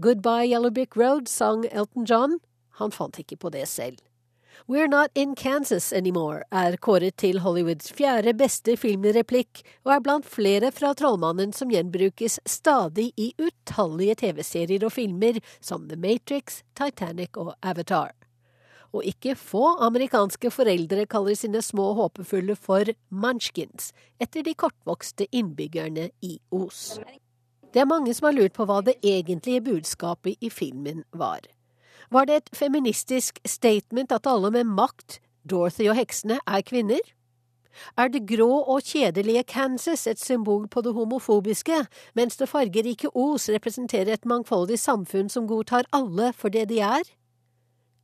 [0.00, 2.38] Goodbye Yellow Brick Road sang Elton John.
[2.80, 4.00] Han fant ikke på det selv.
[4.66, 10.28] We're Not In Kansas Anymore er kåret til Hollywoods fjerde beste filmreplikk, og er blant
[10.28, 17.36] flere fra Trollmannen som gjenbrukes stadig i utallige TV-serier og filmer som The Matrix, Titanic
[17.36, 18.14] og Avatar.
[18.94, 23.90] Og ikke få amerikanske foreldre kaller sine små håpefulle for munchkins,
[24.22, 26.96] etter de kortvokste innbyggerne i Os.
[27.74, 31.42] Det er mange som har lurt på hva det egentlige budskapet i filmen var.
[32.10, 37.02] Var det et feministisk statement at alle med makt, Dorothy og heksene, er kvinner?
[37.98, 41.80] Er det grå og kjedelige Kansas et symbol på det homofobiske,
[42.14, 47.02] mens det fargerike Os representerer et mangfoldig samfunn som godtar alle for det de er?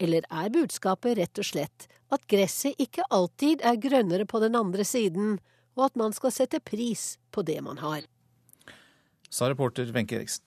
[0.01, 4.85] Eller er budskapet rett og slett at gresset ikke alltid er grønnere på den andre
[4.85, 5.39] siden,
[5.79, 8.03] og at man skal sette pris på det man har?
[9.31, 10.43] Sa reporter Wenche Eriksen.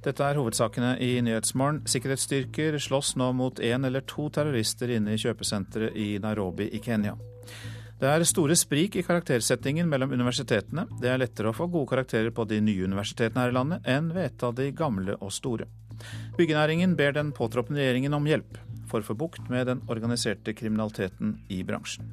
[0.00, 1.82] Dette er hovedsakene i Nyhetsmorgen.
[1.90, 7.18] Sikkerhetsstyrker slåss nå mot én eller to terrorister inne i kjøpesenteret i Nairobi i Kenya.
[8.00, 10.86] Det er store sprik i karaktersettingen mellom universitetene.
[11.02, 14.08] Det er lettere å få gode karakterer på de nye universitetene her i landet enn
[14.14, 15.68] ved et av de gamle og store.
[16.38, 18.56] Byggenæringen ber den påtroppende regjeringen om hjelp
[18.88, 22.08] for å få bukt med den organiserte kriminaliteten i bransjen.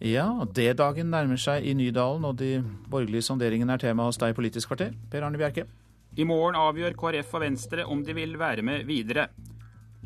[0.00, 4.38] Ja, D-dagen nærmer seg i Nydalen, og de borgerlige sonderingene er tema hos deg i
[4.38, 4.94] Politisk kvarter.
[5.10, 5.66] Per Arne Bjerke.
[6.18, 9.28] I morgen avgjør KrF og Venstre om de vil være med videre.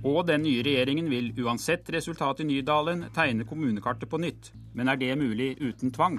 [0.04, 4.50] Og den nye regjeringen vil uansett resultat i Nydalen tegne kommunekartet på nytt.
[4.76, 6.18] Men er det mulig uten tvang?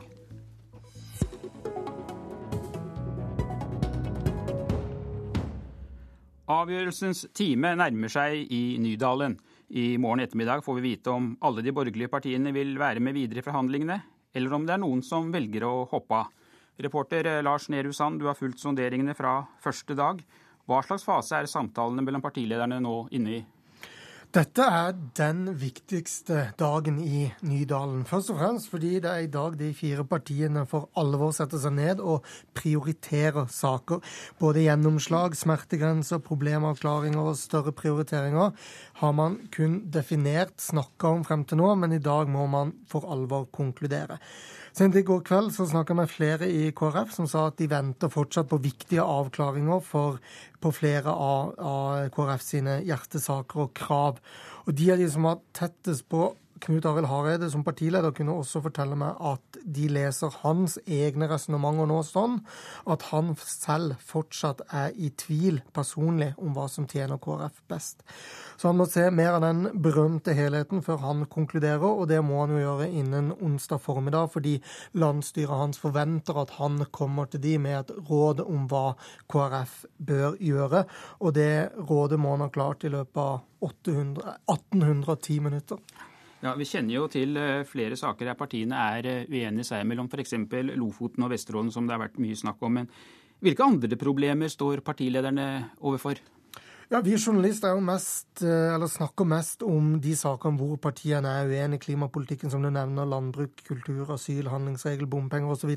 [6.50, 9.38] Avgjørelsens time nærmer seg i Nydalen.
[9.70, 13.42] I morgen ettermiddag får vi vite om alle de borgerlige partiene vil være med videre
[13.42, 14.00] i forhandlingene,
[14.34, 16.34] eller om det er noen som velger å hoppe av.
[16.78, 20.22] Reporter Lars Nehru Sand, du har fulgt sonderingene fra første dag.
[20.66, 23.44] Hva slags fase er samtalene mellom partilederne nå inne i?
[24.36, 28.02] Dette er den viktigste dagen i Nydalen.
[28.04, 31.78] Først og fremst fordi det er i dag de fire partiene for alvor setter seg
[31.78, 32.26] ned og
[32.58, 34.02] prioriterer saker.
[34.42, 38.52] Både gjennomslag, smertegrenser, problemavklaringer og større prioriteringer
[39.00, 43.08] har man kun definert, snakka om frem til nå, men i dag må man for
[43.08, 44.20] alvor konkludere.
[44.76, 47.70] Sent i går kveld så snakka jeg med flere i KrF som sa at de
[47.72, 50.18] venter fortsatt på viktige avklaringer for,
[50.60, 54.20] på flere av, av KrF sine hjertesaker og krav.
[54.68, 56.28] Og de er de som har tettest på
[56.66, 61.86] Knut Arild Hareide som partileder kunne også fortelle meg at de leser hans egne resonnementer
[61.92, 62.40] nå sånn
[62.90, 68.02] at han selv fortsatt er i tvil personlig om hva som tjener KrF best.
[68.58, 72.42] Så han må se mer av den berømte helheten før han konkluderer, og det må
[72.42, 74.56] han jo gjøre innen onsdag formiddag, fordi
[74.98, 78.96] landsstyret hans forventer at han kommer til de med et råd om hva
[79.30, 80.86] KrF bør gjøre,
[81.22, 86.14] og det rådet må han ha klart i løpet av 800, 1810 minutter.
[86.44, 90.12] Ja, Vi kjenner jo til eh, flere saker der partiene er eh, uenige seg imellom,
[90.12, 90.36] f.eks.
[90.76, 92.82] Lofoten og Vesterålen, som det har vært mye snakk om.
[92.82, 92.90] Men
[93.44, 95.48] hvilke andre problemer står partilederne
[95.80, 96.20] overfor?
[96.92, 101.32] Ja, Vi journalister er jo mest, eh, eller snakker mest om de sakene hvor partiene
[101.40, 101.88] er uenige.
[101.88, 105.72] Klimapolitikken, som du nevner, landbruk, kultur, asyl, handlingsregel, bompenger osv.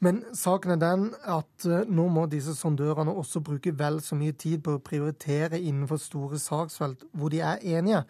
[0.00, 4.62] Men saken er den at nå må disse sondørene også bruke vel så mye tid
[4.62, 8.06] på å prioritere innenfor store saksfelt hvor de er enige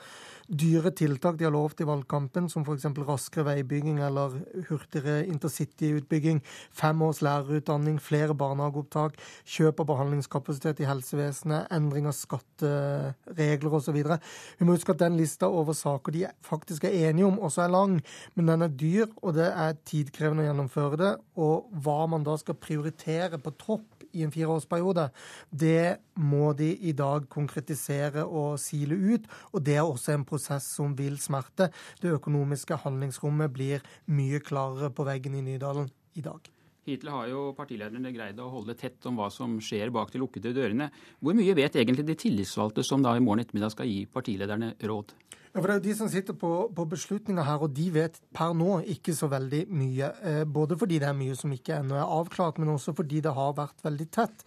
[0.49, 2.87] dyre tiltak de har lovt i valgkampen, som f.eks.
[3.05, 4.39] raskere veibygging eller
[4.71, 6.41] hurtigere intercityutbygging,
[6.73, 14.01] fem års lærerutdanning, flere barnehageopptak, kjøp av behandlingskapasitet i helsevesenet, endring av skatteregler osv.
[14.01, 17.75] Vi må huske at den lista over saker de faktisk er enige om, også er
[17.75, 17.99] lang,
[18.35, 21.15] men den er dyr, og det er tidkrevende å gjennomføre det.
[21.39, 25.09] Og hva man da skal prioritere på topp i en fireårsperiode,
[25.51, 29.27] det må de i dag konkretisere og sile ut.
[29.53, 31.71] Og det er også en prosess som vil smerte.
[32.03, 36.41] Det økonomiske handlingsrommet blir mye klarere på veggen i Nydalen i dag.
[36.89, 40.55] Hittil har jo partilederne greid å holde tett om hva som skjer bak de lukkede
[40.57, 40.89] dørene.
[41.21, 45.13] Hvor mye vet egentlig de tillitsvalgte som da i morgen ettermiddag skal gi partilederne råd?
[45.59, 48.21] Ja, for Det er jo de som sitter på, på beslutninger her, og de vet
[48.31, 50.11] per nå ikke så veldig mye.
[50.23, 53.33] Eh, både fordi det er mye som ikke ennå er avklart, men også fordi det
[53.35, 54.45] har vært veldig tett.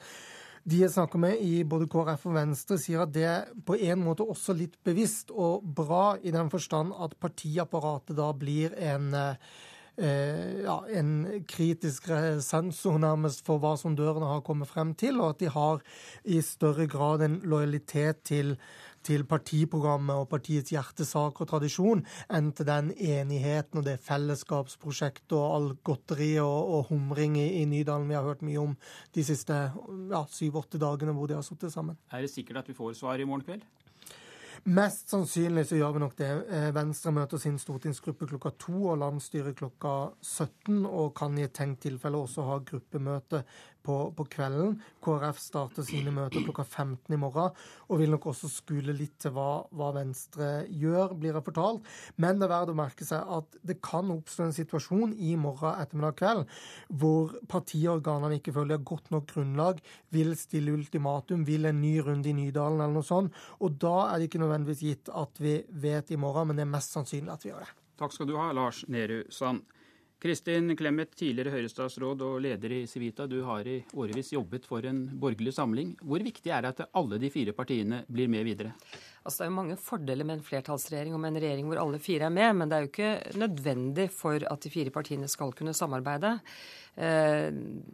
[0.64, 4.06] De jeg snakker med i både KrF og Venstre, sier at det er på en
[4.06, 9.36] måte også litt bevisst og bra i den forstand at partiapparatet da blir en eh,
[10.64, 12.08] ja, en kritisk
[12.42, 15.84] sensor nærmest for hva som dørene har kommet frem til, og at de har
[16.24, 18.56] i større grad en lojalitet til
[19.06, 25.46] til partiprogrammet og partiets hjertesak og tradisjon enn til den enigheten og det fellesskapsprosjektet og
[25.56, 28.78] all godteri og, og humring i, i, Nydalen vi har hørt mye om
[29.16, 32.00] de siste ja, syv-åtte dagene hvor de har sittet sammen.
[32.12, 33.70] Er det sikkert at vi får svar i morgen kveld?
[34.70, 36.30] Mest sannsynlig så gjør vi nok det.
[36.54, 41.56] Eh, Venstre møter sin stortingsgruppe klokka to og landsstyret klokka 17, og kan i et
[41.58, 43.42] tenkt tilfelle også ha gruppemøte
[43.86, 44.78] på, på, kvelden.
[45.04, 47.56] KrF starter sine møter klokka 15 i morgen,
[47.90, 51.88] og vil nok også skule litt til hva, hva Venstre gjør, blir det fortalt.
[52.22, 55.80] Men det er verdt å merke seg at det kan oppstå en situasjon i morgen
[55.82, 56.46] ettermiddag kveld
[57.02, 59.82] hvor partiorganene ikke føler godt nok grunnlag,
[60.14, 63.36] vil stille ultimatum, vil en ny runde i Nydalen eller noe sånt.
[63.62, 66.74] Og da er det ikke nødvendigvis gitt at vi vet i morgen, men det er
[66.74, 67.78] mest sannsynlig at vi gjør det.
[68.02, 69.62] Takk skal du ha, Lars Nehru Sand.
[70.22, 73.26] Kristin Clemet, tidligere Høyre-statsråd og leder i Civita.
[73.26, 75.96] Du har i årevis jobbet for en borgerlig samling.
[75.98, 78.76] Hvor viktig er det at alle de fire partiene blir med videre?
[79.22, 82.02] Altså, det er jo mange fordeler med en flertallsregjering og med en regjering hvor alle
[82.02, 85.54] fire er med, men det er jo ikke nødvendig for at de fire partiene skal
[85.58, 86.40] kunne samarbeide.
[87.00, 87.48] Eh,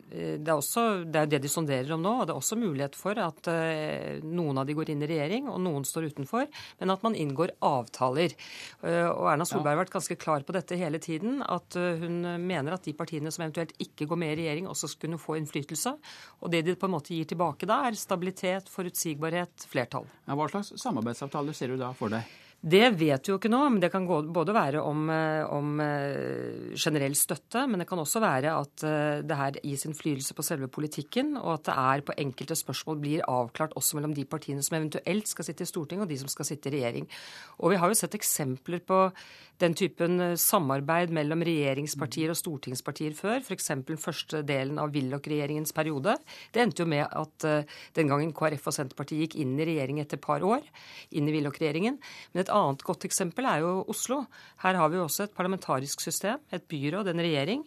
[0.09, 2.13] det er, også, det er det de sonderer om nå.
[2.21, 5.49] og Det er også mulighet for at eh, noen av de går inn i regjering,
[5.51, 6.47] og noen står utenfor,
[6.81, 8.33] men at man inngår avtaler.
[8.81, 12.73] Eh, og Erna Solberg har vært ganske klar på dette hele tiden, at hun mener
[12.73, 15.93] at de partiene som eventuelt ikke går med i regjering, også skal kunne få innflytelse.
[16.41, 20.07] Og det de på en måte gir tilbake da, er stabilitet, forutsigbarhet, flertall.
[20.25, 20.73] Ja, hva slags
[21.17, 22.46] samarbeidsavtaler ser du da for deg?
[22.57, 26.73] Det vet vi jo ikke nå, men det kan både være om, eh, om, eh,
[26.73, 30.67] generell støtte, men det kan også være at eh, det her gis innflytelse på selve
[30.67, 34.73] politikken, og at det er på enkelte spørsmål blir avklart også mellom de partiene som
[34.73, 37.05] eventuelt skal sitte i Stortinget, og de som skal sitte i regjering.
[37.61, 39.11] Og vi har jo sett eksempler på
[39.59, 43.67] den typen samarbeid mellom regjeringspartier og stortingspartier før, f.eks.
[43.85, 46.17] den første delen av Willoch-regjeringens periode.
[46.53, 47.65] Det endte jo med at
[47.97, 50.61] den gangen KrF og Senterpartiet gikk inn i regjering etter et par år,
[51.09, 51.97] inn i Willoch-regjeringen.
[52.33, 54.23] Men et annet godt eksempel er jo Oslo.
[54.63, 57.65] Her har vi også et parlamentarisk system, et byråd, en regjering.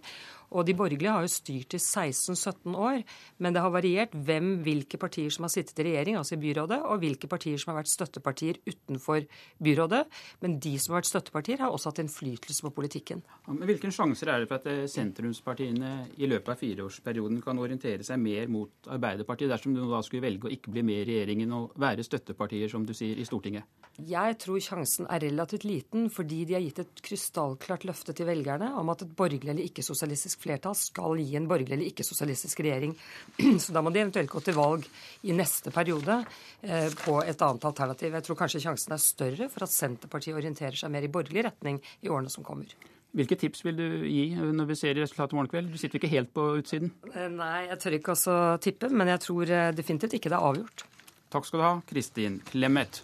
[0.50, 3.02] Og de borgerlige har jo styrt i 16-17 år,
[3.38, 6.80] men det har variert hvem, hvilke partier som har sittet i regjering, altså i byrådet,
[6.82, 9.26] og hvilke partier som har vært støttepartier utenfor
[9.62, 10.02] byrådet.
[10.42, 13.22] Men de som har vært støttepartier, har også hatt innflytelse på politikken.
[13.46, 17.60] Ja, men Hvilke sjanser er det for at eh, sentrumspartiene i løpet av fireårsperioden kan
[17.62, 21.06] orientere seg mer mot Arbeiderpartiet, dersom du da skulle velge å ikke bli med i
[21.12, 23.68] regjeringen og være støttepartier, som du sier, i Stortinget?
[24.10, 28.72] Jeg tror sjansen er relativt liten, fordi de har gitt et krystallklart løfte til velgerne
[28.80, 32.94] om at et borgerlig eller ikke-sosialistisk flertall skal gi en borgerlig eller ikke-sosialistisk regjering.
[33.62, 34.86] Så da må de eventuelt gå til valg
[35.26, 36.20] i neste periode
[36.62, 38.14] eh, på et annet alternativ.
[38.16, 41.82] Jeg tror kanskje sjansen er større for at Senterpartiet orienterer seg mer i borgerlig retning
[42.00, 42.72] i årene som kommer.
[43.16, 45.72] Hvilke tips vil du gi når vi ser resultatet i morgen kveld?
[45.72, 46.92] Du sitter ikke helt på utsiden?
[47.10, 50.48] Eh, nei, jeg tør ikke også tippe, men jeg tror eh, definitivt ikke det er
[50.52, 50.86] avgjort.
[51.30, 53.02] Takk skal du ha, Kristin Clemet.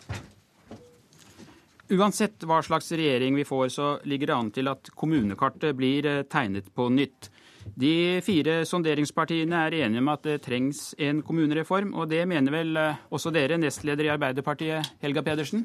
[1.86, 6.24] Uansett hva slags regjering vi får, så ligger det an til at kommunekartet blir eh,
[6.26, 7.30] tegnet på nytt.
[7.78, 12.80] De fire sonderingspartiene er enige om at det trengs en kommunereform, og det mener vel
[12.80, 15.62] eh, også dere, nestleder i Arbeiderpartiet, Helga Pedersen?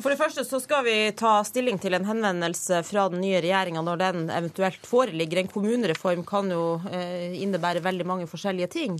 [0.00, 3.82] For det første så skal vi ta stilling til en henvendelse fra den nye regjeringa
[3.84, 5.42] når den eventuelt foreligger.
[5.42, 8.96] En kommunereform kan jo eh, innebære veldig mange forskjellige ting.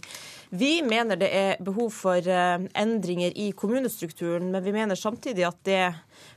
[0.53, 5.63] Vi mener det er behov for eh, endringer i kommunestrukturen, men vi mener samtidig at
[5.65, 5.87] det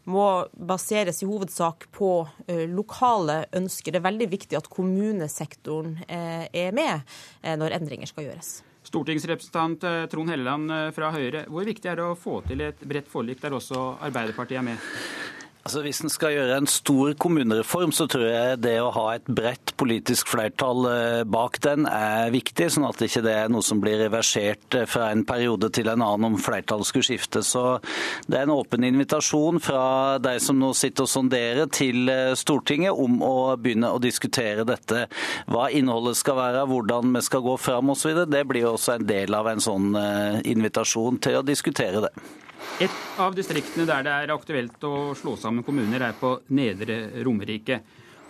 [0.07, 2.13] må baseres i hovedsak på
[2.47, 3.91] eh, lokale ønsker.
[3.91, 7.03] Det er veldig viktig at kommunesektoren er med
[7.59, 8.55] når endringer skal gjøres.
[8.95, 12.79] Stortingsrepresentant eh, Trond Helleland eh, fra Høyre, hvor viktig er det å få til et
[12.87, 14.85] bredt forlik der også Arbeiderpartiet er med?
[15.65, 19.25] Altså, Hvis en skal gjøre en stor kommunereform, så tror jeg det å ha et
[19.25, 23.81] bredt politisk flertall eh, bak den er viktig, sånn at det ikke er noe som
[23.81, 27.41] blir reversert fra en periode til en annen om flertallet skulle skifte.
[27.41, 27.79] Så
[28.29, 29.81] det er en åpen invitasjon fra
[30.21, 35.07] de som nå sitter og sonderer til Stortinget om å begynne å diskutere dette.
[35.49, 38.21] Hva innholdet skal være, hvordan vi skal gå fram osv.
[38.29, 42.13] Det blir også en del av en sånn eh, invitasjon til å diskutere det.
[42.83, 47.79] Et av distriktene der det er aktuelt å slå sammen kommuner, er på Nedre Romerike.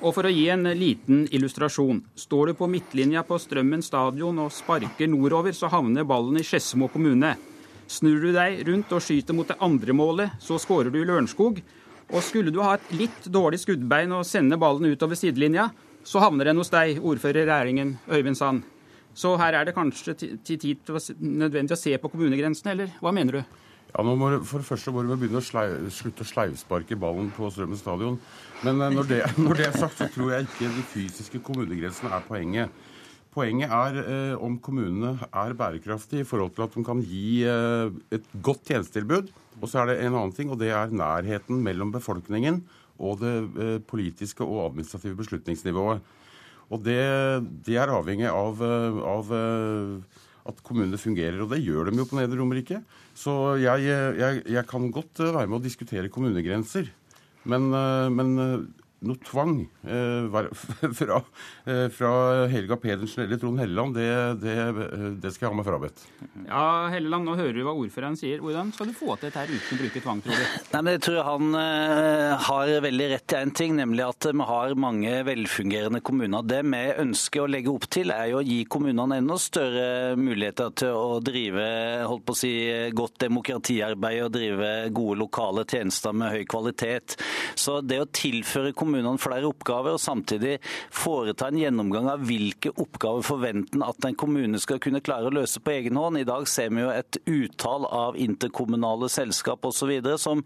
[0.04, 2.04] Og For å gi en liten illustrasjon.
[2.20, 6.92] Står du på midtlinja på Strømmen stadion og sparker nordover, så havner ballen i Skedsmo
[6.94, 7.34] kommune.
[7.88, 11.62] Snur du deg rundt og skyter mot det andre målet, så skårer du i Lørenskog.
[12.14, 15.72] Og skulle du ha et litt dårlig skuddbein og sende ballen utover sidelinja,
[16.06, 18.66] så havner den hos deg, ordfører Ræringen Øyvind Sand.
[19.16, 23.40] Så her er det kanskje til tid nødvendig å se på kommunegrensene, eller hva mener
[23.40, 23.56] du?
[23.96, 27.30] Ja, nå må, For det første må vi begynne å slei, slutte å sleivsparke ballen
[27.36, 28.20] på Strømmen stadion.
[28.66, 32.12] Men eh, når det, når det, er sagt, så tror jeg ikke de fysiske kommunegrensene
[32.12, 32.84] er poenget.
[33.36, 37.96] Poenget er eh, om kommunene er bærekraftige i forhold til at de kan gi eh,
[38.20, 39.32] et godt tjenestetilbud.
[39.62, 42.66] Og så er det en annen ting, og det er nærheten mellom befolkningen
[43.00, 46.04] og det eh, politiske og administrative beslutningsnivået.
[46.74, 47.02] Og det,
[47.66, 51.42] det er avhengig av, eh, av eh, at kommunene fungerer.
[51.44, 52.82] Og det gjør de jo på Nedre Romerike.
[53.16, 56.90] Så jeg, jeg, jeg, kan godt eh, være med å diskutere kommunegrenser.
[57.48, 58.34] Men, eh, men
[59.06, 59.56] eh, noe tvang
[59.86, 61.22] eh, fra,
[61.66, 62.12] eh, fra,
[62.52, 64.10] Helga Pedersen eller Trond Helleland, det,
[64.42, 64.56] det,
[65.22, 66.04] det, skal jeg ha meg frabedt.
[66.48, 68.42] Ja, Helleland, nå hører du hva ordføreren sier.
[68.44, 70.58] Hvordan skal du få til dette her uten å bruke tvang, tror du?
[70.74, 74.50] Nei, men Jeg tror han eh, har veldig rett i én ting, nemlig at vi
[74.52, 76.46] har mange velfungerende kommuner.
[76.46, 79.88] Det vi ønsker å legge opp til, er jo å gi kommunene enda større
[80.20, 81.66] muligheter til å drive
[82.06, 82.54] holdt på å si,
[82.96, 87.18] godt demokratiarbeid og drive gode lokale tjenester med høy kvalitet.
[87.60, 90.58] Så det å tilføre kommunene kommunene flere oppgaver, og samtidig
[90.94, 95.60] foreta en gjennomgang av hvilke oppgaver forventer at en kommune skal kunne klare å løse
[95.60, 96.20] på egen hånd.
[96.20, 99.92] I dag ser vi jo et utall av interkommunale selskap osv.
[100.22, 100.44] som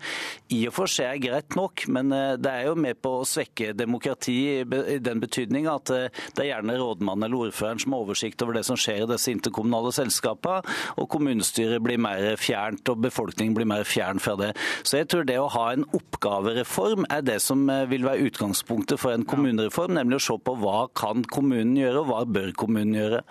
[0.49, 3.27] i og for seg er greit nok, men eh, det er jo med på å
[3.27, 8.05] svekke demokrati i den betydning at eh, det er gjerne rådmannen eller ordføreren som har
[8.05, 10.63] oversikt over det som skjer i disse interkommunale selskapene,
[10.97, 14.53] og kommunestyret blir mer fjernt og befolkningen blir mer fjern fra det.
[14.83, 19.01] Så jeg tror det å ha en oppgavereform er det som eh, vil være utgangspunktet
[19.01, 22.95] for en kommunereform, nemlig å se på hva kan kommunen gjøre, og hva bør kommunen
[22.97, 23.23] gjøre.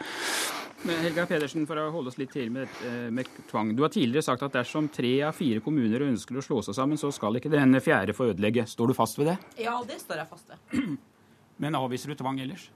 [0.86, 3.74] Men Helga Pedersen, for å holde oss litt til med, eh, med, tvang.
[3.74, 7.00] Du har tidligere sagt at dersom tre av fire kommuner ønsker å slå seg sammen,
[7.00, 8.66] så skal ikke den fjerde få ødelegge.
[8.66, 9.38] Står du fast ved det?
[9.64, 10.98] Ja, det står jeg fast ved.
[11.62, 12.68] Men avviser du tvang ellers?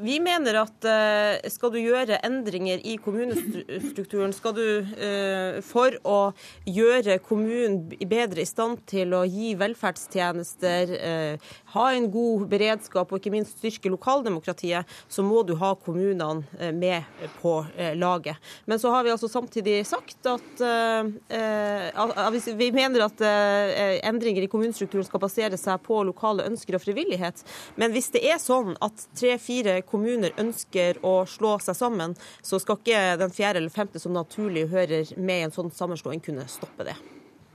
[0.00, 6.18] Vi mener at uh, skal du gjøre endringer i kommunestrukturen, skal du uh, for å
[6.68, 13.20] gjøre kommunen bedre i stand til å gi velferdstjenester, uh, ha en god beredskap og
[13.20, 17.04] ikke minst styrke lokaldemokratiet, så må du ha kommunene med
[17.40, 17.58] på
[17.96, 18.36] laget.
[18.68, 20.62] Men så har vi altså samtidig sagt at
[22.56, 23.22] vi mener at
[24.06, 27.42] endringer i kommunestrukturen skal basere seg på lokale ønsker og frivillighet.
[27.80, 32.60] Men hvis det er sånn at tre-fire fire kommuner ønsker å slå seg sammen, så
[32.60, 36.48] skal ikke den fjerde eller femte som naturlig hører med i en sånn sammenslåing, kunne
[36.50, 36.96] stoppe det.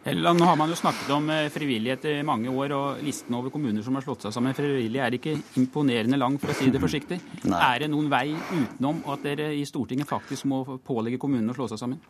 [0.04, 3.54] Helland, nå har man jo snakket om eh, frivillighet i mange år, og listen over
[3.54, 6.82] kommuner som har slått seg sammen frivillig er ikke imponerende lang, for å si det
[6.86, 7.20] forsiktig.
[7.46, 7.60] Nei.
[7.68, 11.70] Er det noen vei utenom at dere i Stortinget faktisk må pålegge kommunene å slå
[11.70, 12.02] seg sammen?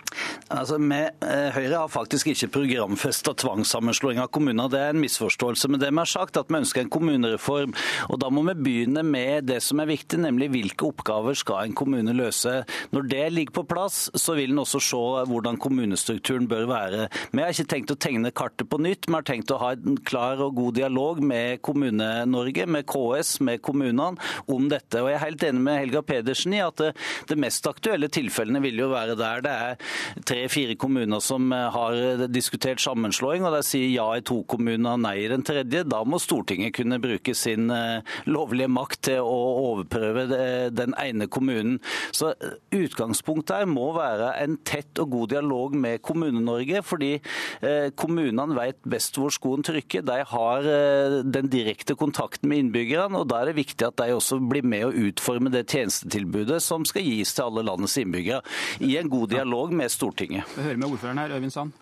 [0.51, 4.71] Altså, med, eh, Høyre har faktisk ikke programfesta tvangssammenslåing av kommuner.
[4.71, 5.67] Det er en misforståelse.
[5.71, 7.75] Men det vi har sagt, at vi ønsker en kommunereform.
[8.09, 11.75] Og da må vi begynne med det som er viktig, nemlig hvilke oppgaver skal en
[11.75, 12.65] kommune løse.
[12.91, 17.07] Når det ligger på plass, så vil en også se hvordan kommunestrukturen bør være.
[17.31, 19.07] Vi har ikke tenkt tenkt å tegne kartet på nytt.
[19.07, 23.61] Vi har tenkt å ha en klar og god dialog med Kommune-Norge, med KS, med
[23.61, 25.01] kommunene om dette.
[25.01, 26.91] Og Jeg er helt enig med Helga Pedersen i at det,
[27.29, 32.81] det mest aktuelle tilfellene vil jo være der det er tre-fire kommuner som har diskutert
[32.81, 35.83] sammenslåing, og de sier ja i to kommuner og nei i den tredje.
[35.87, 39.39] Da må Stortinget kunne bruke sin eh, lovlige makt til å
[39.71, 40.27] overprøve
[40.75, 41.79] den ene kommunen.
[42.13, 46.81] Så eh, Utgangspunktet her må være en tett og god dialog med Kommune-Norge.
[46.85, 50.03] fordi eh, Eh, kommunene vet best hvor skoen trykker.
[50.07, 54.15] De har eh, den direkte kontakten med innbyggerne, og da er det viktig at de
[54.15, 58.41] også blir med å utforme det tjenestetilbudet som skal gis til alle landets innbyggere,
[58.83, 60.47] i en god dialog med Stortinget.
[60.55, 61.77] Vi hører med ordføreren her, Øyvind Sand.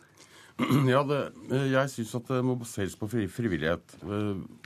[0.91, 1.21] Ja, det,
[1.53, 3.95] eh, Jeg syns at det må baseres på frivillighet.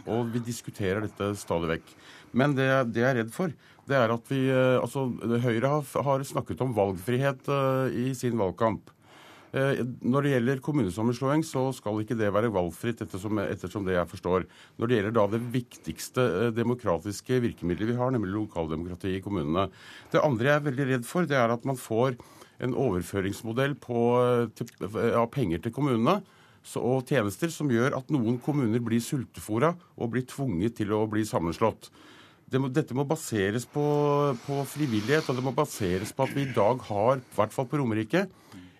[0.08, 1.94] Og vi diskuterer dette stadig vekk.
[2.34, 3.54] Men det, det jeg er redd for,
[3.86, 5.06] det er at vi Altså,
[5.44, 7.52] Høyre har, har snakket om valgfrihet
[7.94, 8.90] i sin valgkamp.
[9.54, 14.10] Eh, når det gjelder kommunesammenslåing, så skal ikke det være valgfritt, ettersom, ettersom det jeg
[14.10, 14.48] forstår.
[14.82, 19.68] Når det gjelder da det viktigste eh, demokratiske virkemidlet vi har, nemlig lokaldemokrati i kommunene.
[20.10, 22.18] Det andre jeg er veldig redd for, det er at man får
[22.66, 24.74] en overføringsmodell på, eh, til,
[25.14, 26.24] av penger til kommunene
[26.80, 31.26] og tjenester som gjør at noen kommuner blir sultefora og blir tvunget til å bli
[31.28, 31.92] sammenslått.
[32.50, 33.84] Det må, dette må baseres på,
[34.46, 37.68] på, frivillighet, og det må baseres på at vi i dag har, i hvert fall
[37.70, 38.28] på Romerike,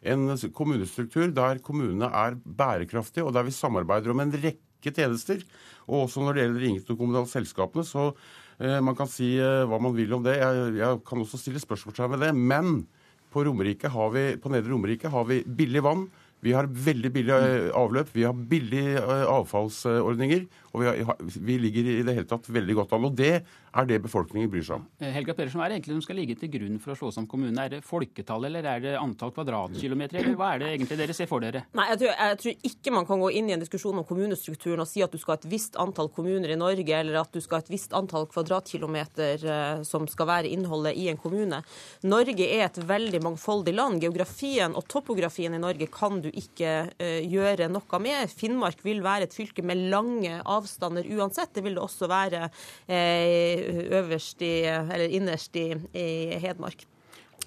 [0.04, 5.44] en kommunestruktur der kommunene er bærekraftige, og der vi samarbeider om en rekke tjenester.
[5.88, 8.10] Og også når det gjelder interkommunale selskapene, så
[8.60, 10.38] eh, man kan si eh, hva man vil om det.
[10.40, 12.34] Jeg, jeg kan også stille spørsmålstegn ved det.
[12.36, 12.84] Men
[13.34, 16.08] på, Romerike har vi, på Nedre Romerike har vi billig vann.
[16.44, 20.44] Vi har veldig billig eh, avløp, vi har billige eh, avfallsordninger,
[20.74, 23.08] og vi, har, vi, ligger i det hele tatt veldig godt an.
[23.08, 23.34] Og det
[23.74, 24.88] er det befolkningen bryr seg om.
[25.00, 27.12] Eh, Helga Pedersen, Hva er det egentlig som skal ligge til grunn for å slå
[27.14, 27.66] sammen kommunene?
[27.66, 31.30] Er det folketall, eller er det antall kvadratkilometer, eller hva er det egentlig dere ser
[31.32, 31.66] for dere?
[31.74, 34.84] Nei, jeg tror, jeg tror, ikke man kan gå inn i en diskusjon om kommunestrukturen
[34.84, 37.42] og si at du skal ha et visst antall kommuner i Norge, eller at du
[37.42, 41.62] skal ha et visst antall kvadratkilometer som skal være innholdet i en kommune.
[42.06, 44.02] Norge er et veldig mangfoldig land.
[44.04, 48.32] Geografien og topografien i Norge kan du ikke uh, gjøre noe med.
[48.32, 51.54] Finnmark vil være et fylke med lange avstander uansett.
[51.56, 56.86] Det vil det også være uh, øverst i, eller innerst i, i Hedmark.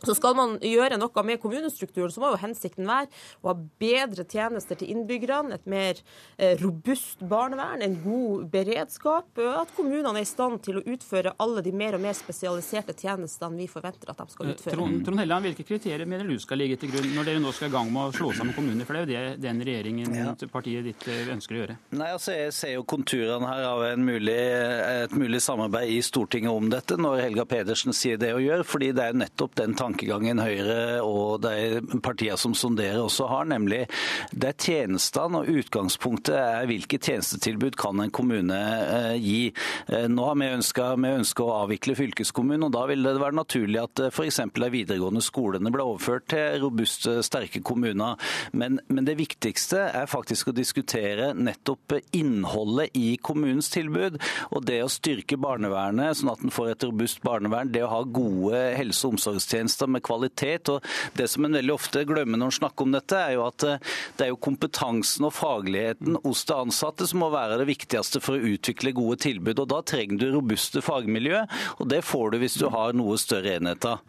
[0.05, 3.09] Så skal man gjøre noe med kommunestrukturen, så må jo hensikten være
[3.43, 6.01] å ha bedre tjenester til innbyggerne, et mer
[6.37, 11.35] eh, robust barnevern, en god beredskap, og at kommunene er i stand til å utføre
[11.43, 14.77] alle de mer og mer spesialiserte tjenestene vi forventer at de skal eh, utføre.
[14.77, 17.71] Trond, Trond Helland, Hvilke kriterier mener du skal ligge til grunn når dere nå skal
[17.71, 18.89] i gang med å slå sammen kommuner?
[18.89, 20.35] For det er jo det den regjeringen, ja.
[20.53, 21.79] partiet ditt, eh, ønsker å gjøre.
[21.97, 26.69] Nei, altså Jeg ser jo konturene her av mulig, et mulig samarbeid i Stortinget om
[26.73, 30.43] dette, når Helga Pedersen sier det å gjøre, fordi det er nettopp den tanken tankegangen
[30.43, 33.85] Høyre og de partiene som sonderer også har, nemlig
[34.33, 39.41] det er tjenestene og utgangspunktet er hvilke tjenestetilbud kan en kommune eh, gi.
[39.89, 44.03] Eh, nå har vi ønska å avvikle fylkeskommunen, og da vil det være naturlig at
[44.03, 44.41] eh, f.eks.
[44.57, 48.19] de videregående skolene ble overført til robuste, sterke kommuner.
[48.57, 54.19] Men, men det viktigste er faktisk å diskutere nettopp innholdet i kommunens tilbud,
[54.51, 58.03] og det å styrke barnevernet sånn at en får et robust barnevern, det å ha
[58.05, 60.69] gode helse- og omsorgstjenester tjenester med kvalitet.
[60.69, 60.85] og
[61.15, 63.79] Det som en veldig ofte glemmer når en snakker om dette, er jo at eh,
[64.17, 68.37] det er jo kompetansen og fagligheten hos det ansatte som må være det viktigste for
[68.37, 69.59] å utvikle gode tilbud.
[69.59, 71.45] og Da trenger du robuste fagmiljø,
[71.79, 74.01] og det får du hvis du har noe større enheter.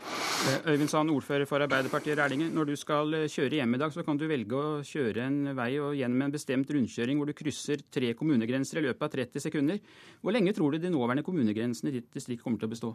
[0.47, 2.53] Eh, Øyvind Sand, ordfører for Arbeiderpartiet Rælingen.
[2.53, 5.53] Når du skal eh, kjøre hjem i dag, så kan du velge å kjøre en
[5.57, 9.47] vei og gjennom en bestemt rundkjøring hvor du krysser tre kommunegrenser i løpet av 30
[9.47, 9.81] sekunder.
[10.21, 12.91] Hvor lenge tror du de nåværende kommunegrensene i ditt distrikt kommer til å bestå?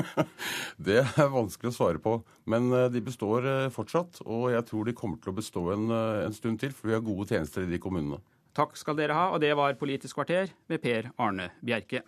[0.86, 2.16] Det er vanskelig å svare på,
[2.50, 4.22] men eh, de består eh, fortsatt.
[4.26, 6.96] Og jeg tror de kommer til å bestå en, eh, en stund til, for vi
[6.96, 8.22] har gode tjenester i de kommunene.
[8.56, 12.04] Takk skal dere ha, og det var Politisk kvarter med Per Arne Bjerke.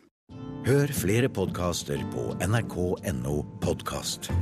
[0.64, 4.32] Hør flere podkaster på nrk.no podkast.